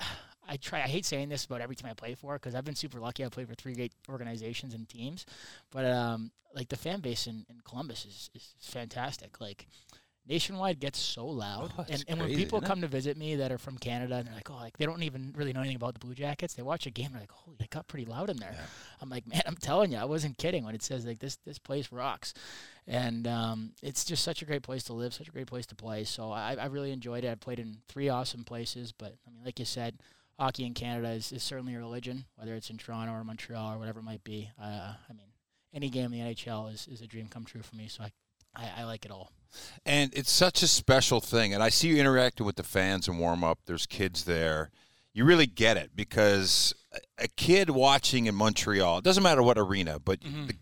I 0.49 0.57
try. 0.57 0.79
I 0.81 0.89
hate 0.89 1.05
saying 1.05 1.29
this 1.29 1.45
about 1.45 1.61
every 1.61 1.77
team 1.77 1.89
I 1.91 1.95
play 1.95 2.15
for 2.15 2.35
because 2.35 2.55
I've 2.55 2.65
been 2.65 2.75
super 2.75 3.01
lucky. 3.01 3.25
I 3.25 3.29
played 3.29 3.49
for 3.49 3.55
three 3.55 3.75
great 3.75 3.93
organizations 4.09 4.75
and 4.75 4.89
teams, 4.89 5.25
but 5.71 5.85
um, 5.87 6.31
like 6.55 6.69
the 6.69 6.77
fan 6.77 7.01
base 7.01 7.27
in, 7.27 7.47
in 7.49 7.61
Columbus 7.65 8.05
is, 8.05 8.31
is 8.35 8.55
fantastic. 8.61 9.41
Like 9.41 9.67
nationwide 10.27 10.79
gets 10.79 10.99
so 11.01 11.27
loud, 11.27 11.73
Oh, 11.79 11.85
and, 11.89 12.05
and 12.07 12.21
when 12.21 12.29
people 12.37 12.59
it? 12.61 12.65
come 12.65 12.81
to 12.83 12.87
visit 12.87 13.17
me 13.17 13.37
that 13.37 13.51
are 13.51 13.59
from 13.59 13.77
Canada 13.79 14.17
and 14.17 14.27
they're 14.29 14.35
like, 14.35 14.51
oh, 14.51 14.55
like 14.55 14.77
they 14.79 14.87
don't 14.87 15.03
even 15.03 15.33
really 15.37 15.53
know 15.53 15.61
anything 15.61 15.77
about 15.77 15.95
the 15.95 16.01
Blue 16.01 16.15
Jackets. 16.15 16.55
They 16.55 16.63
watch 16.63 16.87
a 16.87 16.91
game, 16.91 17.09
they're 17.13 17.21
like, 17.23 17.33
holy, 17.33 17.57
it 17.61 17.71
got 17.71 17.89
pretty 17.89 18.05
loud 18.05 18.31
in 18.31 18.37
there. 18.37 18.55
I'm 19.01 19.09
like, 19.09 19.27
man, 19.27 19.43
I'm 19.47 19.57
telling 19.57 19.93
you, 19.93 19.99
I 19.99 20.05
wasn't 20.05 20.39
kidding 20.39 20.65
when 20.65 20.75
it 20.75 20.83
says 20.83 21.05
like 21.05 21.19
this 21.19 21.37
this 21.45 21.59
place 21.59 21.91
rocks, 21.91 22.35
and 22.87 23.27
um, 23.27 23.73
it's 23.83 24.05
just 24.05 24.23
such 24.23 24.43
a 24.43 24.45
great 24.45 24.63
place 24.63 24.85
to 24.85 24.93
live, 24.93 25.13
such 25.15 25.29
a 25.29 25.33
great 25.33 25.47
place 25.49 25.67
to 25.67 25.75
play. 25.75 26.05
So 26.05 26.31
I, 26.31 26.55
I 26.59 26.67
really 26.67 26.93
enjoyed 26.93 27.25
it. 27.25 27.31
I 27.31 27.35
played 27.35 27.59
in 27.59 27.79
three 27.89 28.09
awesome 28.09 28.45
places, 28.45 28.93
but 28.93 29.15
I 29.27 29.31
mean, 29.31 29.45
like 29.45 29.59
you 29.59 29.65
said, 29.65 29.99
hockey 30.39 30.65
in 30.65 30.75
Canada 30.75 31.11
is, 31.11 31.33
is 31.33 31.43
certainly 31.43 31.75
a 31.75 31.79
religion, 31.79 32.25
whether 32.37 32.55
it's 32.55 32.71
in 32.71 32.79
Toronto 32.79 33.13
or 33.13 33.25
Montreal 33.25 33.75
or 33.75 33.79
whatever 33.79 34.01
it 34.01 34.05
might 34.05 34.25
be. 34.25 34.51
Uh, 34.61 34.95
I 35.09 35.13
mean, 35.13 35.29
any 35.75 35.89
game 35.89 36.07
in 36.07 36.13
the 36.13 36.35
NHL 36.35 36.73
is, 36.73 36.89
is 36.91 37.01
a 37.01 37.07
dream 37.07 37.29
come 37.29 37.45
true 37.45 37.63
for 37.63 37.77
me. 37.77 37.89
So 37.89 38.05
I, 38.05 38.11
I, 38.55 38.71
I 38.79 38.85
like 38.85 39.05
it 39.05 39.11
all. 39.11 39.31
And 39.85 40.13
it's 40.15 40.31
such 40.31 40.63
a 40.63 40.67
special 40.67 41.21
thing. 41.21 41.53
And 41.55 41.63
I 41.63 41.69
see 41.69 41.89
you 41.89 41.97
interacting 41.99 42.47
with 42.47 42.57
the 42.57 42.63
fans 42.63 43.07
and 43.09 43.19
warm 43.19 43.45
up. 43.45 43.61
There's 43.67 43.87
kids 43.87 44.25
there. 44.25 44.71
You 45.15 45.25
really 45.27 45.47
get 45.47 45.77
it 45.77 45.91
because 45.95 46.75
a- 47.19 47.29
kid 47.29 47.69
watching 47.71 48.27
in 48.27 48.35
Montreal, 48.35 48.99
it 48.99 49.05
doesn't 49.05 49.23
matter 49.23 49.43
what 49.43 49.59
arena, 49.59 49.99
but 49.99 50.21
the, 50.23 50.55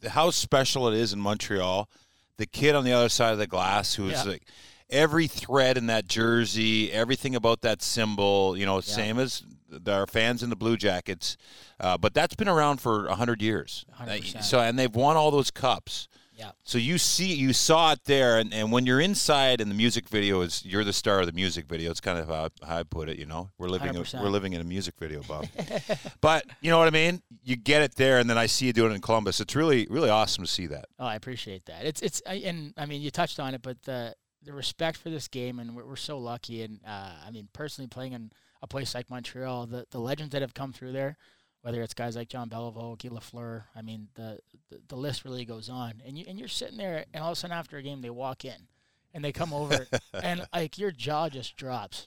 the, 0.00 0.10
how 0.10 0.30
special 0.30 0.86
it 0.88 0.96
is 0.96 1.12
in 1.12 1.18
Montreal, 1.20 1.88
the 2.36 2.46
kid 2.46 2.76
on 2.76 2.84
the 2.84 2.92
other 2.92 3.08
side 3.08 3.32
of 3.32 3.38
the 3.38 3.48
glass 3.48 3.94
who 3.94 4.06
is 4.08 4.24
Yeah. 4.24 4.30
like 4.32 4.42
every 4.90 5.26
thread 5.26 5.76
in 5.76 5.86
that 5.86 6.06
jersey, 6.06 6.92
everything 6.92 7.34
about 7.34 7.60
that 7.62 7.82
symbol, 7.82 8.56
you 8.56 8.66
know, 8.66 8.80
same 8.80 9.18
as 9.18 9.42
our 9.86 10.06
fans 10.06 10.42
in 10.42 10.50
the 10.50 10.56
Blue 10.56 10.76
Jackets. 10.76 11.36
Uh, 11.78 11.98
but 11.98 12.14
that's 12.14 12.34
been 12.34 12.48
around 12.48 12.80
for 12.80 13.06
100 13.06 13.42
years. 13.42 13.84
100%. 14.00 14.42
So, 14.42 14.60
and 14.60 14.78
they've 14.78 14.94
won 14.94 15.16
all 15.16 15.30
those 15.30 15.50
cups. 15.50 16.08
Yeah. 16.38 16.52
So 16.62 16.78
you 16.78 16.98
see, 16.98 17.34
you 17.34 17.52
saw 17.52 17.92
it 17.92 18.04
there, 18.04 18.38
and, 18.38 18.54
and 18.54 18.70
when 18.70 18.86
you're 18.86 19.00
inside, 19.00 19.60
and 19.60 19.68
the 19.68 19.74
music 19.74 20.08
video 20.08 20.40
is 20.42 20.64
you're 20.64 20.84
the 20.84 20.92
star 20.92 21.18
of 21.18 21.26
the 21.26 21.32
music 21.32 21.66
video. 21.66 21.90
It's 21.90 22.00
kind 22.00 22.16
of 22.16 22.28
how, 22.28 22.48
how 22.64 22.78
I 22.78 22.84
put 22.84 23.08
it. 23.08 23.18
You 23.18 23.26
know, 23.26 23.50
we're 23.58 23.68
living 23.68 23.96
a, 23.96 24.04
we're 24.22 24.28
living 24.28 24.52
in 24.52 24.60
a 24.60 24.64
music 24.64 24.94
video, 25.00 25.20
Bob. 25.22 25.48
but 26.20 26.46
you 26.60 26.70
know 26.70 26.78
what 26.78 26.86
I 26.86 26.92
mean. 26.92 27.22
You 27.42 27.56
get 27.56 27.82
it 27.82 27.96
there, 27.96 28.20
and 28.20 28.30
then 28.30 28.38
I 28.38 28.46
see 28.46 28.66
you 28.66 28.72
doing 28.72 28.92
it 28.92 28.94
in 28.94 29.00
Columbus. 29.00 29.40
It's 29.40 29.56
really 29.56 29.88
really 29.90 30.10
awesome 30.10 30.44
to 30.44 30.50
see 30.50 30.68
that. 30.68 30.84
Oh, 31.00 31.06
I 31.06 31.16
appreciate 31.16 31.66
that. 31.66 31.84
It's 31.84 32.02
it's 32.02 32.22
I, 32.24 32.34
and 32.34 32.72
I 32.76 32.86
mean 32.86 33.02
you 33.02 33.10
touched 33.10 33.40
on 33.40 33.54
it, 33.54 33.62
but 33.62 33.82
the 33.82 34.14
the 34.42 34.52
respect 34.52 34.96
for 34.98 35.10
this 35.10 35.28
game, 35.28 35.58
and 35.58 35.74
we're, 35.74 35.84
we're 35.84 35.96
so 35.96 36.18
lucky. 36.18 36.62
And 36.62 36.80
uh, 36.86 37.12
I 37.26 37.30
mean 37.30 37.48
personally, 37.52 37.88
playing 37.88 38.12
in 38.12 38.30
a 38.62 38.66
place 38.66 38.94
like 38.94 39.10
Montreal, 39.10 39.66
the 39.66 39.86
the 39.90 40.00
legends 40.00 40.32
that 40.32 40.42
have 40.42 40.54
come 40.54 40.72
through 40.72 40.92
there, 40.92 41.16
whether 41.62 41.82
it's 41.82 41.94
guys 41.94 42.16
like 42.16 42.28
Jean 42.28 42.48
Beliveau, 42.48 42.98
Guy 42.98 43.08
Lafleur, 43.08 43.64
I 43.74 43.82
mean 43.82 44.08
the, 44.14 44.38
the 44.70 44.80
the 44.88 44.96
list 44.96 45.24
really 45.24 45.44
goes 45.44 45.68
on. 45.68 46.02
And 46.06 46.18
you 46.18 46.24
and 46.28 46.38
you're 46.38 46.48
sitting 46.48 46.78
there, 46.78 47.04
and 47.12 47.22
all 47.22 47.30
of 47.30 47.38
a 47.38 47.40
sudden 47.40 47.56
after 47.56 47.76
a 47.76 47.82
game, 47.82 48.00
they 48.00 48.10
walk 48.10 48.44
in, 48.44 48.68
and 49.12 49.24
they 49.24 49.32
come 49.32 49.52
over, 49.52 49.86
and 50.14 50.46
like 50.54 50.78
your 50.78 50.90
jaw 50.90 51.28
just 51.28 51.56
drops. 51.56 52.06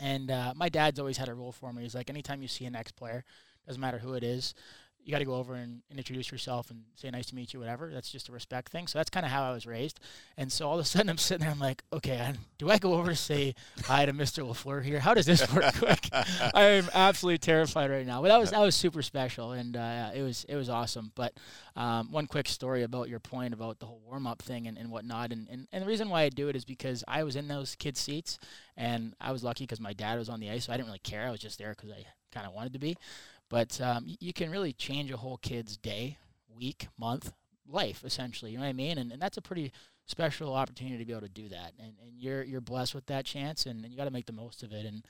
And 0.00 0.30
uh, 0.30 0.52
my 0.54 0.68
dad's 0.68 1.00
always 1.00 1.16
had 1.16 1.28
a 1.28 1.34
rule 1.34 1.50
for 1.50 1.72
me. 1.72 1.82
He's 1.82 1.94
like, 1.94 2.08
anytime 2.08 2.40
you 2.40 2.46
see 2.46 2.66
an 2.66 2.76
ex 2.76 2.92
player, 2.92 3.24
doesn't 3.66 3.80
matter 3.80 3.98
who 3.98 4.14
it 4.14 4.22
is, 4.22 4.54
you 5.04 5.12
got 5.12 5.20
to 5.20 5.24
go 5.24 5.34
over 5.34 5.54
and, 5.54 5.82
and, 5.88 5.98
introduce 5.98 6.30
yourself 6.30 6.70
and 6.70 6.82
say 6.94 7.10
nice 7.10 7.26
to 7.26 7.34
meet 7.34 7.54
you, 7.54 7.60
whatever. 7.60 7.90
That's 7.92 8.10
just 8.10 8.28
a 8.28 8.32
respect 8.32 8.70
thing. 8.70 8.86
So 8.86 8.98
that's 8.98 9.08
kind 9.08 9.24
of 9.24 9.32
how 9.32 9.42
I 9.42 9.52
was 9.52 9.66
raised. 9.66 10.00
And 10.36 10.52
so 10.52 10.68
all 10.68 10.74
of 10.74 10.80
a 10.80 10.84
sudden 10.84 11.08
I'm 11.08 11.18
sitting 11.18 11.42
there, 11.44 11.50
I'm 11.50 11.58
like, 11.58 11.82
okay, 11.92 12.34
do 12.58 12.70
I 12.70 12.78
go 12.78 12.94
over 12.94 13.10
to 13.10 13.16
say 13.16 13.54
hi 13.84 14.04
to 14.04 14.12
Mr. 14.12 14.46
Lafleur 14.46 14.84
here? 14.84 15.00
How 15.00 15.14
does 15.14 15.26
this 15.26 15.50
work? 15.52 15.74
quick? 15.78 16.08
I 16.12 16.62
am 16.62 16.88
absolutely 16.92 17.38
terrified 17.38 17.90
right 17.90 18.06
now. 18.06 18.20
But 18.20 18.28
that 18.28 18.38
was 18.38 18.50
that 18.50 18.60
was 18.60 18.76
super 18.76 19.02
special, 19.02 19.52
and 19.52 19.76
uh, 19.76 20.10
it 20.14 20.22
was 20.22 20.44
it 20.48 20.56
was 20.56 20.68
awesome. 20.68 21.12
But 21.14 21.32
um, 21.76 22.12
one 22.12 22.26
quick 22.26 22.48
story 22.48 22.82
about 22.82 23.08
your 23.08 23.20
point 23.20 23.54
about 23.54 23.78
the 23.78 23.86
whole 23.86 24.02
warm 24.06 24.26
up 24.26 24.42
thing 24.42 24.66
and, 24.66 24.76
and 24.76 24.90
whatnot, 24.90 25.32
and, 25.32 25.48
and 25.50 25.66
and 25.72 25.82
the 25.82 25.86
reason 25.88 26.10
why 26.10 26.22
I 26.22 26.28
do 26.28 26.48
it 26.48 26.56
is 26.56 26.64
because 26.64 27.02
I 27.08 27.24
was 27.24 27.36
in 27.36 27.48
those 27.48 27.74
kids' 27.76 28.00
seats, 28.00 28.38
and 28.76 29.14
I 29.20 29.32
was 29.32 29.42
lucky 29.42 29.64
because 29.64 29.80
my 29.80 29.92
dad 29.92 30.18
was 30.18 30.28
on 30.28 30.40
the 30.40 30.50
ice, 30.50 30.66
so 30.66 30.72
I 30.72 30.76
didn't 30.76 30.88
really 30.88 31.00
care. 31.00 31.26
I 31.26 31.30
was 31.30 31.40
just 31.40 31.58
there 31.58 31.70
because 31.70 31.90
I 31.90 32.04
kind 32.32 32.46
of 32.46 32.52
wanted 32.52 32.72
to 32.74 32.78
be. 32.78 32.96
But 33.48 33.80
um, 33.80 34.04
you 34.20 34.32
can 34.32 34.50
really 34.50 34.72
change 34.72 35.10
a 35.10 35.16
whole 35.16 35.38
kid's 35.38 35.76
day, 35.76 36.18
week, 36.54 36.88
month, 36.98 37.32
life, 37.66 38.02
essentially. 38.04 38.50
You 38.52 38.58
know 38.58 38.64
what 38.64 38.70
I 38.70 38.74
mean? 38.74 38.98
And, 38.98 39.12
and 39.12 39.22
that's 39.22 39.36
a 39.36 39.42
pretty 39.42 39.72
special 40.06 40.54
opportunity 40.54 40.98
to 40.98 41.04
be 41.04 41.12
able 41.12 41.22
to 41.22 41.28
do 41.28 41.48
that. 41.48 41.72
And, 41.78 41.94
and 42.02 42.18
you're 42.18 42.42
you're 42.42 42.60
blessed 42.60 42.94
with 42.94 43.06
that 43.06 43.24
chance, 43.24 43.66
and, 43.66 43.84
and 43.84 43.92
you 43.92 43.98
got 43.98 44.04
to 44.04 44.10
make 44.10 44.26
the 44.26 44.32
most 44.32 44.62
of 44.62 44.72
it. 44.72 44.84
And 44.84 45.04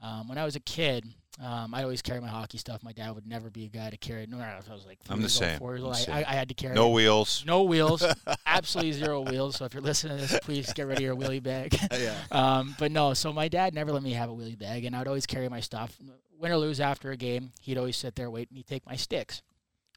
um, 0.00 0.28
when 0.28 0.36
I 0.36 0.44
was 0.44 0.56
a 0.56 0.60
kid, 0.60 1.06
um, 1.42 1.74
I 1.74 1.82
always 1.82 2.02
carry 2.02 2.20
my 2.20 2.28
hockey 2.28 2.58
stuff. 2.58 2.82
My 2.82 2.92
dad 2.92 3.14
would 3.14 3.26
never 3.26 3.50
be 3.50 3.64
a 3.66 3.68
guy 3.68 3.88
to 3.88 3.96
carry 3.96 4.24
it. 4.24 4.30
No 4.30 4.36
matter 4.36 4.58
if 4.58 4.70
I 4.70 4.74
was 4.74 4.84
like 4.84 4.98
I'm 5.08 5.22
the 5.22 5.28
same. 5.28 5.58
Four 5.58 5.76
years 5.76 5.84
old, 5.84 5.96
I, 6.08 6.20
I, 6.20 6.24
I, 6.28 6.34
had 6.34 6.48
to 6.48 6.54
carry 6.54 6.74
no 6.74 6.88
it. 6.88 6.94
wheels. 6.94 7.44
No 7.46 7.62
wheels. 7.62 8.04
absolutely 8.46 8.92
zero 8.92 9.20
wheels. 9.20 9.56
So 9.56 9.64
if 9.64 9.74
you're 9.74 9.82
listening 9.82 10.18
to 10.18 10.26
this, 10.26 10.40
please 10.40 10.72
get 10.72 10.86
rid 10.86 10.98
of 10.98 11.02
your 11.02 11.16
wheelie 11.16 11.42
bag. 11.42 11.76
yeah. 11.92 12.14
Um, 12.32 12.74
but 12.78 12.90
no, 12.90 13.14
so 13.14 13.32
my 13.32 13.48
dad 13.48 13.74
never 13.74 13.92
let 13.92 14.02
me 14.02 14.12
have 14.12 14.28
a 14.30 14.32
wheelie 14.32 14.58
bag, 14.58 14.84
and 14.84 14.96
I'd 14.96 15.06
always 15.06 15.26
carry 15.26 15.48
my 15.48 15.60
stuff 15.60 15.96
win 16.42 16.52
or 16.52 16.56
lose 16.56 16.80
after 16.80 17.10
a 17.10 17.16
game, 17.16 17.52
he'd 17.60 17.78
always 17.78 17.96
sit 17.96 18.16
there, 18.16 18.28
wait, 18.28 18.50
and 18.50 18.56
he'd 18.56 18.66
take 18.66 18.84
my 18.84 18.96
sticks. 18.96 19.42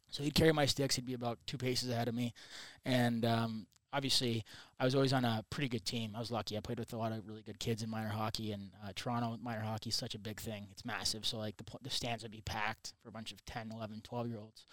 So 0.09 0.23
he'd 0.23 0.35
carry 0.35 0.53
my 0.53 0.67
sticks. 0.67 0.95
He'd 0.95 1.05
be 1.05 1.15
about 1.15 1.39
two 1.47 1.57
paces 1.57 1.89
ahead 1.89 2.07
of 2.07 2.15
me, 2.15 2.33
and 2.85 3.25
um, 3.25 3.67
obviously, 3.91 4.45
I 4.79 4.85
was 4.85 4.93
always 4.93 5.11
on 5.11 5.25
a 5.25 5.43
pretty 5.49 5.67
good 5.67 5.83
team. 5.83 6.13
I 6.15 6.19
was 6.19 6.31
lucky. 6.31 6.55
I 6.55 6.59
played 6.59 6.79
with 6.79 6.93
a 6.93 6.97
lot 6.97 7.11
of 7.11 7.27
really 7.27 7.41
good 7.41 7.59
kids 7.59 7.81
in 7.81 7.89
minor 7.89 8.09
hockey, 8.09 8.51
and 8.51 8.69
uh, 8.83 8.91
Toronto 8.95 9.37
minor 9.41 9.61
hockey 9.61 9.89
is 9.89 9.95
such 9.95 10.13
a 10.15 10.19
big 10.19 10.39
thing. 10.39 10.67
It's 10.71 10.85
massive. 10.85 11.25
So 11.25 11.37
like 11.37 11.57
the 11.57 11.65
the 11.81 11.89
stands 11.89 12.23
would 12.23 12.31
be 12.31 12.41
packed 12.41 12.93
for 13.01 13.09
a 13.09 13.11
bunch 13.11 13.31
of 13.31 13.43
10, 13.45 13.71
11, 13.73 14.01
12 14.03 14.27
year 14.27 14.37
olds, 14.37 14.65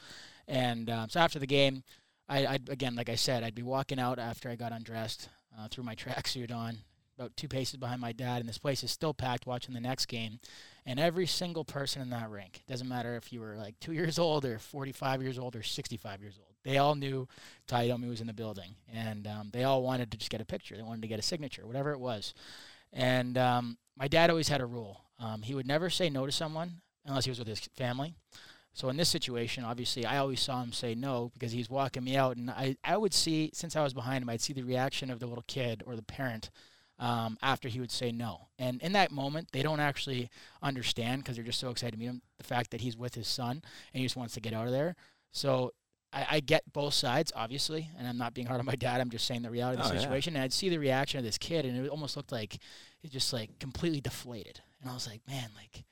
and 0.46 0.90
um, 0.90 1.08
so 1.08 1.18
after 1.18 1.38
the 1.38 1.46
game, 1.46 1.82
I, 2.28 2.46
I'd 2.46 2.68
again, 2.68 2.94
like 2.94 3.08
I 3.08 3.16
said, 3.16 3.42
I'd 3.42 3.54
be 3.54 3.62
walking 3.62 3.98
out 3.98 4.18
after 4.18 4.50
I 4.50 4.56
got 4.56 4.72
undressed, 4.72 5.28
uh, 5.58 5.68
threw 5.70 5.82
my 5.82 5.94
tracksuit 5.96 6.52
on, 6.54 6.78
about 7.18 7.36
two 7.36 7.48
paces 7.48 7.76
behind 7.76 8.00
my 8.00 8.12
dad, 8.12 8.40
and 8.40 8.48
this 8.48 8.58
place 8.58 8.84
is 8.84 8.90
still 8.90 9.14
packed 9.14 9.46
watching 9.46 9.74
the 9.74 9.80
next 9.80 10.06
game. 10.06 10.40
And 10.84 10.98
every 10.98 11.26
single 11.26 11.64
person 11.64 12.02
in 12.02 12.10
that 12.10 12.28
rink, 12.28 12.62
doesn't 12.68 12.88
matter 12.88 13.16
if 13.16 13.32
you 13.32 13.40
were 13.40 13.56
like 13.56 13.78
two 13.78 13.92
years 13.92 14.18
old 14.18 14.44
or 14.44 14.58
45 14.58 15.22
years 15.22 15.38
old 15.38 15.54
or 15.54 15.62
65 15.62 16.20
years 16.20 16.38
old, 16.38 16.54
they 16.64 16.78
all 16.78 16.94
knew 16.94 17.28
Tie 17.66 17.86
Domi 17.86 18.08
was 18.08 18.20
in 18.20 18.26
the 18.26 18.32
building. 18.32 18.74
And 18.92 19.26
um, 19.26 19.50
they 19.52 19.64
all 19.64 19.82
wanted 19.82 20.10
to 20.10 20.18
just 20.18 20.30
get 20.30 20.40
a 20.40 20.44
picture. 20.44 20.76
They 20.76 20.82
wanted 20.82 21.02
to 21.02 21.08
get 21.08 21.18
a 21.18 21.22
signature, 21.22 21.66
whatever 21.66 21.92
it 21.92 22.00
was. 22.00 22.34
And 22.92 23.38
um, 23.38 23.78
my 23.96 24.08
dad 24.08 24.28
always 24.28 24.48
had 24.48 24.60
a 24.60 24.66
rule 24.66 25.02
um, 25.22 25.42
he 25.42 25.54
would 25.54 25.66
never 25.66 25.88
say 25.88 26.10
no 26.10 26.26
to 26.26 26.32
someone 26.32 26.80
unless 27.06 27.24
he 27.24 27.30
was 27.30 27.38
with 27.38 27.48
his 27.48 27.60
family. 27.76 28.14
So 28.74 28.88
in 28.88 28.96
this 28.96 29.08
situation, 29.08 29.64
obviously, 29.64 30.04
I 30.04 30.18
always 30.18 30.40
saw 30.40 30.62
him 30.62 30.72
say 30.72 30.94
no 30.94 31.30
because 31.34 31.52
he's 31.52 31.70
walking 31.70 32.04
me 32.04 32.16
out, 32.16 32.36
and 32.36 32.50
I, 32.50 32.76
I 32.82 32.96
would 32.96 33.12
see, 33.12 33.50
since 33.52 33.76
I 33.76 33.82
was 33.82 33.92
behind 33.92 34.22
him, 34.22 34.30
I'd 34.30 34.40
see 34.40 34.54
the 34.54 34.62
reaction 34.62 35.10
of 35.10 35.20
the 35.20 35.26
little 35.26 35.44
kid 35.46 35.82
or 35.86 35.94
the 35.94 36.02
parent 36.02 36.50
um, 37.02 37.36
after 37.42 37.68
he 37.68 37.80
would 37.80 37.90
say 37.90 38.12
no. 38.12 38.46
And 38.60 38.80
in 38.80 38.92
that 38.92 39.10
moment, 39.10 39.48
they 39.52 39.62
don't 39.62 39.80
actually 39.80 40.30
understand 40.62 41.22
because 41.22 41.34
they're 41.34 41.44
just 41.44 41.58
so 41.58 41.70
excited 41.70 41.94
to 41.94 41.98
meet 41.98 42.06
him. 42.06 42.22
The 42.38 42.44
fact 42.44 42.70
that 42.70 42.80
he's 42.80 42.96
with 42.96 43.16
his 43.16 43.26
son 43.26 43.60
and 43.92 44.00
he 44.00 44.04
just 44.04 44.14
wants 44.14 44.34
to 44.34 44.40
get 44.40 44.54
out 44.54 44.66
of 44.66 44.72
there. 44.72 44.94
So 45.32 45.72
I, 46.12 46.26
I 46.30 46.40
get 46.40 46.62
both 46.72 46.94
sides, 46.94 47.32
obviously, 47.34 47.90
and 47.98 48.06
I'm 48.06 48.18
not 48.18 48.34
being 48.34 48.46
hard 48.46 48.60
on 48.60 48.66
my 48.66 48.76
dad. 48.76 49.00
I'm 49.00 49.10
just 49.10 49.26
saying 49.26 49.42
the 49.42 49.50
reality 49.50 49.82
of 49.82 49.88
the 49.88 49.96
oh, 49.96 49.98
situation. 49.98 50.34
Yeah. 50.34 50.38
And 50.38 50.44
I'd 50.44 50.52
see 50.52 50.68
the 50.68 50.78
reaction 50.78 51.18
of 51.18 51.24
this 51.24 51.38
kid, 51.38 51.66
and 51.66 51.84
it 51.84 51.88
almost 51.88 52.16
looked 52.16 52.30
like 52.30 52.58
he 53.00 53.08
just 53.08 53.32
like 53.32 53.58
completely 53.58 54.00
deflated. 54.00 54.60
And 54.80 54.88
I 54.88 54.94
was 54.94 55.08
like, 55.08 55.22
man, 55.26 55.50
like 55.56 55.84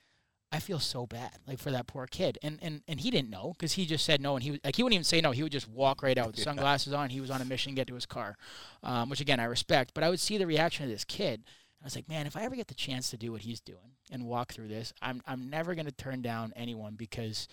I 0.52 0.58
feel 0.58 0.80
so 0.80 1.06
bad, 1.06 1.38
like 1.46 1.58
for 1.58 1.70
that 1.70 1.86
poor 1.86 2.06
kid, 2.06 2.38
and 2.42 2.58
and 2.60 2.82
and 2.88 3.00
he 3.00 3.10
didn't 3.10 3.30
know 3.30 3.54
because 3.56 3.72
he 3.72 3.86
just 3.86 4.04
said 4.04 4.20
no, 4.20 4.34
and 4.34 4.42
he 4.42 4.60
like 4.64 4.74
he 4.74 4.82
wouldn't 4.82 4.94
even 4.94 5.04
say 5.04 5.20
no. 5.20 5.30
He 5.30 5.44
would 5.44 5.52
just 5.52 5.68
walk 5.68 6.02
right 6.02 6.18
out 6.18 6.28
with 6.28 6.38
yeah. 6.38 6.44
sunglasses 6.44 6.92
on. 6.92 7.10
He 7.10 7.20
was 7.20 7.30
on 7.30 7.40
a 7.40 7.44
mission 7.44 7.72
to 7.72 7.76
get 7.76 7.86
to 7.86 7.94
his 7.94 8.06
car, 8.06 8.36
um, 8.82 9.08
which 9.08 9.20
again 9.20 9.38
I 9.38 9.44
respect. 9.44 9.92
But 9.94 10.02
I 10.02 10.10
would 10.10 10.18
see 10.18 10.38
the 10.38 10.46
reaction 10.46 10.84
of 10.84 10.90
this 10.90 11.04
kid, 11.04 11.34
and 11.34 11.82
I 11.82 11.84
was 11.84 11.94
like, 11.94 12.08
man, 12.08 12.26
if 12.26 12.36
I 12.36 12.42
ever 12.42 12.56
get 12.56 12.66
the 12.66 12.74
chance 12.74 13.10
to 13.10 13.16
do 13.16 13.30
what 13.30 13.42
he's 13.42 13.60
doing 13.60 13.94
and 14.10 14.26
walk 14.26 14.52
through 14.52 14.68
this, 14.68 14.92
I'm 15.00 15.22
I'm 15.24 15.50
never 15.50 15.76
gonna 15.76 15.92
turn 15.92 16.20
down 16.20 16.52
anyone 16.56 16.94
because 16.96 17.46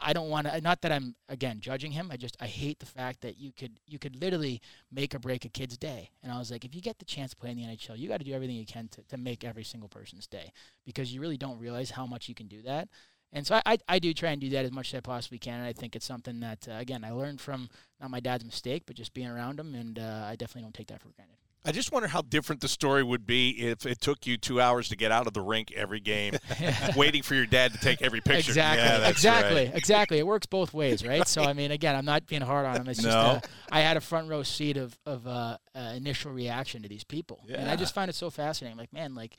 I, 0.00 0.12
don't 0.12 0.30
want 0.30 0.48
to. 0.48 0.60
Not 0.60 0.80
that 0.82 0.92
I'm 0.92 1.14
again 1.28 1.60
judging 1.60 1.92
him. 1.92 2.10
I 2.10 2.16
just 2.16 2.36
I 2.40 2.46
hate 2.46 2.80
the 2.80 2.86
fact 2.86 3.20
that 3.20 3.38
you 3.38 3.52
could 3.52 3.78
you 3.86 3.98
could 3.98 4.20
literally 4.20 4.60
make 4.90 5.14
or 5.14 5.18
break 5.18 5.44
a 5.44 5.48
kid's 5.48 5.76
day. 5.76 6.10
And 6.22 6.32
I 6.32 6.38
was 6.38 6.50
like, 6.50 6.64
if 6.64 6.74
you 6.74 6.80
get 6.80 6.98
the 6.98 7.04
chance 7.04 7.30
to 7.30 7.36
play 7.36 7.50
in 7.50 7.56
the 7.56 7.64
NHL, 7.64 7.96
you 7.96 8.08
got 8.08 8.18
to 8.18 8.24
do 8.24 8.32
everything 8.32 8.56
you 8.56 8.66
can 8.66 8.88
to, 8.88 9.02
to 9.02 9.16
make 9.16 9.44
every 9.44 9.64
single 9.64 9.88
person's 9.88 10.26
day 10.26 10.52
because 10.84 11.14
you 11.14 11.20
really 11.20 11.36
don't 11.36 11.58
realize 11.58 11.90
how 11.90 12.06
much 12.06 12.28
you 12.28 12.34
can 12.34 12.48
do 12.48 12.62
that. 12.62 12.88
And 13.32 13.46
so 13.46 13.56
I, 13.56 13.62
I, 13.64 13.78
I 13.88 13.98
do 14.00 14.12
try 14.12 14.30
and 14.30 14.40
do 14.40 14.50
that 14.50 14.64
as 14.64 14.72
much 14.72 14.92
as 14.92 14.98
I 14.98 15.00
possibly 15.00 15.38
can. 15.38 15.60
And 15.60 15.66
I 15.66 15.72
think 15.72 15.94
it's 15.94 16.06
something 16.06 16.40
that 16.40 16.66
uh, 16.68 16.72
again 16.72 17.04
I 17.04 17.12
learned 17.12 17.40
from 17.40 17.68
not 18.00 18.10
my 18.10 18.20
dad's 18.20 18.44
mistake, 18.44 18.84
but 18.86 18.96
just 18.96 19.14
being 19.14 19.28
around 19.28 19.60
him. 19.60 19.74
And 19.74 19.98
uh, 19.98 20.24
I 20.26 20.36
definitely 20.36 20.62
don't 20.62 20.74
take 20.74 20.88
that 20.88 21.00
for 21.00 21.10
granted. 21.10 21.36
I 21.64 21.72
just 21.72 21.92
wonder 21.92 22.08
how 22.08 22.22
different 22.22 22.62
the 22.62 22.68
story 22.68 23.02
would 23.02 23.26
be 23.26 23.50
if 23.50 23.84
it 23.84 24.00
took 24.00 24.26
you 24.26 24.36
two 24.38 24.60
hours 24.60 24.88
to 24.88 24.96
get 24.96 25.12
out 25.12 25.26
of 25.26 25.34
the 25.34 25.42
rink 25.42 25.72
every 25.76 26.00
game, 26.00 26.34
waiting 26.96 27.22
for 27.22 27.34
your 27.34 27.46
dad 27.46 27.72
to 27.72 27.78
take 27.78 28.00
take 28.00 28.06
every 28.06 28.20
picture. 28.20 28.50
Exactly, 28.50 28.84
yeah, 28.84 29.08
exactly, 29.08 29.64
right. 29.66 29.74
exactly. 29.74 30.18
It 30.18 30.26
works 30.26 30.46
both 30.46 30.72
ways, 30.72 31.04
right? 31.04 31.26
So 31.26 31.42
I 31.42 31.52
mean, 31.60 31.70
again, 31.70 31.94
I'm 31.96 32.04
not 32.04 32.26
being 32.26 32.42
hard 32.42 32.66
on 32.66 32.76
him. 32.76 32.88
It's 32.88 33.02
no. 33.02 33.10
just 33.10 33.44
uh, 33.44 33.48
I 33.70 33.80
had 33.80 33.96
a 33.96 34.00
front 34.00 34.28
row 34.28 34.42
seat 34.42 34.76
of 34.76 34.98
of 35.06 35.26
uh, 35.26 35.58
uh, 35.74 35.78
initial 35.96 36.32
reaction 36.32 36.82
to 36.82 36.88
these 36.88 37.04
people, 37.04 37.40
yeah. 37.46 37.58
and 37.58 37.70
I 37.70 37.76
just 37.76 37.94
find 37.94 38.08
it 38.08 38.14
so 38.14 38.30
fascinating. 38.30 38.78
Like, 38.78 38.92
man, 38.92 39.14
like 39.14 39.36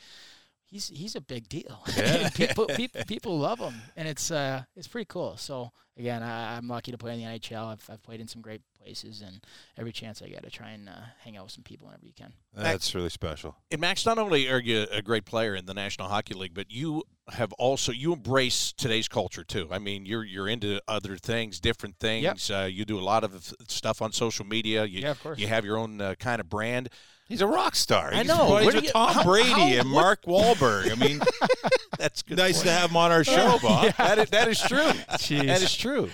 he's 0.72 0.88
he's 0.88 1.16
a 1.16 1.22
big 1.22 1.48
deal. 1.48 1.84
Yeah. 1.98 2.30
people, 2.34 2.66
people, 2.68 3.04
people 3.06 3.38
love 3.38 3.60
him, 3.60 3.76
and 3.96 4.08
it's 4.08 4.32
uh 4.32 4.64
it's 4.76 4.88
pretty 4.88 5.06
cool. 5.06 5.36
So 5.38 5.72
again, 5.98 6.24
I, 6.24 6.58
am 6.58 6.68
lucky 6.68 6.92
to 6.92 6.98
play 6.98 7.14
in 7.14 7.20
the 7.20 7.26
NHL. 7.26 7.68
I've, 7.68 7.88
I've 7.90 8.02
played 8.02 8.22
in 8.22 8.28
some 8.28 8.42
great 8.42 8.62
places, 8.82 9.22
and 9.22 9.46
every 9.78 9.92
chance 9.92 10.22
I 10.22 10.30
get, 10.30 10.44
I 10.46 10.50
try 10.50 10.72
and 10.72 10.88
uh, 10.88 10.94
hang 11.24 11.38
out 11.38 11.44
with 11.44 11.52
some 11.52 11.64
people 11.64 11.88
whenever 11.88 12.06
you 12.06 12.14
can. 12.14 12.34
That's 12.54 12.96
really 12.96 13.10
special. 13.10 13.56
And 13.70 13.82
Max, 13.82 14.06
not 14.06 14.18
only 14.18 14.50
are 14.50 14.60
you 14.60 14.88
a 14.92 15.02
great 15.02 15.26
player 15.26 15.54
in 15.54 15.66
the 15.66 15.74
National 15.74 16.08
Hockey 16.08 16.34
League, 16.34 16.54
but 16.54 16.72
you 16.72 17.04
have 17.30 17.52
also 17.54 17.92
you 17.92 18.14
embrace 18.14 18.74
today's 18.74 19.08
culture 19.08 19.44
too. 19.44 19.68
I 19.70 19.80
mean, 19.80 20.06
you're 20.06 20.24
you're 20.24 20.48
into 20.48 20.82
other 20.88 21.18
things, 21.18 21.60
different 21.60 21.98
things. 22.00 22.50
Yep. 22.50 22.64
Uh, 22.64 22.66
you 22.66 22.86
do 22.86 22.98
a 22.98 23.04
lot 23.04 23.24
of 23.24 23.54
stuff 23.68 24.02
on 24.02 24.12
social 24.12 24.46
media. 24.46 24.86
You, 24.86 25.02
yeah, 25.02 25.12
of 25.12 25.22
course. 25.22 25.40
You 25.40 25.48
have 25.48 25.66
your 25.66 25.78
own 25.78 26.00
uh, 26.02 26.16
kind 26.16 26.40
of 26.40 26.50
brand. 26.50 26.90
He's 27.32 27.40
a 27.40 27.48
rock 27.48 27.78
star. 27.78 28.14
I 28.14 28.24
know. 28.24 28.58
He's 28.58 28.74
with 28.74 28.92
Tom 28.92 29.14
how, 29.14 29.24
Brady 29.24 29.50
how, 29.50 29.62
and 29.62 29.90
Mark 29.90 30.24
Wahlberg. 30.24 30.92
I 30.92 30.96
mean, 30.96 31.22
that's 31.98 32.30
nice 32.30 32.58
point. 32.58 32.66
to 32.66 32.72
have 32.74 32.90
him 32.90 32.98
on 32.98 33.10
our 33.10 33.24
show, 33.24 33.58
Bob. 33.64 33.94
that, 33.94 34.20
is, 34.20 34.30
that 34.32 34.50
is 34.50 34.60
true. 34.60 34.92
Jeez. 35.12 35.46
That 35.46 35.62
is 35.62 35.74
true. 35.74 36.10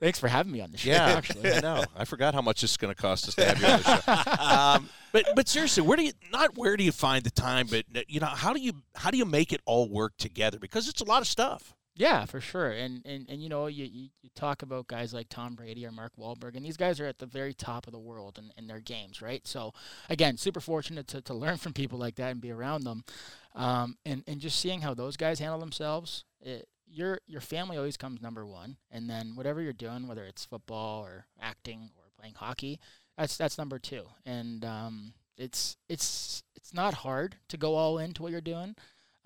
Thanks 0.00 0.18
for 0.18 0.28
having 0.28 0.50
me 0.50 0.62
on 0.62 0.72
the 0.72 0.78
show. 0.78 0.88
Yeah, 0.88 1.04
actually, 1.10 1.52
I 1.52 1.60
know. 1.60 1.84
I 1.94 2.06
forgot 2.06 2.32
how 2.32 2.40
much 2.40 2.62
this 2.62 2.70
is 2.70 2.76
going 2.78 2.94
to 2.94 2.98
cost 2.98 3.28
us 3.28 3.34
to 3.34 3.44
have 3.44 3.60
you 3.60 3.66
on 3.66 3.82
the 3.82 4.00
show. 4.00 4.42
Um, 4.42 4.88
but 5.12 5.26
but 5.36 5.46
seriously, 5.46 5.82
where 5.82 5.98
do 5.98 6.04
you 6.04 6.12
not 6.32 6.56
where 6.56 6.78
do 6.78 6.84
you 6.84 6.92
find 6.92 7.22
the 7.22 7.30
time, 7.30 7.66
but 7.68 7.84
you 8.08 8.18
know 8.20 8.26
how 8.26 8.54
do 8.54 8.60
you 8.62 8.72
how 8.94 9.10
do 9.10 9.18
you 9.18 9.26
make 9.26 9.52
it 9.52 9.60
all 9.66 9.90
work 9.90 10.16
together? 10.16 10.58
Because 10.58 10.88
it's 10.88 11.02
a 11.02 11.04
lot 11.04 11.20
of 11.20 11.28
stuff. 11.28 11.74
Yeah, 11.94 12.24
for 12.24 12.40
sure. 12.40 12.70
And 12.70 13.04
and, 13.04 13.26
and 13.28 13.42
you 13.42 13.48
know, 13.48 13.66
you, 13.66 13.84
you, 13.84 14.08
you, 14.22 14.30
talk 14.34 14.62
about 14.62 14.86
guys 14.86 15.12
like 15.12 15.28
Tom 15.28 15.54
Brady 15.54 15.84
or 15.86 15.92
Mark 15.92 16.12
Wahlberg, 16.18 16.56
and 16.56 16.64
these 16.64 16.78
guys 16.78 16.98
are 17.00 17.06
at 17.06 17.18
the 17.18 17.26
very 17.26 17.52
top 17.52 17.86
of 17.86 17.92
the 17.92 17.98
world 17.98 18.38
in, 18.38 18.50
in 18.56 18.66
their 18.66 18.80
games, 18.80 19.20
right? 19.20 19.46
So 19.46 19.74
again, 20.08 20.38
super 20.38 20.60
fortunate 20.60 21.06
to, 21.08 21.20
to 21.22 21.34
learn 21.34 21.58
from 21.58 21.74
people 21.74 21.98
like 21.98 22.14
that 22.16 22.30
and 22.30 22.40
be 22.40 22.50
around 22.50 22.84
them. 22.84 23.04
Um, 23.54 23.98
and, 24.06 24.24
and 24.26 24.40
just 24.40 24.58
seeing 24.58 24.80
how 24.80 24.94
those 24.94 25.18
guys 25.18 25.38
handle 25.38 25.60
themselves, 25.60 26.24
it, 26.40 26.66
your 26.86 27.20
your 27.26 27.42
family 27.42 27.76
always 27.76 27.98
comes 27.98 28.22
number 28.22 28.46
one, 28.46 28.76
and 28.90 29.08
then 29.08 29.32
whatever 29.34 29.60
you're 29.60 29.72
doing, 29.74 30.06
whether 30.08 30.24
it's 30.24 30.46
football 30.46 31.04
or 31.04 31.26
acting 31.40 31.90
or 31.96 32.04
playing 32.18 32.34
hockey, 32.34 32.80
that's 33.18 33.36
that's 33.36 33.58
number 33.58 33.78
two. 33.78 34.04
And 34.24 34.64
um, 34.64 35.12
it's 35.36 35.76
it's 35.90 36.42
it's 36.54 36.72
not 36.72 36.94
hard 36.94 37.36
to 37.48 37.58
go 37.58 37.74
all 37.74 37.98
into 37.98 38.22
what 38.22 38.32
you're 38.32 38.40
doing, 38.40 38.76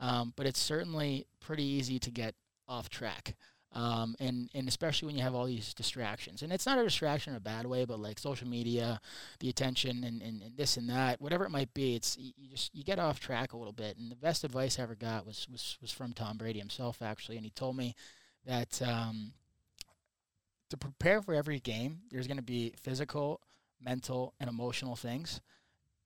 um, 0.00 0.32
but 0.36 0.46
it's 0.46 0.60
certainly 0.60 1.26
pretty 1.40 1.64
easy 1.64 2.00
to 2.00 2.10
get 2.10 2.34
off 2.68 2.88
track. 2.88 3.36
Um, 3.72 4.16
and 4.20 4.48
and 4.54 4.68
especially 4.68 5.06
when 5.06 5.16
you 5.16 5.22
have 5.22 5.34
all 5.34 5.44
these 5.44 5.74
distractions, 5.74 6.40
and 6.42 6.50
it's 6.50 6.64
not 6.64 6.78
a 6.78 6.84
distraction 6.84 7.32
in 7.32 7.36
a 7.36 7.40
bad 7.40 7.66
way, 7.66 7.84
but 7.84 8.00
like 8.00 8.18
social 8.18 8.48
media, 8.48 9.00
the 9.40 9.50
attention, 9.50 10.02
and, 10.02 10.22
and, 10.22 10.40
and 10.40 10.56
this 10.56 10.78
and 10.78 10.88
that, 10.88 11.20
whatever 11.20 11.44
it 11.44 11.50
might 11.50 11.74
be, 11.74 11.94
it's 11.94 12.16
you 12.16 12.48
just 12.48 12.74
you 12.74 12.84
get 12.84 12.98
off 12.98 13.20
track 13.20 13.52
a 13.52 13.56
little 13.56 13.74
bit. 13.74 13.98
And 13.98 14.10
the 14.10 14.16
best 14.16 14.44
advice 14.44 14.78
I 14.78 14.84
ever 14.84 14.94
got 14.94 15.26
was 15.26 15.46
was 15.50 15.76
was 15.82 15.92
from 15.92 16.14
Tom 16.14 16.38
Brady 16.38 16.58
himself 16.58 17.02
actually, 17.02 17.36
and 17.36 17.44
he 17.44 17.50
told 17.50 17.76
me 17.76 17.94
that 18.46 18.80
um, 18.80 19.32
to 20.70 20.78
prepare 20.78 21.20
for 21.20 21.34
every 21.34 21.60
game, 21.60 21.98
there's 22.10 22.28
going 22.28 22.38
to 22.38 22.42
be 22.42 22.72
physical, 22.80 23.42
mental, 23.78 24.32
and 24.40 24.48
emotional 24.48 24.96
things, 24.96 25.42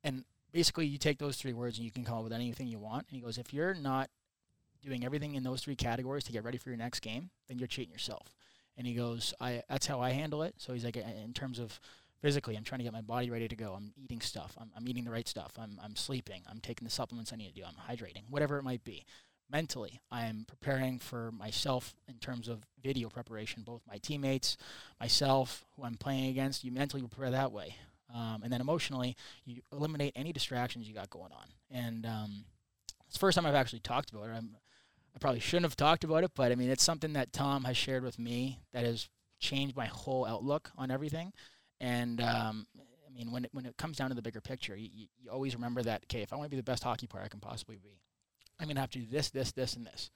and 0.02 0.24
basically, 0.52 0.86
you 0.86 0.98
take 0.98 1.18
those 1.18 1.36
three 1.36 1.52
words 1.52 1.78
and 1.78 1.84
you 1.84 1.90
can 1.90 2.04
come 2.04 2.18
up 2.18 2.24
with 2.24 2.32
anything 2.32 2.66
you 2.66 2.78
want. 2.78 3.06
And 3.08 3.16
he 3.16 3.22
goes, 3.22 3.38
if 3.38 3.52
you're 3.52 3.74
not 3.74 4.10
doing 4.82 5.04
everything 5.04 5.34
in 5.34 5.42
those 5.42 5.62
three 5.62 5.76
categories 5.76 6.24
to 6.24 6.32
get 6.32 6.44
ready 6.44 6.58
for 6.58 6.70
your 6.70 6.78
next 6.78 7.00
game, 7.00 7.30
then 7.48 7.58
you're 7.58 7.68
cheating 7.68 7.92
yourself. 7.92 8.34
And 8.76 8.86
he 8.86 8.94
goes, 8.94 9.34
I 9.40 9.62
that's 9.68 9.86
how 9.86 10.00
I 10.00 10.10
handle 10.10 10.42
it. 10.42 10.54
So 10.58 10.72
he's 10.72 10.84
like, 10.84 10.96
in 10.96 11.32
terms 11.34 11.58
of 11.58 11.78
physically, 12.20 12.56
I'm 12.56 12.64
trying 12.64 12.78
to 12.80 12.84
get 12.84 12.92
my 12.92 13.00
body 13.00 13.30
ready 13.30 13.48
to 13.48 13.56
go. 13.56 13.74
I'm 13.74 13.92
eating 13.96 14.20
stuff. 14.20 14.56
I'm, 14.60 14.70
I'm 14.76 14.88
eating 14.88 15.04
the 15.04 15.10
right 15.10 15.28
stuff. 15.28 15.52
I'm, 15.58 15.78
I'm 15.82 15.96
sleeping. 15.96 16.42
I'm 16.50 16.60
taking 16.60 16.84
the 16.84 16.90
supplements 16.90 17.32
I 17.32 17.36
need 17.36 17.48
to 17.48 17.60
do. 17.60 17.62
I'm 17.66 17.96
hydrating, 17.96 18.22
whatever 18.28 18.58
it 18.58 18.62
might 18.62 18.84
be. 18.84 19.04
Mentally, 19.50 20.00
I 20.12 20.26
am 20.26 20.44
preparing 20.46 21.00
for 21.00 21.32
myself 21.32 21.94
in 22.08 22.14
terms 22.14 22.46
of 22.46 22.64
video 22.82 23.08
preparation, 23.08 23.64
both 23.64 23.82
my 23.88 23.98
teammates, 23.98 24.56
myself, 25.00 25.64
who 25.74 25.82
I'm 25.84 25.96
playing 25.96 26.30
against. 26.30 26.62
You 26.62 26.70
mentally 26.70 27.02
prepare 27.02 27.32
that 27.32 27.50
way. 27.50 27.74
Um, 28.14 28.42
and 28.44 28.52
then 28.52 28.60
emotionally, 28.60 29.16
you 29.44 29.62
eliminate 29.72 30.12
any 30.14 30.32
distractions 30.32 30.86
you 30.88 30.94
got 30.94 31.10
going 31.10 31.32
on. 31.32 31.46
And 31.70 32.06
um, 32.06 32.44
it's 33.06 33.14
the 33.14 33.20
first 33.20 33.34
time 33.34 33.46
I've 33.46 33.54
actually 33.56 33.80
talked 33.80 34.12
about 34.12 34.28
it. 34.28 34.34
I'm, 34.36 34.56
I 35.14 35.18
probably 35.18 35.40
shouldn't 35.40 35.66
have 35.66 35.76
talked 35.76 36.04
about 36.04 36.24
it, 36.24 36.32
but 36.34 36.52
I 36.52 36.54
mean, 36.54 36.70
it's 36.70 36.84
something 36.84 37.12
that 37.14 37.32
Tom 37.32 37.64
has 37.64 37.76
shared 37.76 38.02
with 38.02 38.18
me 38.18 38.60
that 38.72 38.84
has 38.84 39.08
changed 39.38 39.76
my 39.76 39.86
whole 39.86 40.24
outlook 40.24 40.70
on 40.76 40.90
everything. 40.90 41.32
And 41.80 42.20
um, 42.20 42.66
I 43.06 43.12
mean, 43.12 43.32
when 43.32 43.44
it, 43.44 43.50
when 43.52 43.66
it 43.66 43.76
comes 43.76 43.96
down 43.96 44.10
to 44.10 44.14
the 44.14 44.22
bigger 44.22 44.40
picture, 44.40 44.76
you, 44.76 44.88
you 44.94 45.30
always 45.30 45.54
remember 45.54 45.82
that, 45.82 46.04
okay, 46.04 46.22
if 46.22 46.32
I 46.32 46.36
want 46.36 46.46
to 46.46 46.50
be 46.50 46.56
the 46.56 46.62
best 46.62 46.84
hockey 46.84 47.06
player 47.06 47.24
I 47.24 47.28
can 47.28 47.40
possibly 47.40 47.76
be, 47.76 48.00
I'm 48.58 48.66
going 48.66 48.76
to 48.76 48.80
have 48.80 48.90
to 48.90 48.98
do 48.98 49.06
this, 49.10 49.30
this, 49.30 49.52
this, 49.52 49.74
and 49.74 49.86
this. 49.86 50.10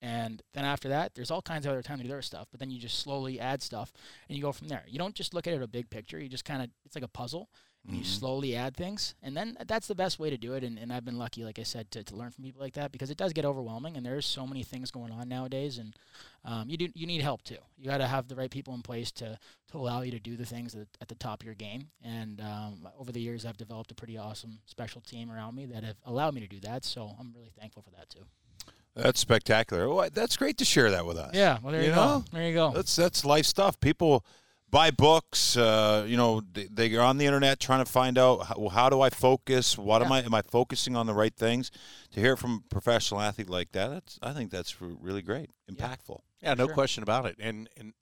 And 0.00 0.42
then 0.54 0.64
after 0.64 0.88
that, 0.88 1.14
there's 1.14 1.30
all 1.30 1.42
kinds 1.42 1.64
of 1.64 1.72
other 1.72 1.82
time 1.82 1.98
to 1.98 2.04
do 2.04 2.10
other 2.10 2.22
stuff, 2.22 2.48
but 2.50 2.58
then 2.58 2.70
you 2.70 2.80
just 2.80 2.98
slowly 2.98 3.38
add 3.38 3.62
stuff 3.62 3.92
and 4.28 4.36
you 4.36 4.42
go 4.42 4.50
from 4.50 4.66
there. 4.68 4.84
You 4.88 4.98
don't 4.98 5.14
just 5.14 5.32
look 5.32 5.46
at 5.46 5.54
it 5.54 5.62
a 5.62 5.68
big 5.68 5.90
picture. 5.90 6.18
You 6.18 6.28
just 6.28 6.44
kind 6.44 6.62
of, 6.62 6.70
it's 6.84 6.96
like 6.96 7.04
a 7.04 7.08
puzzle 7.08 7.48
and 7.86 7.96
you 7.96 8.02
Mm-hmm. 8.02 8.12
slowly 8.12 8.54
add 8.54 8.76
things. 8.76 9.14
And 9.22 9.36
then 9.36 9.56
that's 9.66 9.88
the 9.88 9.94
best 9.94 10.18
way 10.20 10.30
to 10.30 10.36
do 10.36 10.54
it. 10.54 10.62
And, 10.62 10.78
and 10.78 10.92
I've 10.92 11.04
been 11.04 11.18
lucky, 11.18 11.42
like 11.44 11.58
I 11.58 11.64
said, 11.64 11.90
to, 11.90 12.04
to 12.04 12.14
learn 12.16 12.30
from 12.30 12.44
people 12.44 12.60
like 12.62 12.74
that 12.74 12.92
because 12.92 13.10
it 13.10 13.16
does 13.16 13.32
get 13.32 13.44
overwhelming 13.44 13.96
and 13.96 14.06
there's 14.06 14.24
so 14.24 14.46
many 14.46 14.62
things 14.62 14.90
going 14.92 15.10
on 15.12 15.28
nowadays. 15.28 15.78
And 15.78 15.96
um, 16.44 16.68
you 16.70 16.76
do, 16.76 16.88
you 16.94 17.06
need 17.08 17.22
help 17.22 17.42
too. 17.42 17.58
You 17.76 17.86
got 17.90 17.98
to 17.98 18.06
have 18.06 18.28
the 18.28 18.36
right 18.36 18.50
people 18.50 18.72
in 18.74 18.82
place 18.82 19.10
to, 19.12 19.36
to 19.72 19.76
allow 19.76 20.02
you 20.02 20.12
to 20.12 20.20
do 20.20 20.36
the 20.36 20.46
things 20.46 20.74
at, 20.76 20.86
at 21.00 21.08
the 21.08 21.16
top 21.16 21.40
of 21.42 21.46
your 21.46 21.56
game. 21.56 21.88
And 22.04 22.40
um, 22.40 22.86
over 22.98 23.10
the 23.10 23.20
years, 23.20 23.44
I've 23.44 23.56
developed 23.56 23.90
a 23.90 23.94
pretty 23.96 24.16
awesome 24.16 24.58
special 24.66 25.00
team 25.00 25.30
around 25.30 25.56
me 25.56 25.66
that 25.66 25.82
have 25.82 25.96
allowed 26.06 26.34
me 26.34 26.40
to 26.40 26.48
do 26.48 26.60
that. 26.60 26.84
So 26.84 27.10
I'm 27.18 27.32
really 27.34 27.50
thankful 27.58 27.82
for 27.82 27.90
that 27.98 28.08
too. 28.10 28.24
That's 28.94 29.18
spectacular. 29.18 29.88
Well, 29.88 30.08
that's 30.12 30.36
great 30.36 30.58
to 30.58 30.64
share 30.66 30.90
that 30.90 31.06
with 31.06 31.16
us. 31.16 31.30
Yeah, 31.34 31.58
well, 31.62 31.72
there 31.72 31.80
you, 31.80 31.88
You 31.88 31.94
go. 31.94 32.04
know? 32.04 32.24
There 32.30 32.46
you 32.46 32.52
go. 32.54 32.72
That's 32.72 32.94
that's 32.94 33.24
life 33.24 33.46
stuff. 33.46 33.80
People 33.80 34.22
buy 34.72 34.90
books. 34.90 35.56
Uh, 35.56 36.04
you 36.08 36.16
know, 36.16 36.42
they, 36.52 36.64
they 36.64 36.94
are 36.96 37.02
on 37.02 37.18
the 37.18 37.26
internet 37.26 37.60
trying 37.60 37.84
to 37.84 37.88
find 37.90 38.18
out 38.18 38.46
how, 38.46 38.68
how 38.68 38.90
do 38.90 39.00
I 39.00 39.10
focus? 39.10 39.78
What 39.78 40.02
am 40.02 40.10
I? 40.10 40.22
Am 40.22 40.34
I 40.34 40.42
focusing 40.42 40.96
on 40.96 41.06
the 41.06 41.14
right 41.14 41.34
things? 41.36 41.70
To 42.12 42.20
hear 42.20 42.36
from 42.36 42.64
a 42.66 42.68
professional 42.74 43.20
athlete 43.20 43.48
like 43.48 43.70
that, 43.72 43.88
that's 43.90 44.18
I 44.20 44.32
think 44.32 44.50
that's 44.50 44.80
really 44.80 45.22
great, 45.22 45.50
impactful. 45.70 46.18
Yeah, 46.42 46.54
no 46.54 46.66
Sure. 46.66 46.74
question 46.74 47.04
about 47.04 47.26
it. 47.26 47.36
And 47.38 47.68
and 47.76 47.92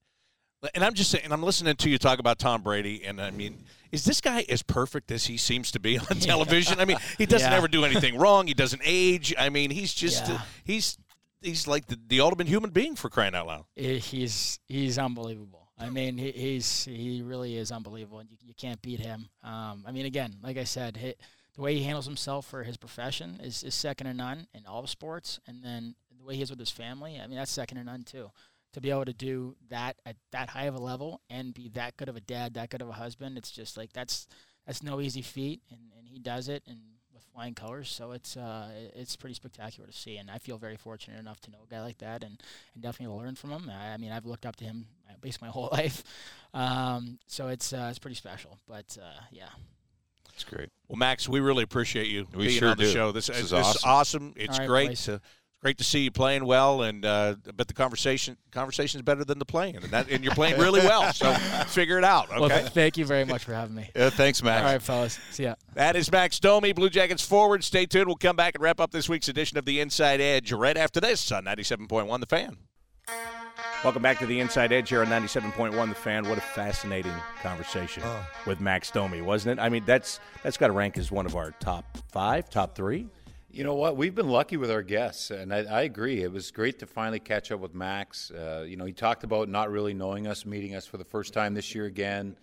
and 0.74 0.84
I'm 0.84 0.94
just 0.94 1.10
saying, 1.10 1.24
and 1.24 1.32
I'm 1.32 1.42
listening 1.42 1.74
to 1.76 1.90
you 1.90 1.98
talk 1.98 2.18
about 2.18 2.38
Tom 2.38 2.62
Brady, 2.62 3.02
and 3.04 3.20
I 3.20 3.30
mean, 3.30 3.64
is 3.92 4.04
this 4.04 4.20
guy 4.20 4.44
as 4.48 4.62
perfect 4.62 5.10
as 5.10 5.24
he 5.24 5.36
seems 5.38 5.70
to 5.72 5.80
be 5.80 5.98
on 5.98 6.04
television? 6.20 6.78
I 6.80 6.84
mean, 6.86 6.98
he 7.18 7.26
doesn't 7.26 7.50
Yeah. 7.50 7.56
ever 7.58 7.66
do 7.68 7.84
anything 7.84 8.16
wrong. 8.16 8.46
He 8.46 8.54
doesn't 8.54 8.82
age. 8.84 9.34
I 9.38 9.48
mean, 9.48 9.70
he's 9.70 9.92
just 9.92 10.28
Yeah. 10.28 10.34
uh, 10.36 10.38
he's 10.64 10.96
he's 11.42 11.66
like 11.66 11.86
the, 11.86 11.98
the 12.06 12.20
ultimate 12.20 12.46
human 12.46 12.70
being 12.70 12.94
for 12.96 13.08
crying 13.08 13.34
out 13.34 13.46
loud. 13.46 13.64
He's 13.74 14.58
he's 14.68 14.98
unbelievable. 14.98 15.59
I 15.81 15.89
mean, 15.89 16.18
he, 16.18 16.31
he's 16.33 16.85
he 16.85 17.22
really 17.22 17.57
is 17.57 17.72
unbelievable. 17.72 18.22
You, 18.22 18.37
you 18.43 18.55
can't 18.55 18.81
beat 18.83 19.01
him. 19.01 19.28
Um, 19.43 19.85
I 19.87 19.93
mean, 19.93 20.07
again, 20.07 20.37
like 20.43 20.59
I 20.59 20.64
said, 20.64 20.97
he, 20.97 21.14
the 21.55 21.62
way 21.62 21.74
he 21.74 21.83
handles 21.83 22.07
himself 22.07 22.47
for 22.47 22.62
his 22.62 22.76
profession 22.76 23.41
is, 23.43 23.62
is 23.62 23.74
second 23.74 24.07
to 24.07 24.14
none 24.14 24.47
in 24.55 24.66
all 24.66 24.87
sports, 24.87 25.41
and 25.47 25.64
then 25.64 25.95
the 26.18 26.24
way 26.24 26.37
he 26.37 26.43
is 26.43 26.51
with 26.51 26.59
his 26.59 26.70
family, 26.70 27.18
I 27.18 27.26
mean, 27.26 27.39
that's 27.39 27.51
second 27.51 27.78
to 27.78 27.85
none 27.85 28.05
too. 28.05 28.31
To 28.74 28.81
be 28.81 28.91
able 28.91 29.07
to 29.07 29.12
do 29.12 29.57
that 29.68 29.97
at 30.07 30.16
that 30.31 30.51
high 30.51 30.66
of 30.66 30.76
a 30.76 30.81
level 30.81 31.22
and 31.28 31.53
be 31.53 31.68
that 31.70 31.97
good 31.97 32.09
of 32.09 32.14
a 32.14 32.20
dad, 32.20 32.55
that 32.55 32.70
good 32.70 32.83
of 32.83 32.89
a 32.89 32.93
husband, 32.93 33.37
it's 33.37 33.51
just 33.51 33.76
like 33.76 33.93
that's 33.93 34.28
that's 34.66 34.83
no 34.83 35.01
easy 35.01 35.22
feat, 35.22 35.62
and, 35.70 35.81
and 35.99 36.07
he 36.07 36.18
does 36.18 36.49
it 36.49 36.62
and 36.68 36.78
flying 37.35 37.55
colors. 37.55 37.89
So 37.89 38.12
it's 38.12 38.37
uh, 38.37 38.68
it's 38.95 39.16
pretty 39.16 39.35
spectacular 39.35 39.87
to 39.89 39.93
see, 39.97 40.16
and 40.16 40.31
I 40.31 40.39
feel 40.39 40.59
very 40.59 40.76
fortunate 40.76 41.18
enough 41.18 41.41
to 41.43 41.51
know 41.51 41.59
a 41.68 41.72
guy 41.72 41.81
like 41.83 41.99
that, 41.99 42.22
and, 42.22 42.41
and 42.74 42.83
definitely 42.83 43.16
learn 43.16 43.35
from 43.35 43.51
him. 43.51 43.70
I, 43.70 43.93
I 43.93 43.97
mean, 43.97 44.12
I've 44.12 44.26
looked 44.26 44.47
up 44.47 44.57
to 44.57 44.64
him 44.64 44.87
uh, 45.09 45.14
basically 45.20 45.49
my 45.49 45.53
whole 45.53 45.68
life, 45.72 46.03
um, 46.55 47.18
so 47.26 47.49
it's 47.49 47.72
uh, 47.72 47.89
it's 47.91 47.99
pretty 47.99 48.16
special. 48.16 48.59
But 48.68 48.97
uh, 49.01 49.20
yeah, 49.31 49.49
That's 50.28 50.45
great. 50.45 50.68
Well, 50.89 50.97
Max, 50.97 51.28
we 51.28 51.41
really 51.41 51.62
appreciate 51.62 52.09
you 52.09 52.26
We 52.35 52.47
being 52.49 52.59
sure 52.59 52.70
on 52.70 52.76
the 52.76 52.85
do. 52.85 52.91
show. 52.91 53.12
This, 53.12 53.28
This 53.28 53.39
is 53.39 53.51
this 53.51 53.66
awesome. 53.85 53.91
awesome. 53.91 54.33
It's 54.37 54.55
All 54.55 54.61
right, 54.61 54.68
great 54.68 54.89
boys. 54.91 55.05
to 55.05 55.20
great 55.62 55.78
to 55.78 55.84
see 55.84 56.00
you 56.00 56.11
playing 56.11 56.44
well, 56.44 56.82
and 56.82 57.04
uh, 57.04 57.36
but 57.54 57.68
the 57.68 57.74
conversation 57.74 58.36
conversation 58.50 58.98
is 58.98 59.02
better 59.02 59.24
than 59.24 59.38
the 59.38 59.44
playing, 59.44 59.76
and 59.76 59.84
that 59.86 60.11
and 60.11 60.24
you're 60.24 60.34
playing 60.34 60.58
really 60.58 60.80
well. 60.80 61.12
So 61.12 61.32
figure 61.68 61.98
it 61.98 62.04
out. 62.04 62.30
Okay. 62.30 62.40
well, 62.40 62.66
thank 62.70 62.96
you 62.96 63.04
very 63.04 63.24
much 63.24 63.44
for 63.44 63.54
having 63.54 63.74
me. 63.74 63.90
Uh, 63.94 64.11
thanks, 64.11 64.42
Max. 64.42 64.64
All 64.64 64.72
right, 64.72 64.82
fellas, 64.82 65.18
see 65.30 65.44
ya. 65.44 65.54
That 65.74 65.96
is 65.96 66.11
Max 66.11 66.40
Domi, 66.40 66.72
Blue 66.72 66.90
Jackets 66.90 67.24
forward. 67.24 67.62
Stay 67.64 67.86
tuned. 67.86 68.06
We'll 68.06 68.16
come 68.16 68.36
back 68.36 68.54
and 68.54 68.62
wrap 68.62 68.80
up 68.80 68.90
this 68.90 69.08
week's 69.08 69.28
edition 69.28 69.58
of 69.58 69.64
the 69.64 69.80
Inside 69.80 70.20
Edge 70.20 70.52
right 70.52 70.76
after 70.76 71.00
this 71.00 71.30
on 71.30 71.44
97.1 71.44 72.20
The 72.20 72.26
Fan. 72.26 72.56
Welcome 73.82 74.02
back 74.02 74.18
to 74.18 74.26
the 74.26 74.40
Inside 74.40 74.72
Edge 74.72 74.90
here 74.90 75.00
on 75.00 75.06
97.1 75.08 75.88
The 75.88 75.94
Fan. 75.94 76.28
What 76.28 76.38
a 76.38 76.42
fascinating 76.42 77.14
conversation 77.42 78.02
with 78.46 78.61
Max 78.61 78.90
Domi, 78.90 79.22
wasn't 79.22 79.58
it? 79.58 79.62
I 79.62 79.68
mean, 79.68 79.84
that's 79.86 80.20
that's 80.42 80.56
got 80.56 80.68
to 80.68 80.72
rank 80.72 80.98
as 80.98 81.11
one 81.11 81.26
of 81.26 81.34
our 81.36 81.52
top 81.61 81.98
five, 82.11 82.50
top 82.50 82.74
three. 82.74 83.08
You 83.53 83.64
know 83.64 83.74
what? 83.74 83.96
We've 83.96 84.14
been 84.14 84.28
lucky 84.28 84.57
with 84.57 84.70
our 84.70 84.82
guests, 84.82 85.32
and 85.32 85.53
I, 85.53 85.64
I 85.64 85.82
agree. 85.82 86.22
It 86.22 86.30
was 86.30 86.53
great 86.53 86.78
to 86.78 86.86
finally 86.86 87.18
catch 87.18 87.51
up 87.51 87.59
with 87.59 87.74
Max. 87.74 88.30
Uh, 88.30 88.64
you 88.64 88.76
know, 88.76 88.84
he 88.84 88.92
talked 88.92 89.24
about 89.24 89.48
not 89.48 89.72
really 89.72 89.92
knowing 89.92 90.28
us, 90.28 90.46
meeting 90.46 90.76
us 90.76 90.86
for 90.86 90.98
the 90.98 91.05
first 91.05 91.34
time 91.34 91.53
this 91.53 91.74
year 91.74 91.86
again. 91.86 92.36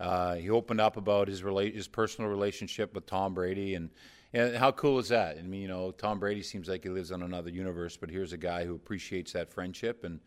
Uh, 0.00 0.36
he 0.36 0.48
opened 0.48 0.80
up 0.80 0.96
about 0.96 1.28
his 1.28 1.42
rela- 1.42 1.74
his 1.74 1.86
personal 1.86 2.30
relationship 2.30 2.94
with 2.94 3.04
Tom 3.04 3.34
Brady, 3.34 3.74
and 3.74 3.90
and 4.32 4.56
how 4.56 4.72
cool 4.72 4.98
is 4.98 5.10
that? 5.10 5.36
I 5.36 5.42
mean, 5.42 5.60
you 5.60 5.68
know, 5.68 5.90
Tom 5.90 6.18
Brady 6.18 6.42
seems 6.42 6.66
like 6.66 6.82
he 6.82 6.88
lives 6.88 7.12
on 7.12 7.22
another 7.22 7.50
universe, 7.50 7.98
but 7.98 8.08
here's 8.08 8.32
a 8.32 8.38
guy 8.38 8.64
who 8.64 8.74
appreciates 8.74 9.32
that 9.32 9.52
friendship 9.52 10.04
and. 10.04 10.18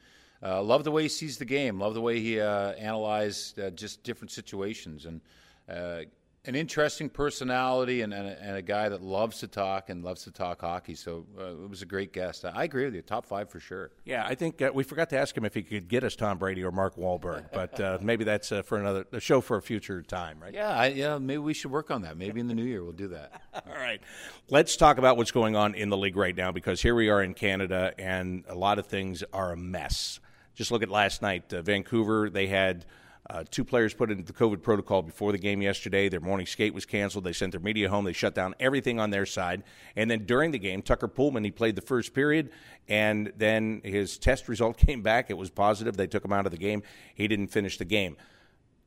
Uh, 0.43 0.61
love 0.61 0.83
the 0.83 0.91
way 0.91 1.01
he 1.01 1.09
sees 1.09 1.39
the 1.39 1.45
game. 1.45 1.79
Love 1.79 1.95
the 1.95 2.01
way 2.01 2.19
he 2.19 2.39
uh, 2.39 2.73
analyzed 2.73 3.59
uh, 3.59 3.71
just 3.71 4.03
different 4.03 4.29
situations, 4.29 5.07
and 5.07 5.19
uh, 5.67 6.01
an 6.47 6.55
interesting 6.55 7.09
personality 7.09 8.01
and, 8.01 8.13
and, 8.13 8.27
a, 8.27 8.41
and 8.41 8.55
a 8.55 8.61
guy 8.61 8.87
that 8.87 9.01
loves 9.01 9.39
to 9.39 9.47
talk 9.47 9.89
and 9.89 10.03
loves 10.03 10.23
to 10.23 10.31
talk 10.31 10.61
hockey. 10.61 10.95
So 10.95 11.25
uh, 11.37 11.51
it 11.51 11.69
was 11.69 11.81
a 11.81 11.85
great 11.85 12.13
guest. 12.13 12.45
I 12.45 12.63
agree 12.63 12.85
with 12.85 12.95
you. 12.95 13.01
Top 13.01 13.25
five 13.25 13.49
for 13.49 13.59
sure. 13.59 13.91
Yeah, 14.05 14.25
I 14.25 14.33
think 14.33 14.61
uh, 14.61 14.71
we 14.73 14.83
forgot 14.83 15.09
to 15.09 15.17
ask 15.17 15.35
him 15.35 15.43
if 15.43 15.53
he 15.53 15.61
could 15.61 15.89
get 15.89 16.05
us 16.05 16.15
Tom 16.15 16.37
Brady 16.37 16.63
or 16.63 16.71
Mark 16.71 16.95
Wahlberg, 16.95 17.45
but 17.53 17.79
uh, 17.79 17.97
maybe 18.01 18.23
that's 18.23 18.51
uh, 18.51 18.61
for 18.61 18.79
another 18.79 19.05
a 19.11 19.19
show 19.19 19.41
for 19.41 19.57
a 19.57 19.61
future 19.61 20.01
time, 20.01 20.39
right? 20.41 20.53
Yeah, 20.53 20.69
I, 20.69 20.87
yeah. 20.87 21.17
Maybe 21.17 21.39
we 21.39 21.53
should 21.53 21.71
work 21.71 21.91
on 21.91 22.03
that. 22.03 22.17
Maybe 22.17 22.39
in 22.39 22.47
the 22.47 22.55
new 22.55 22.63
year 22.63 22.83
we'll 22.83 22.93
do 22.93 23.09
that. 23.09 23.41
All 23.53 23.75
right. 23.75 24.01
Let's 24.49 24.77
talk 24.77 24.97
about 24.97 25.17
what's 25.17 25.31
going 25.31 25.57
on 25.57 25.75
in 25.75 25.89
the 25.89 25.97
league 25.97 26.15
right 26.15 26.35
now 26.35 26.53
because 26.53 26.81
here 26.81 26.95
we 26.95 27.09
are 27.09 27.21
in 27.21 27.33
Canada 27.33 27.93
and 27.99 28.45
a 28.47 28.55
lot 28.55 28.79
of 28.79 28.87
things 28.87 29.23
are 29.33 29.51
a 29.51 29.57
mess. 29.57 30.21
Just 30.55 30.71
look 30.71 30.81
at 30.81 30.89
last 30.89 31.21
night. 31.21 31.53
Uh, 31.53 31.61
Vancouver, 31.61 32.29
they 32.29 32.47
had 32.47 32.85
uh, 33.29 33.43
two 33.49 33.65
players 33.65 33.93
put 33.93 34.09
into 34.09 34.23
the 34.23 34.33
COVID 34.33 34.61
protocol 34.61 35.01
before 35.01 35.31
the 35.31 35.37
game 35.37 35.61
yesterday. 35.61 36.07
Their 36.07 36.21
morning 36.21 36.45
skate 36.45 36.73
was 36.73 36.85
canceled. 36.85 37.25
They 37.25 37.33
sent 37.33 37.51
their 37.51 37.61
media 37.61 37.89
home. 37.89 38.05
They 38.05 38.13
shut 38.13 38.33
down 38.33 38.55
everything 38.59 38.99
on 38.99 39.09
their 39.09 39.25
side. 39.25 39.63
And 39.95 40.09
then 40.09 40.25
during 40.25 40.51
the 40.51 40.59
game, 40.59 40.81
Tucker 40.81 41.09
Poolman, 41.09 41.43
he 41.43 41.51
played 41.51 41.75
the 41.75 41.81
first 41.81 42.13
period, 42.13 42.51
and 42.87 43.33
then 43.35 43.81
his 43.83 44.17
test 44.17 44.47
result 44.47 44.77
came 44.87 45.01
back. 45.01 45.29
It 45.29 45.37
was 45.37 45.49
positive. 45.49 45.97
They 45.97 46.07
took 46.07 46.23
him 46.23 46.31
out 46.31 46.45
of 46.45 46.51
the 46.51 46.57
game. 46.57 46.83
He 47.15 47.27
didn't 47.27 47.47
finish 47.47 47.77
the 47.77 47.85
game 47.85 48.15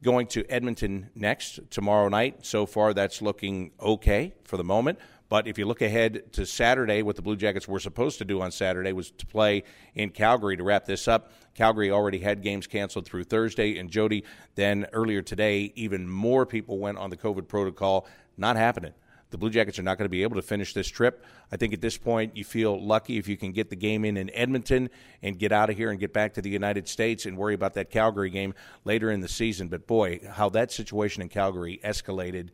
going 0.03 0.27
to 0.27 0.45
Edmonton 0.51 1.11
next 1.15 1.61
tomorrow 1.71 2.09
night. 2.09 2.47
So 2.47 2.67
far, 2.67 2.95
that's 2.95 3.21
looking 3.21 3.73
okay 3.81 4.35
for 4.45 4.57
the 4.57 4.65
moment. 4.65 4.99
But 5.31 5.47
if 5.47 5.59
you 5.59 5.65
look 5.65 5.81
ahead 5.81 6.33
to 6.33 6.45
Saturday, 6.45 7.03
what 7.03 7.15
the 7.15 7.23
Blue 7.23 7.37
Jackets 7.37 7.69
were 7.69 7.79
supposed 7.79 8.19
to 8.19 8.25
do 8.25 8.43
on 8.43 8.51
Saturday 8.51 8.93
was 8.93 9.13
to 9.13 9.27
play 9.27 9.63
in 9.95 10.11
Calgary 10.11 10.57
to 10.57 10.65
wrap 10.65 10.87
this 10.87 11.07
up. 11.07 11.31
Calgary 11.55 11.93
already 11.93 12.19
had 12.19 12.43
games 12.43 12.67
canceled 12.67 13.07
through 13.07 13.23
Thursday 13.25 13.79
and 13.79 13.91
Jody. 13.91 14.25
Then 14.57 14.87
earlier 14.93 15.23
today, 15.23 15.73
even 15.77 16.11
more 16.11 16.45
people 16.45 16.79
went 16.79 16.99
on 16.99 17.11
the 17.11 17.17
COVID 17.17 17.47
protocol. 17.47 18.09
Not 18.37 18.57
happening. 18.57 18.93
The 19.31 19.39
Blue 19.39 19.51
Jackets 19.51 19.79
are 19.79 19.85
not 19.85 19.99
going 19.99 20.07
to 20.07 20.11
be 20.11 20.25
able 20.25 20.35
to 20.35 20.43
finish 20.43 20.75
this 20.75 20.89
trip. 20.89 21.25
I 21.53 21.57
think 21.57 21.73
at 21.73 21.81
this 21.81 21.97
point, 21.97 22.37
you 22.37 22.43
feel 22.43 22.85
lucky 22.85 23.17
if 23.17 23.29
you 23.29 23.37
can 23.37 23.53
get 23.53 23.71
the 23.71 23.77
game 23.77 24.05
in 24.05 24.17
in 24.17 24.31
Edmonton 24.31 24.91
and 25.23 25.39
get 25.39 25.53
out 25.53 25.71
of 25.71 25.77
here 25.77 25.93
and 25.93 26.01
get 26.01 26.13
back 26.13 26.35
to 26.35 26.43
the 26.43 26.51
United 26.51 26.89
States 26.89 27.25
and 27.25 27.37
worry 27.37 27.55
about 27.55 27.75
that 27.75 27.91
Calgary 27.91 28.31
game 28.31 28.53
later 28.85 29.13
in 29.13 29.21
the 29.21 29.29
season. 29.29 29.69
But 29.69 29.87
boy, 29.87 30.21
how 30.29 30.49
that 30.49 30.73
situation 30.73 31.23
in 31.23 31.29
Calgary 31.29 31.79
escalated 31.85 32.49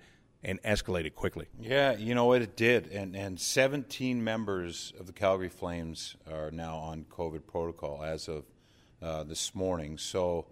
and 0.46 0.62
escalated 0.62 1.14
quickly. 1.16 1.48
Yeah, 1.60 1.96
you 1.96 2.14
know 2.14 2.24
what 2.24 2.40
it 2.40 2.56
did, 2.56 2.86
and 2.92 3.14
and 3.16 3.38
17 3.38 4.22
members 4.22 4.92
of 4.98 5.06
the 5.06 5.12
Calgary 5.12 5.48
Flames 5.48 6.16
are 6.32 6.50
now 6.52 6.76
on 6.76 7.04
COVID 7.10 7.46
protocol 7.46 8.02
as 8.02 8.28
of 8.28 8.44
uh, 9.02 9.24
this 9.24 9.54
morning. 9.54 9.98
So, 9.98 10.46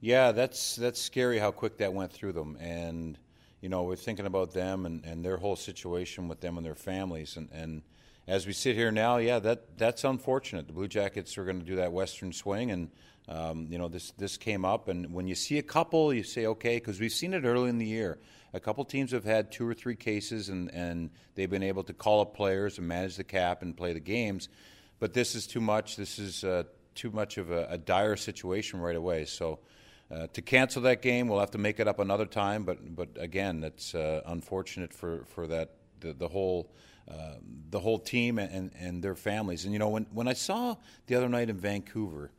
yeah, 0.00 0.32
that's 0.32 0.74
that's 0.76 1.00
scary 1.00 1.38
how 1.38 1.52
quick 1.52 1.78
that 1.78 1.94
went 1.94 2.12
through 2.12 2.32
them, 2.32 2.58
and 2.60 3.16
you 3.60 3.68
know, 3.68 3.84
we're 3.84 3.96
thinking 3.96 4.26
about 4.26 4.52
them 4.52 4.86
and, 4.86 5.04
and 5.04 5.24
their 5.24 5.36
whole 5.36 5.56
situation 5.56 6.28
with 6.28 6.40
them 6.40 6.56
and 6.56 6.66
their 6.66 6.76
families. 6.76 7.36
And, 7.36 7.48
and 7.52 7.82
as 8.26 8.46
we 8.46 8.52
sit 8.52 8.76
here 8.76 8.92
now, 8.92 9.16
yeah, 9.16 9.38
that 9.40 9.78
that's 9.78 10.04
unfortunate. 10.04 10.66
The 10.66 10.72
Blue 10.72 10.88
Jackets 10.88 11.38
are 11.38 11.44
going 11.44 11.60
to 11.60 11.64
do 11.64 11.76
that 11.76 11.92
Western 11.92 12.32
swing, 12.32 12.72
and 12.72 12.90
um, 13.28 13.66
you 13.70 13.78
know, 13.78 13.88
this 13.88 14.12
this 14.12 14.36
came 14.36 14.64
up. 14.64 14.88
And 14.88 15.12
when 15.12 15.28
you 15.28 15.34
see 15.34 15.58
a 15.58 15.62
couple, 15.62 16.12
you 16.14 16.22
say, 16.22 16.46
okay, 16.46 16.76
because 16.76 16.98
we've 16.98 17.12
seen 17.12 17.34
it 17.34 17.44
early 17.44 17.68
in 17.68 17.78
the 17.78 17.86
year. 17.86 18.18
A 18.54 18.60
couple 18.60 18.84
teams 18.84 19.12
have 19.12 19.24
had 19.24 19.52
two 19.52 19.68
or 19.68 19.74
three 19.74 19.96
cases, 19.96 20.48
and, 20.48 20.72
and 20.72 21.10
they've 21.34 21.50
been 21.50 21.62
able 21.62 21.84
to 21.84 21.92
call 21.92 22.22
up 22.22 22.34
players 22.34 22.78
and 22.78 22.88
manage 22.88 23.16
the 23.16 23.24
cap 23.24 23.60
and 23.60 23.76
play 23.76 23.92
the 23.92 24.00
games. 24.00 24.48
But 24.98 25.12
this 25.12 25.34
is 25.34 25.46
too 25.46 25.60
much. 25.60 25.96
This 25.96 26.18
is 26.18 26.44
uh, 26.44 26.62
too 26.94 27.10
much 27.10 27.36
of 27.36 27.50
a, 27.50 27.66
a 27.70 27.78
dire 27.78 28.16
situation 28.16 28.80
right 28.80 28.96
away. 28.96 29.26
So 29.26 29.58
uh, 30.10 30.28
to 30.32 30.40
cancel 30.40 30.82
that 30.82 31.02
game, 31.02 31.28
we'll 31.28 31.40
have 31.40 31.50
to 31.50 31.58
make 31.58 31.78
it 31.78 31.86
up 31.86 31.98
another 31.98 32.26
time. 32.26 32.64
But 32.64 32.96
but 32.96 33.10
again, 33.16 33.60
that's 33.60 33.94
uh, 33.94 34.22
unfortunate 34.24 34.94
for 34.94 35.24
for 35.26 35.46
that 35.48 35.74
the, 36.00 36.14
the 36.14 36.28
whole. 36.28 36.70
Uh, 37.10 37.36
the 37.70 37.80
whole 37.80 37.98
team 37.98 38.38
and, 38.38 38.70
and 38.78 39.02
their 39.02 39.14
families. 39.14 39.64
And 39.64 39.72
you 39.72 39.78
know, 39.78 39.88
when, 39.88 40.06
when 40.12 40.28
I 40.28 40.34
saw 40.34 40.76
the 41.06 41.14
other 41.14 41.26
night 41.26 41.48
in 41.48 41.56
Vancouver, 41.56 42.30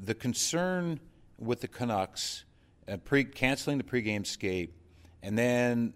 the 0.00 0.14
concern 0.14 1.00
with 1.38 1.60
the 1.60 1.68
Canucks 1.68 2.44
uh, 2.88 2.96
pre 2.98 3.24
canceling 3.24 3.78
the 3.78 3.84
pregame 3.84 4.26
skate, 4.26 4.72
and 5.22 5.36
then 5.36 5.92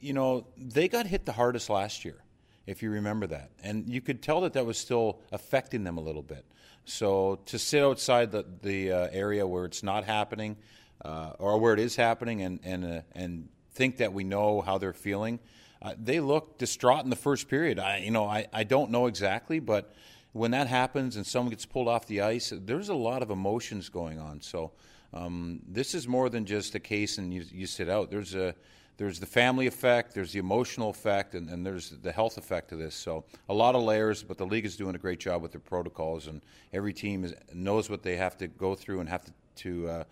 you 0.00 0.12
know 0.12 0.46
they 0.56 0.88
got 0.88 1.06
hit 1.06 1.24
the 1.24 1.32
hardest 1.32 1.70
last 1.70 2.04
year, 2.04 2.22
if 2.66 2.82
you 2.82 2.90
remember 2.90 3.26
that, 3.26 3.50
and 3.62 3.88
you 3.88 4.00
could 4.00 4.22
tell 4.22 4.42
that 4.42 4.52
that 4.52 4.66
was 4.66 4.78
still 4.78 5.20
affecting 5.32 5.84
them 5.84 5.96
a 5.96 6.00
little 6.00 6.22
bit. 6.22 6.44
So 6.84 7.40
to 7.46 7.58
sit 7.58 7.82
outside 7.82 8.32
the, 8.32 8.46
the 8.62 8.92
uh, 8.92 9.08
area 9.12 9.46
where 9.46 9.66
it's 9.66 9.82
not 9.82 10.04
happening, 10.04 10.56
uh, 11.04 11.32
or 11.38 11.58
where 11.58 11.74
it 11.74 11.80
is 11.80 11.96
happening, 11.96 12.42
and 12.42 12.60
and 12.62 12.84
uh, 12.84 13.00
and 13.14 13.48
think 13.72 13.98
that 13.98 14.12
we 14.12 14.24
know 14.24 14.60
how 14.60 14.78
they're 14.78 14.92
feeling, 14.92 15.38
uh, 15.80 15.94
they 16.02 16.20
look 16.20 16.58
distraught 16.58 17.04
in 17.04 17.10
the 17.10 17.16
first 17.16 17.48
period. 17.48 17.78
I 17.78 17.98
you 17.98 18.10
know 18.10 18.26
I, 18.26 18.46
I 18.52 18.64
don't 18.64 18.90
know 18.90 19.06
exactly, 19.06 19.60
but 19.60 19.94
when 20.32 20.50
that 20.52 20.66
happens 20.66 21.16
and 21.16 21.26
someone 21.26 21.50
gets 21.50 21.66
pulled 21.66 21.88
off 21.88 22.06
the 22.06 22.20
ice, 22.20 22.52
there's 22.54 22.88
a 22.88 22.94
lot 22.94 23.22
of 23.22 23.30
emotions 23.30 23.88
going 23.88 24.18
on. 24.18 24.40
So 24.40 24.72
um, 25.12 25.60
this 25.66 25.94
is 25.94 26.06
more 26.06 26.28
than 26.28 26.44
just 26.44 26.74
a 26.74 26.80
case 26.80 27.18
and 27.18 27.32
you, 27.32 27.44
you 27.50 27.66
sit 27.66 27.88
out. 27.88 28.10
There's 28.10 28.34
a 28.34 28.54
there's 28.98 29.20
the 29.20 29.26
family 29.26 29.68
effect, 29.68 30.12
there's 30.12 30.32
the 30.32 30.40
emotional 30.40 30.90
effect, 30.90 31.36
and, 31.36 31.48
and, 31.48 31.64
there's 31.64 31.90
the 31.90 32.10
health 32.10 32.36
effect 32.36 32.72
of 32.72 32.80
this. 32.80 32.96
So 32.96 33.24
a 33.48 33.54
lot 33.54 33.76
of 33.76 33.82
layers, 33.84 34.24
but 34.24 34.38
the 34.38 34.44
league 34.44 34.66
is 34.66 34.76
doing 34.76 34.96
a 34.96 34.98
great 34.98 35.20
job 35.20 35.40
with 35.40 35.52
their 35.52 35.60
protocols, 35.60 36.26
and 36.26 36.42
every 36.72 36.92
team 36.92 37.24
is, 37.24 37.32
knows 37.54 37.88
what 37.88 38.02
they 38.02 38.16
have 38.16 38.36
to 38.38 38.48
go 38.48 38.74
through 38.74 38.98
and 38.98 39.08
have 39.08 39.24
to 39.24 39.32
to, 39.58 39.88
uh, 39.88 40.04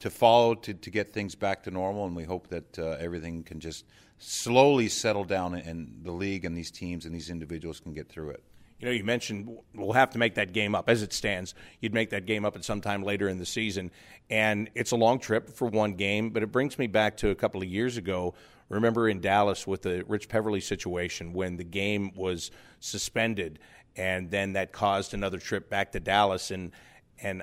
to 0.00 0.10
follow 0.10 0.54
to, 0.54 0.74
to 0.74 0.90
get 0.90 1.12
things 1.12 1.34
back 1.34 1.62
to 1.64 1.70
normal. 1.70 2.06
And 2.06 2.14
we 2.14 2.24
hope 2.24 2.48
that 2.48 2.78
uh, 2.78 2.96
everything 3.00 3.42
can 3.42 3.60
just 3.60 3.84
slowly 4.18 4.88
settle 4.88 5.24
down, 5.24 5.54
and 5.54 6.00
the 6.02 6.12
league 6.12 6.44
and 6.44 6.56
these 6.56 6.70
teams 6.70 7.06
and 7.06 7.14
these 7.14 7.30
individuals 7.30 7.80
can 7.80 7.92
get 7.92 8.08
through 8.08 8.30
it. 8.30 8.42
You 8.78 8.86
know, 8.86 8.92
you 8.92 9.02
mentioned 9.02 9.56
we'll 9.74 9.92
have 9.92 10.10
to 10.10 10.18
make 10.18 10.36
that 10.36 10.52
game 10.52 10.74
up. 10.74 10.88
As 10.88 11.02
it 11.02 11.12
stands, 11.12 11.54
you'd 11.80 11.94
make 11.94 12.10
that 12.10 12.26
game 12.26 12.44
up 12.44 12.54
at 12.54 12.64
some 12.64 12.80
time 12.80 13.02
later 13.02 13.28
in 13.28 13.38
the 13.38 13.46
season. 13.46 13.90
And 14.30 14.70
it's 14.74 14.92
a 14.92 14.96
long 14.96 15.18
trip 15.18 15.50
for 15.50 15.66
one 15.66 15.94
game, 15.94 16.30
but 16.30 16.42
it 16.42 16.52
brings 16.52 16.78
me 16.78 16.86
back 16.86 17.16
to 17.18 17.30
a 17.30 17.34
couple 17.34 17.60
of 17.60 17.68
years 17.68 17.96
ago. 17.96 18.34
Remember 18.68 19.08
in 19.08 19.20
Dallas 19.20 19.66
with 19.66 19.82
the 19.82 20.04
Rich 20.06 20.28
Peverley 20.28 20.60
situation 20.60 21.32
when 21.32 21.56
the 21.56 21.64
game 21.64 22.12
was 22.14 22.50
suspended 22.80 23.58
and 23.96 24.30
then 24.30 24.52
that 24.52 24.72
caused 24.72 25.12
another 25.12 25.38
trip 25.38 25.68
back 25.68 25.92
to 25.92 26.00
Dallas. 26.00 26.52
And, 26.52 26.70
and 27.20 27.42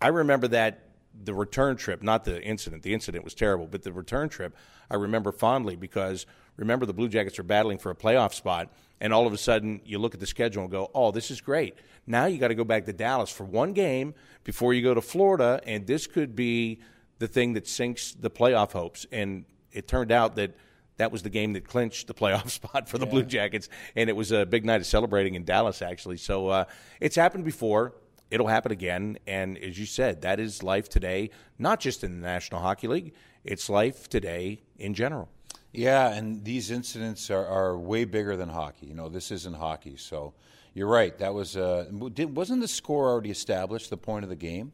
I 0.00 0.08
remember 0.08 0.48
that 0.48 0.88
the 1.22 1.32
return 1.32 1.76
trip, 1.76 2.02
not 2.02 2.24
the 2.24 2.42
incident. 2.42 2.82
The 2.82 2.92
incident 2.92 3.22
was 3.22 3.34
terrible, 3.34 3.66
but 3.66 3.82
the 3.82 3.92
return 3.92 4.28
trip 4.28 4.56
I 4.90 4.96
remember 4.96 5.32
fondly 5.32 5.76
because 5.76 6.26
remember 6.56 6.86
the 6.86 6.94
Blue 6.94 7.08
Jackets 7.08 7.38
are 7.38 7.44
battling 7.44 7.78
for 7.78 7.90
a 7.90 7.94
playoff 7.94 8.34
spot 8.34 8.72
and 9.00 9.12
all 9.12 9.26
of 9.26 9.32
a 9.32 9.38
sudden 9.38 9.80
you 9.84 9.98
look 9.98 10.14
at 10.14 10.20
the 10.20 10.26
schedule 10.26 10.62
and 10.62 10.70
go, 10.70 10.90
"Oh, 10.94 11.10
this 11.10 11.30
is 11.30 11.40
great." 11.40 11.76
Now 12.06 12.26
you 12.26 12.38
got 12.38 12.48
to 12.48 12.54
go 12.54 12.64
back 12.64 12.86
to 12.86 12.92
Dallas 12.92 13.30
for 13.30 13.44
one 13.44 13.72
game 13.72 14.14
before 14.44 14.72
you 14.74 14.82
go 14.82 14.94
to 14.94 15.02
Florida, 15.02 15.60
and 15.66 15.86
this 15.86 16.06
could 16.06 16.36
be 16.36 16.80
the 17.18 17.28
thing 17.28 17.54
that 17.54 17.66
sinks 17.66 18.12
the 18.12 18.30
playoff 18.30 18.72
hopes. 18.72 19.06
And 19.10 19.44
it 19.72 19.88
turned 19.88 20.12
out 20.12 20.36
that 20.36 20.54
that 20.98 21.12
was 21.12 21.22
the 21.22 21.30
game 21.30 21.52
that 21.54 21.66
clinched 21.66 22.06
the 22.06 22.14
playoff 22.14 22.50
spot 22.50 22.88
for 22.88 22.98
the 22.98 23.06
yeah. 23.06 23.10
Blue 23.10 23.22
Jackets, 23.24 23.68
and 23.94 24.08
it 24.08 24.14
was 24.14 24.32
a 24.32 24.46
big 24.46 24.64
night 24.64 24.80
of 24.80 24.86
celebrating 24.86 25.34
in 25.34 25.44
Dallas, 25.44 25.82
actually. 25.82 26.16
So 26.16 26.48
uh, 26.48 26.64
it's 27.00 27.16
happened 27.16 27.44
before. 27.44 27.94
It'll 28.28 28.48
happen 28.48 28.72
again, 28.72 29.18
and 29.26 29.56
as 29.58 29.78
you 29.78 29.86
said, 29.86 30.22
that 30.22 30.40
is 30.40 30.62
life 30.62 30.88
today, 30.88 31.30
not 31.60 31.78
just 31.78 32.02
in 32.02 32.20
the 32.20 32.26
National 32.26 32.60
Hockey 32.60 32.88
League. 32.88 33.14
It's 33.44 33.70
life 33.70 34.08
today 34.08 34.62
in 34.78 34.94
general. 34.94 35.28
Yeah, 35.76 36.12
and 36.12 36.42
these 36.42 36.70
incidents 36.70 37.30
are, 37.30 37.46
are 37.46 37.78
way 37.78 38.04
bigger 38.04 38.36
than 38.36 38.48
hockey. 38.48 38.86
You 38.86 38.94
know, 38.94 39.08
this 39.08 39.30
isn't 39.30 39.54
hockey. 39.54 39.96
So 39.96 40.32
you're 40.72 40.88
right. 40.88 41.16
That 41.18 41.34
was 41.34 41.56
uh, 41.56 41.86
wasn't 41.92 42.62
the 42.62 42.68
score 42.68 43.08
already 43.08 43.30
established? 43.30 43.90
The 43.90 43.96
point 43.96 44.24
of 44.24 44.30
the 44.30 44.36
game 44.36 44.72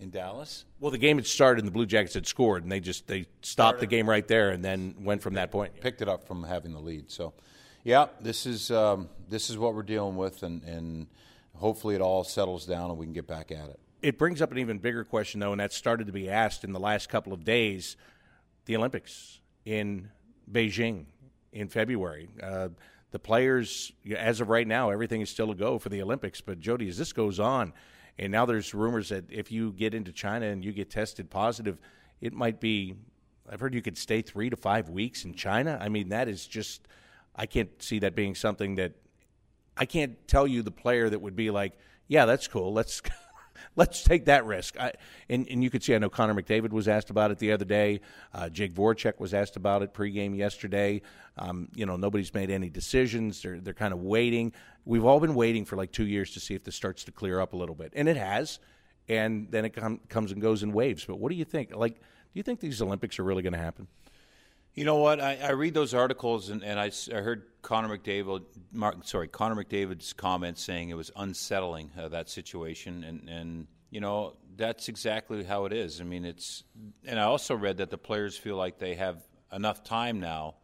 in 0.00 0.10
Dallas. 0.10 0.64
Well, 0.80 0.90
the 0.90 0.98
game 0.98 1.16
had 1.16 1.26
started, 1.26 1.60
and 1.60 1.68
the 1.68 1.72
Blue 1.72 1.86
Jackets 1.86 2.14
had 2.14 2.26
scored, 2.26 2.64
and 2.64 2.72
they 2.72 2.80
just 2.80 3.06
they 3.06 3.22
stopped 3.22 3.44
started. 3.44 3.80
the 3.80 3.86
game 3.86 4.08
right 4.08 4.26
there, 4.26 4.50
and 4.50 4.64
then 4.64 4.96
went 5.00 5.22
from 5.22 5.34
that 5.34 5.50
point. 5.50 5.80
Picked 5.80 6.02
it 6.02 6.08
up 6.08 6.26
from 6.26 6.42
having 6.42 6.72
the 6.72 6.80
lead. 6.80 7.10
So, 7.10 7.34
yeah, 7.84 8.06
this 8.20 8.44
is 8.44 8.70
um, 8.70 9.08
this 9.28 9.48
is 9.48 9.56
what 9.56 9.74
we're 9.74 9.82
dealing 9.84 10.16
with, 10.16 10.42
and, 10.42 10.62
and 10.64 11.06
hopefully 11.54 11.94
it 11.94 12.00
all 12.00 12.24
settles 12.24 12.66
down 12.66 12.90
and 12.90 12.98
we 12.98 13.06
can 13.06 13.12
get 13.12 13.28
back 13.28 13.52
at 13.52 13.68
it. 13.68 13.78
It 14.02 14.18
brings 14.18 14.42
up 14.42 14.50
an 14.50 14.58
even 14.58 14.78
bigger 14.78 15.04
question, 15.04 15.38
though, 15.38 15.52
and 15.52 15.60
that 15.60 15.72
started 15.72 16.08
to 16.08 16.12
be 16.12 16.28
asked 16.28 16.64
in 16.64 16.72
the 16.72 16.80
last 16.80 17.08
couple 17.08 17.32
of 17.32 17.44
days: 17.44 17.96
the 18.64 18.76
Olympics 18.76 19.40
in 19.64 20.08
Beijing 20.50 21.06
in 21.52 21.68
February. 21.68 22.28
Uh, 22.42 22.68
the 23.10 23.18
players, 23.18 23.92
as 24.16 24.40
of 24.40 24.48
right 24.48 24.66
now, 24.66 24.90
everything 24.90 25.20
is 25.20 25.28
still 25.28 25.50
a 25.50 25.54
go 25.54 25.78
for 25.78 25.90
the 25.90 26.00
Olympics. 26.00 26.40
But 26.40 26.60
Jody, 26.60 26.88
as 26.88 26.96
this 26.96 27.12
goes 27.12 27.38
on, 27.38 27.72
and 28.18 28.32
now 28.32 28.46
there's 28.46 28.74
rumors 28.74 29.10
that 29.10 29.30
if 29.30 29.52
you 29.52 29.72
get 29.72 29.94
into 29.94 30.12
China 30.12 30.46
and 30.46 30.64
you 30.64 30.72
get 30.72 30.90
tested 30.90 31.30
positive, 31.30 31.78
it 32.20 32.32
might 32.32 32.60
be. 32.60 32.94
I've 33.50 33.60
heard 33.60 33.74
you 33.74 33.82
could 33.82 33.98
stay 33.98 34.22
three 34.22 34.48
to 34.48 34.56
five 34.56 34.88
weeks 34.88 35.24
in 35.24 35.34
China. 35.34 35.78
I 35.80 35.88
mean, 35.88 36.08
that 36.08 36.28
is 36.28 36.46
just. 36.46 36.88
I 37.34 37.46
can't 37.46 37.70
see 37.82 37.98
that 38.00 38.14
being 38.14 38.34
something 38.34 38.76
that. 38.76 38.92
I 39.76 39.86
can't 39.86 40.26
tell 40.28 40.46
you 40.46 40.62
the 40.62 40.70
player 40.70 41.08
that 41.08 41.20
would 41.20 41.34
be 41.34 41.50
like, 41.50 41.72
yeah, 42.06 42.26
that's 42.26 42.46
cool. 42.46 42.72
Let's 42.72 43.00
let's 43.76 44.02
take 44.02 44.26
that 44.26 44.44
risk. 44.44 44.78
I, 44.78 44.92
and, 45.28 45.46
and 45.48 45.62
you 45.62 45.70
could 45.70 45.82
see, 45.82 45.94
I 45.94 45.98
know 45.98 46.10
Connor 46.10 46.34
McDavid 46.34 46.70
was 46.70 46.88
asked 46.88 47.10
about 47.10 47.30
it 47.30 47.38
the 47.38 47.52
other 47.52 47.64
day. 47.64 48.00
Uh, 48.32 48.48
Jake 48.48 48.74
Voracek 48.74 49.18
was 49.18 49.34
asked 49.34 49.56
about 49.56 49.82
it 49.82 49.94
pregame 49.94 50.36
yesterday. 50.36 51.02
Um, 51.38 51.68
you 51.74 51.86
know, 51.86 51.96
nobody's 51.96 52.32
made 52.34 52.50
any 52.50 52.68
decisions. 52.68 53.42
They're, 53.42 53.60
they're 53.60 53.74
kind 53.74 53.92
of 53.92 54.00
waiting. 54.00 54.52
We've 54.84 55.04
all 55.04 55.20
been 55.20 55.34
waiting 55.34 55.64
for 55.64 55.76
like 55.76 55.92
two 55.92 56.06
years 56.06 56.32
to 56.32 56.40
see 56.40 56.54
if 56.54 56.64
this 56.64 56.74
starts 56.74 57.04
to 57.04 57.12
clear 57.12 57.40
up 57.40 57.52
a 57.52 57.56
little 57.56 57.74
bit. 57.74 57.92
And 57.94 58.08
it 58.08 58.16
has. 58.16 58.58
And 59.08 59.50
then 59.50 59.64
it 59.64 59.70
com- 59.70 60.00
comes 60.08 60.32
and 60.32 60.40
goes 60.40 60.62
in 60.62 60.72
waves. 60.72 61.04
But 61.04 61.18
what 61.18 61.30
do 61.30 61.36
you 61.36 61.44
think? 61.44 61.74
Like, 61.74 61.94
do 61.94 62.00
you 62.34 62.42
think 62.42 62.60
these 62.60 62.80
Olympics 62.80 63.18
are 63.18 63.24
really 63.24 63.42
going 63.42 63.52
to 63.52 63.58
happen? 63.58 63.88
You 64.74 64.84
know 64.84 64.96
what? 64.96 65.20
I, 65.20 65.36
I 65.42 65.50
read 65.50 65.74
those 65.74 65.92
articles 65.92 66.48
and, 66.48 66.62
and 66.64 66.80
I, 66.80 66.90
I 67.14 67.20
heard 67.20 67.44
Connor 67.62 67.96
McDavid, 67.96 68.42
Mark, 68.72 68.96
sorry, 69.04 69.28
Connor 69.28 69.64
McDavid's 69.64 70.12
comments 70.12 70.62
saying 70.62 70.90
it 70.90 70.96
was 70.96 71.10
unsettling 71.16 71.90
uh, 71.98 72.08
that 72.08 72.28
situation, 72.28 73.04
and 73.04 73.28
and 73.28 73.66
you 73.90 74.00
know 74.00 74.34
that's 74.56 74.88
exactly 74.88 75.44
how 75.44 75.64
it 75.64 75.72
is. 75.72 76.00
I 76.00 76.04
mean, 76.04 76.24
it's 76.24 76.64
and 77.06 77.18
I 77.18 77.24
also 77.24 77.54
read 77.54 77.78
that 77.78 77.90
the 77.90 77.98
players 77.98 78.36
feel 78.36 78.56
like 78.56 78.78
they 78.78 78.96
have 78.96 79.22
enough 79.52 79.84
time 79.84 80.18
now 80.18 80.56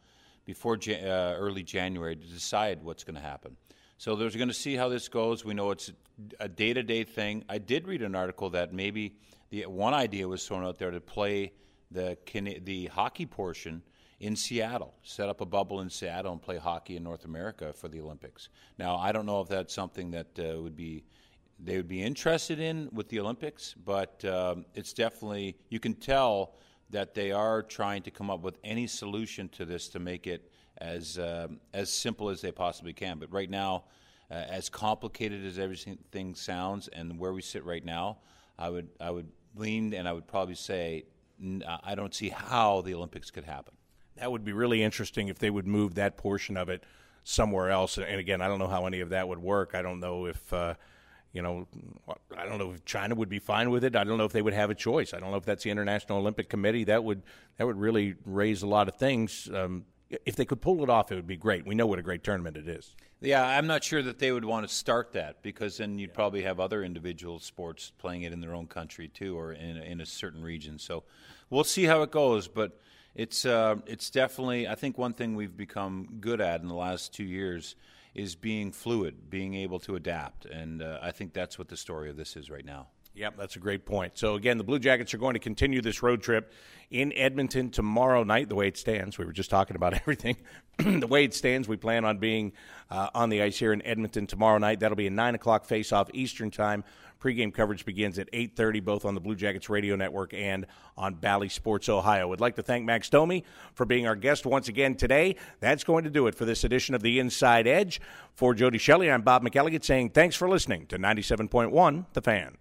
before 0.44 0.76
uh, 0.88 1.34
early 1.36 1.62
January 1.62 2.16
to 2.16 2.26
decide 2.26 2.82
what's 2.82 3.05
going 3.05 3.14
to 3.14 3.20
happen. 3.20 3.57
So 3.99 4.16
there's 4.16 4.34
going 4.34 4.49
to 4.49 4.55
see 4.55 4.76
how 4.76 4.88
this 4.88 5.09
goes. 5.09 5.44
We 5.44 5.55
know 5.55 5.70
it's 5.70 5.92
a 6.40 6.49
day 6.49 6.72
to 6.72 6.82
day 6.82 7.05
thing. 7.05 7.44
I 7.49 7.59
did 7.59 7.86
read 7.86 8.03
an 8.03 8.14
article 8.14 8.51
that 8.51 8.72
maybe 8.72 9.14
the 9.51 9.66
one 9.66 9.94
idea 9.94 10.26
was 10.26 10.46
thrown 10.46 10.64
out 10.64 10.78
there 10.78 10.90
to 10.90 11.01
play 11.01 11.53
the 11.90 12.16
the 12.64 12.86
hockey 12.86 13.26
portion 13.26 13.82
in 14.20 14.34
Seattle, 14.34 14.94
set 15.02 15.28
up 15.28 15.40
a 15.40 15.46
bubble 15.46 15.80
in 15.80 15.90
Seattle 15.90 16.32
and 16.32 16.42
play 16.42 16.56
hockey 16.56 16.96
in 16.96 17.04
North 17.04 17.24
America 17.24 17.72
for 17.72 17.88
the 17.88 18.00
Olympics. 18.00 18.48
Now, 18.78 18.96
I 18.96 19.12
don't 19.12 19.26
know 19.26 19.40
if 19.40 19.48
that's 19.48 19.72
something 19.72 20.10
that 20.10 20.26
uh, 20.38 20.60
would 20.60 20.76
be 20.76 21.04
they 21.60 21.76
would 21.76 21.88
be 21.88 22.02
interested 22.02 22.60
in 22.60 22.88
with 22.92 23.08
the 23.08 23.18
Olympics, 23.18 23.74
but 23.84 24.24
um, 24.24 24.64
it's 24.74 24.92
definitely 24.92 25.56
you 25.70 25.80
can 25.80 25.94
tell 25.94 26.54
that 26.90 27.14
they 27.14 27.32
are 27.32 27.62
trying 27.62 28.02
to 28.02 28.10
come 28.10 28.30
up 28.30 28.42
with 28.42 28.58
any 28.64 28.86
solution 28.86 29.48
to 29.50 29.64
this 29.64 29.88
to 29.88 29.98
make 29.98 30.26
it 30.26 30.50
as 30.78 31.18
um, 31.18 31.60
as 31.74 31.90
simple 31.90 32.28
as 32.28 32.40
they 32.40 32.52
possibly 32.52 32.92
can. 32.92 33.18
But 33.18 33.32
right 33.32 33.50
now, 33.50 33.84
uh, 34.30 34.34
as 34.34 34.68
complicated 34.68 35.44
as 35.44 35.58
everything 35.58 36.34
sounds, 36.34 36.88
and 36.88 37.18
where 37.18 37.32
we 37.32 37.42
sit 37.42 37.64
right 37.64 37.84
now, 37.84 38.18
I 38.58 38.68
would 38.70 38.88
I 39.00 39.10
would 39.10 39.28
lean 39.54 39.94
and 39.94 40.08
I 40.08 40.12
would 40.12 40.26
probably 40.26 40.54
say 40.54 41.04
I 41.84 41.94
don't 41.94 42.14
see 42.14 42.30
how 42.30 42.80
the 42.80 42.94
Olympics 42.94 43.30
could 43.30 43.44
happen 43.44 43.74
that 44.18 44.30
would 44.30 44.44
be 44.44 44.52
really 44.52 44.82
interesting 44.82 45.28
if 45.28 45.38
they 45.38 45.50
would 45.50 45.66
move 45.66 45.94
that 45.94 46.16
portion 46.16 46.56
of 46.56 46.68
it 46.68 46.84
somewhere 47.24 47.70
else. 47.70 47.98
And 47.98 48.18
again, 48.18 48.40
I 48.40 48.48
don't 48.48 48.58
know 48.58 48.68
how 48.68 48.86
any 48.86 49.00
of 49.00 49.10
that 49.10 49.28
would 49.28 49.38
work. 49.38 49.74
I 49.74 49.82
don't 49.82 50.00
know 50.00 50.26
if 50.26 50.52
uh, 50.52 50.74
you 51.32 51.42
know, 51.42 51.66
I 52.36 52.46
don't 52.46 52.58
know 52.58 52.72
if 52.72 52.84
China 52.84 53.14
would 53.14 53.28
be 53.28 53.38
fine 53.38 53.70
with 53.70 53.84
it. 53.84 53.94
I 53.94 54.04
don't 54.04 54.18
know 54.18 54.24
if 54.24 54.32
they 54.32 54.42
would 54.42 54.54
have 54.54 54.70
a 54.70 54.74
choice. 54.74 55.12
I 55.12 55.20
don't 55.20 55.30
know 55.30 55.36
if 55.36 55.44
that's 55.44 55.62
the 55.62 55.70
International 55.70 56.18
Olympic 56.18 56.48
Committee. 56.48 56.84
That 56.84 57.04
would 57.04 57.22
that 57.58 57.66
would 57.66 57.76
really 57.76 58.14
raise 58.24 58.62
a 58.62 58.66
lot 58.66 58.88
of 58.88 58.96
things. 58.96 59.48
Um, 59.52 59.84
if 60.24 60.36
they 60.36 60.46
could 60.46 60.62
pull 60.62 60.82
it 60.82 60.88
off, 60.88 61.12
it 61.12 61.16
would 61.16 61.26
be 61.26 61.36
great. 61.36 61.66
We 61.66 61.74
know 61.74 61.86
what 61.86 61.98
a 61.98 62.02
great 62.02 62.24
tournament 62.24 62.56
it 62.56 62.66
is. 62.66 62.96
Yeah, 63.20 63.46
I'm 63.46 63.66
not 63.66 63.84
sure 63.84 64.02
that 64.02 64.18
they 64.18 64.32
would 64.32 64.44
want 64.44 64.66
to 64.66 64.74
start 64.74 65.12
that 65.12 65.42
because 65.42 65.76
then 65.76 65.98
you'd 65.98 66.14
probably 66.14 66.42
have 66.42 66.60
other 66.60 66.82
individual 66.82 67.40
sports 67.40 67.92
playing 67.98 68.22
it 68.22 68.32
in 68.32 68.40
their 68.40 68.54
own 68.54 68.66
country 68.66 69.08
too, 69.08 69.38
or 69.38 69.52
in 69.52 69.76
in 69.76 70.00
a 70.00 70.06
certain 70.06 70.42
region. 70.42 70.78
So 70.78 71.04
we'll 71.50 71.64
see 71.64 71.84
how 71.84 72.02
it 72.02 72.10
goes, 72.10 72.48
but 72.48 72.80
it's 73.18 73.44
uh, 73.44 73.74
it's 73.86 74.08
definitely 74.08 74.66
I 74.66 74.76
think 74.76 74.96
one 74.96 75.12
thing 75.12 75.34
we've 75.34 75.56
become 75.56 76.08
good 76.20 76.40
at 76.40 76.62
in 76.62 76.68
the 76.68 76.74
last 76.74 77.12
two 77.12 77.24
years 77.24 77.74
is 78.14 78.34
being 78.34 78.72
fluid, 78.72 79.28
being 79.28 79.54
able 79.54 79.80
to 79.80 79.96
adapt, 79.96 80.46
and 80.46 80.80
uh, 80.80 80.98
I 81.02 81.10
think 81.10 81.34
that's 81.34 81.58
what 81.58 81.68
the 81.68 81.76
story 81.76 82.08
of 82.08 82.16
this 82.16 82.36
is 82.36 82.48
right 82.48 82.64
now. 82.64 82.86
Yep, 83.14 83.36
that's 83.36 83.56
a 83.56 83.58
great 83.58 83.84
point. 83.84 84.16
So, 84.16 84.36
again, 84.36 84.58
the 84.58 84.64
Blue 84.64 84.78
Jackets 84.78 85.12
are 85.12 85.18
going 85.18 85.34
to 85.34 85.40
continue 85.40 85.80
this 85.82 86.04
road 86.04 86.22
trip 86.22 86.52
in 86.90 87.12
Edmonton 87.14 87.68
tomorrow 87.70 88.22
night, 88.22 88.48
the 88.48 88.54
way 88.54 88.68
it 88.68 88.76
stands. 88.76 89.18
We 89.18 89.24
were 89.24 89.32
just 89.32 89.50
talking 89.50 89.74
about 89.74 89.94
everything. 90.00 90.36
the 90.78 91.06
way 91.06 91.24
it 91.24 91.34
stands, 91.34 91.66
we 91.66 91.76
plan 91.76 92.04
on 92.04 92.18
being 92.18 92.52
uh, 92.90 93.10
on 93.14 93.28
the 93.28 93.42
ice 93.42 93.58
here 93.58 93.72
in 93.72 93.84
Edmonton 93.84 94.28
tomorrow 94.28 94.58
night. 94.58 94.78
That'll 94.78 94.96
be 94.96 95.08
a 95.08 95.10
9 95.10 95.34
o'clock 95.34 95.64
face 95.64 95.92
off 95.92 96.08
Eastern 96.14 96.52
Time. 96.52 96.84
Pregame 97.20 97.52
coverage 97.52 97.84
begins 97.84 98.18
at 98.18 98.30
8.30, 98.32 98.84
both 98.84 99.04
on 99.04 99.14
the 99.14 99.20
Blue 99.20 99.34
Jackets 99.34 99.68
radio 99.68 99.96
network 99.96 100.32
and 100.32 100.66
on 100.96 101.14
Bally 101.14 101.48
Sports 101.48 101.88
Ohio. 101.88 102.28
Would 102.28 102.40
like 102.40 102.56
to 102.56 102.62
thank 102.62 102.84
Max 102.84 103.10
Domi 103.10 103.44
for 103.74 103.84
being 103.84 104.06
our 104.06 104.16
guest 104.16 104.46
once 104.46 104.68
again 104.68 104.94
today. 104.94 105.36
That's 105.60 105.84
going 105.84 106.04
to 106.04 106.10
do 106.10 106.26
it 106.26 106.34
for 106.34 106.44
this 106.44 106.64
edition 106.64 106.94
of 106.94 107.02
The 107.02 107.18
Inside 107.18 107.66
Edge. 107.66 108.00
For 108.34 108.54
Jody 108.54 108.78
Shelley, 108.78 109.10
I'm 109.10 109.22
Bob 109.22 109.42
McElligott 109.42 109.84
saying 109.84 110.10
thanks 110.10 110.36
for 110.36 110.48
listening 110.48 110.86
to 110.86 110.98
97.1 110.98 112.06
The 112.12 112.22
Fan. 112.22 112.56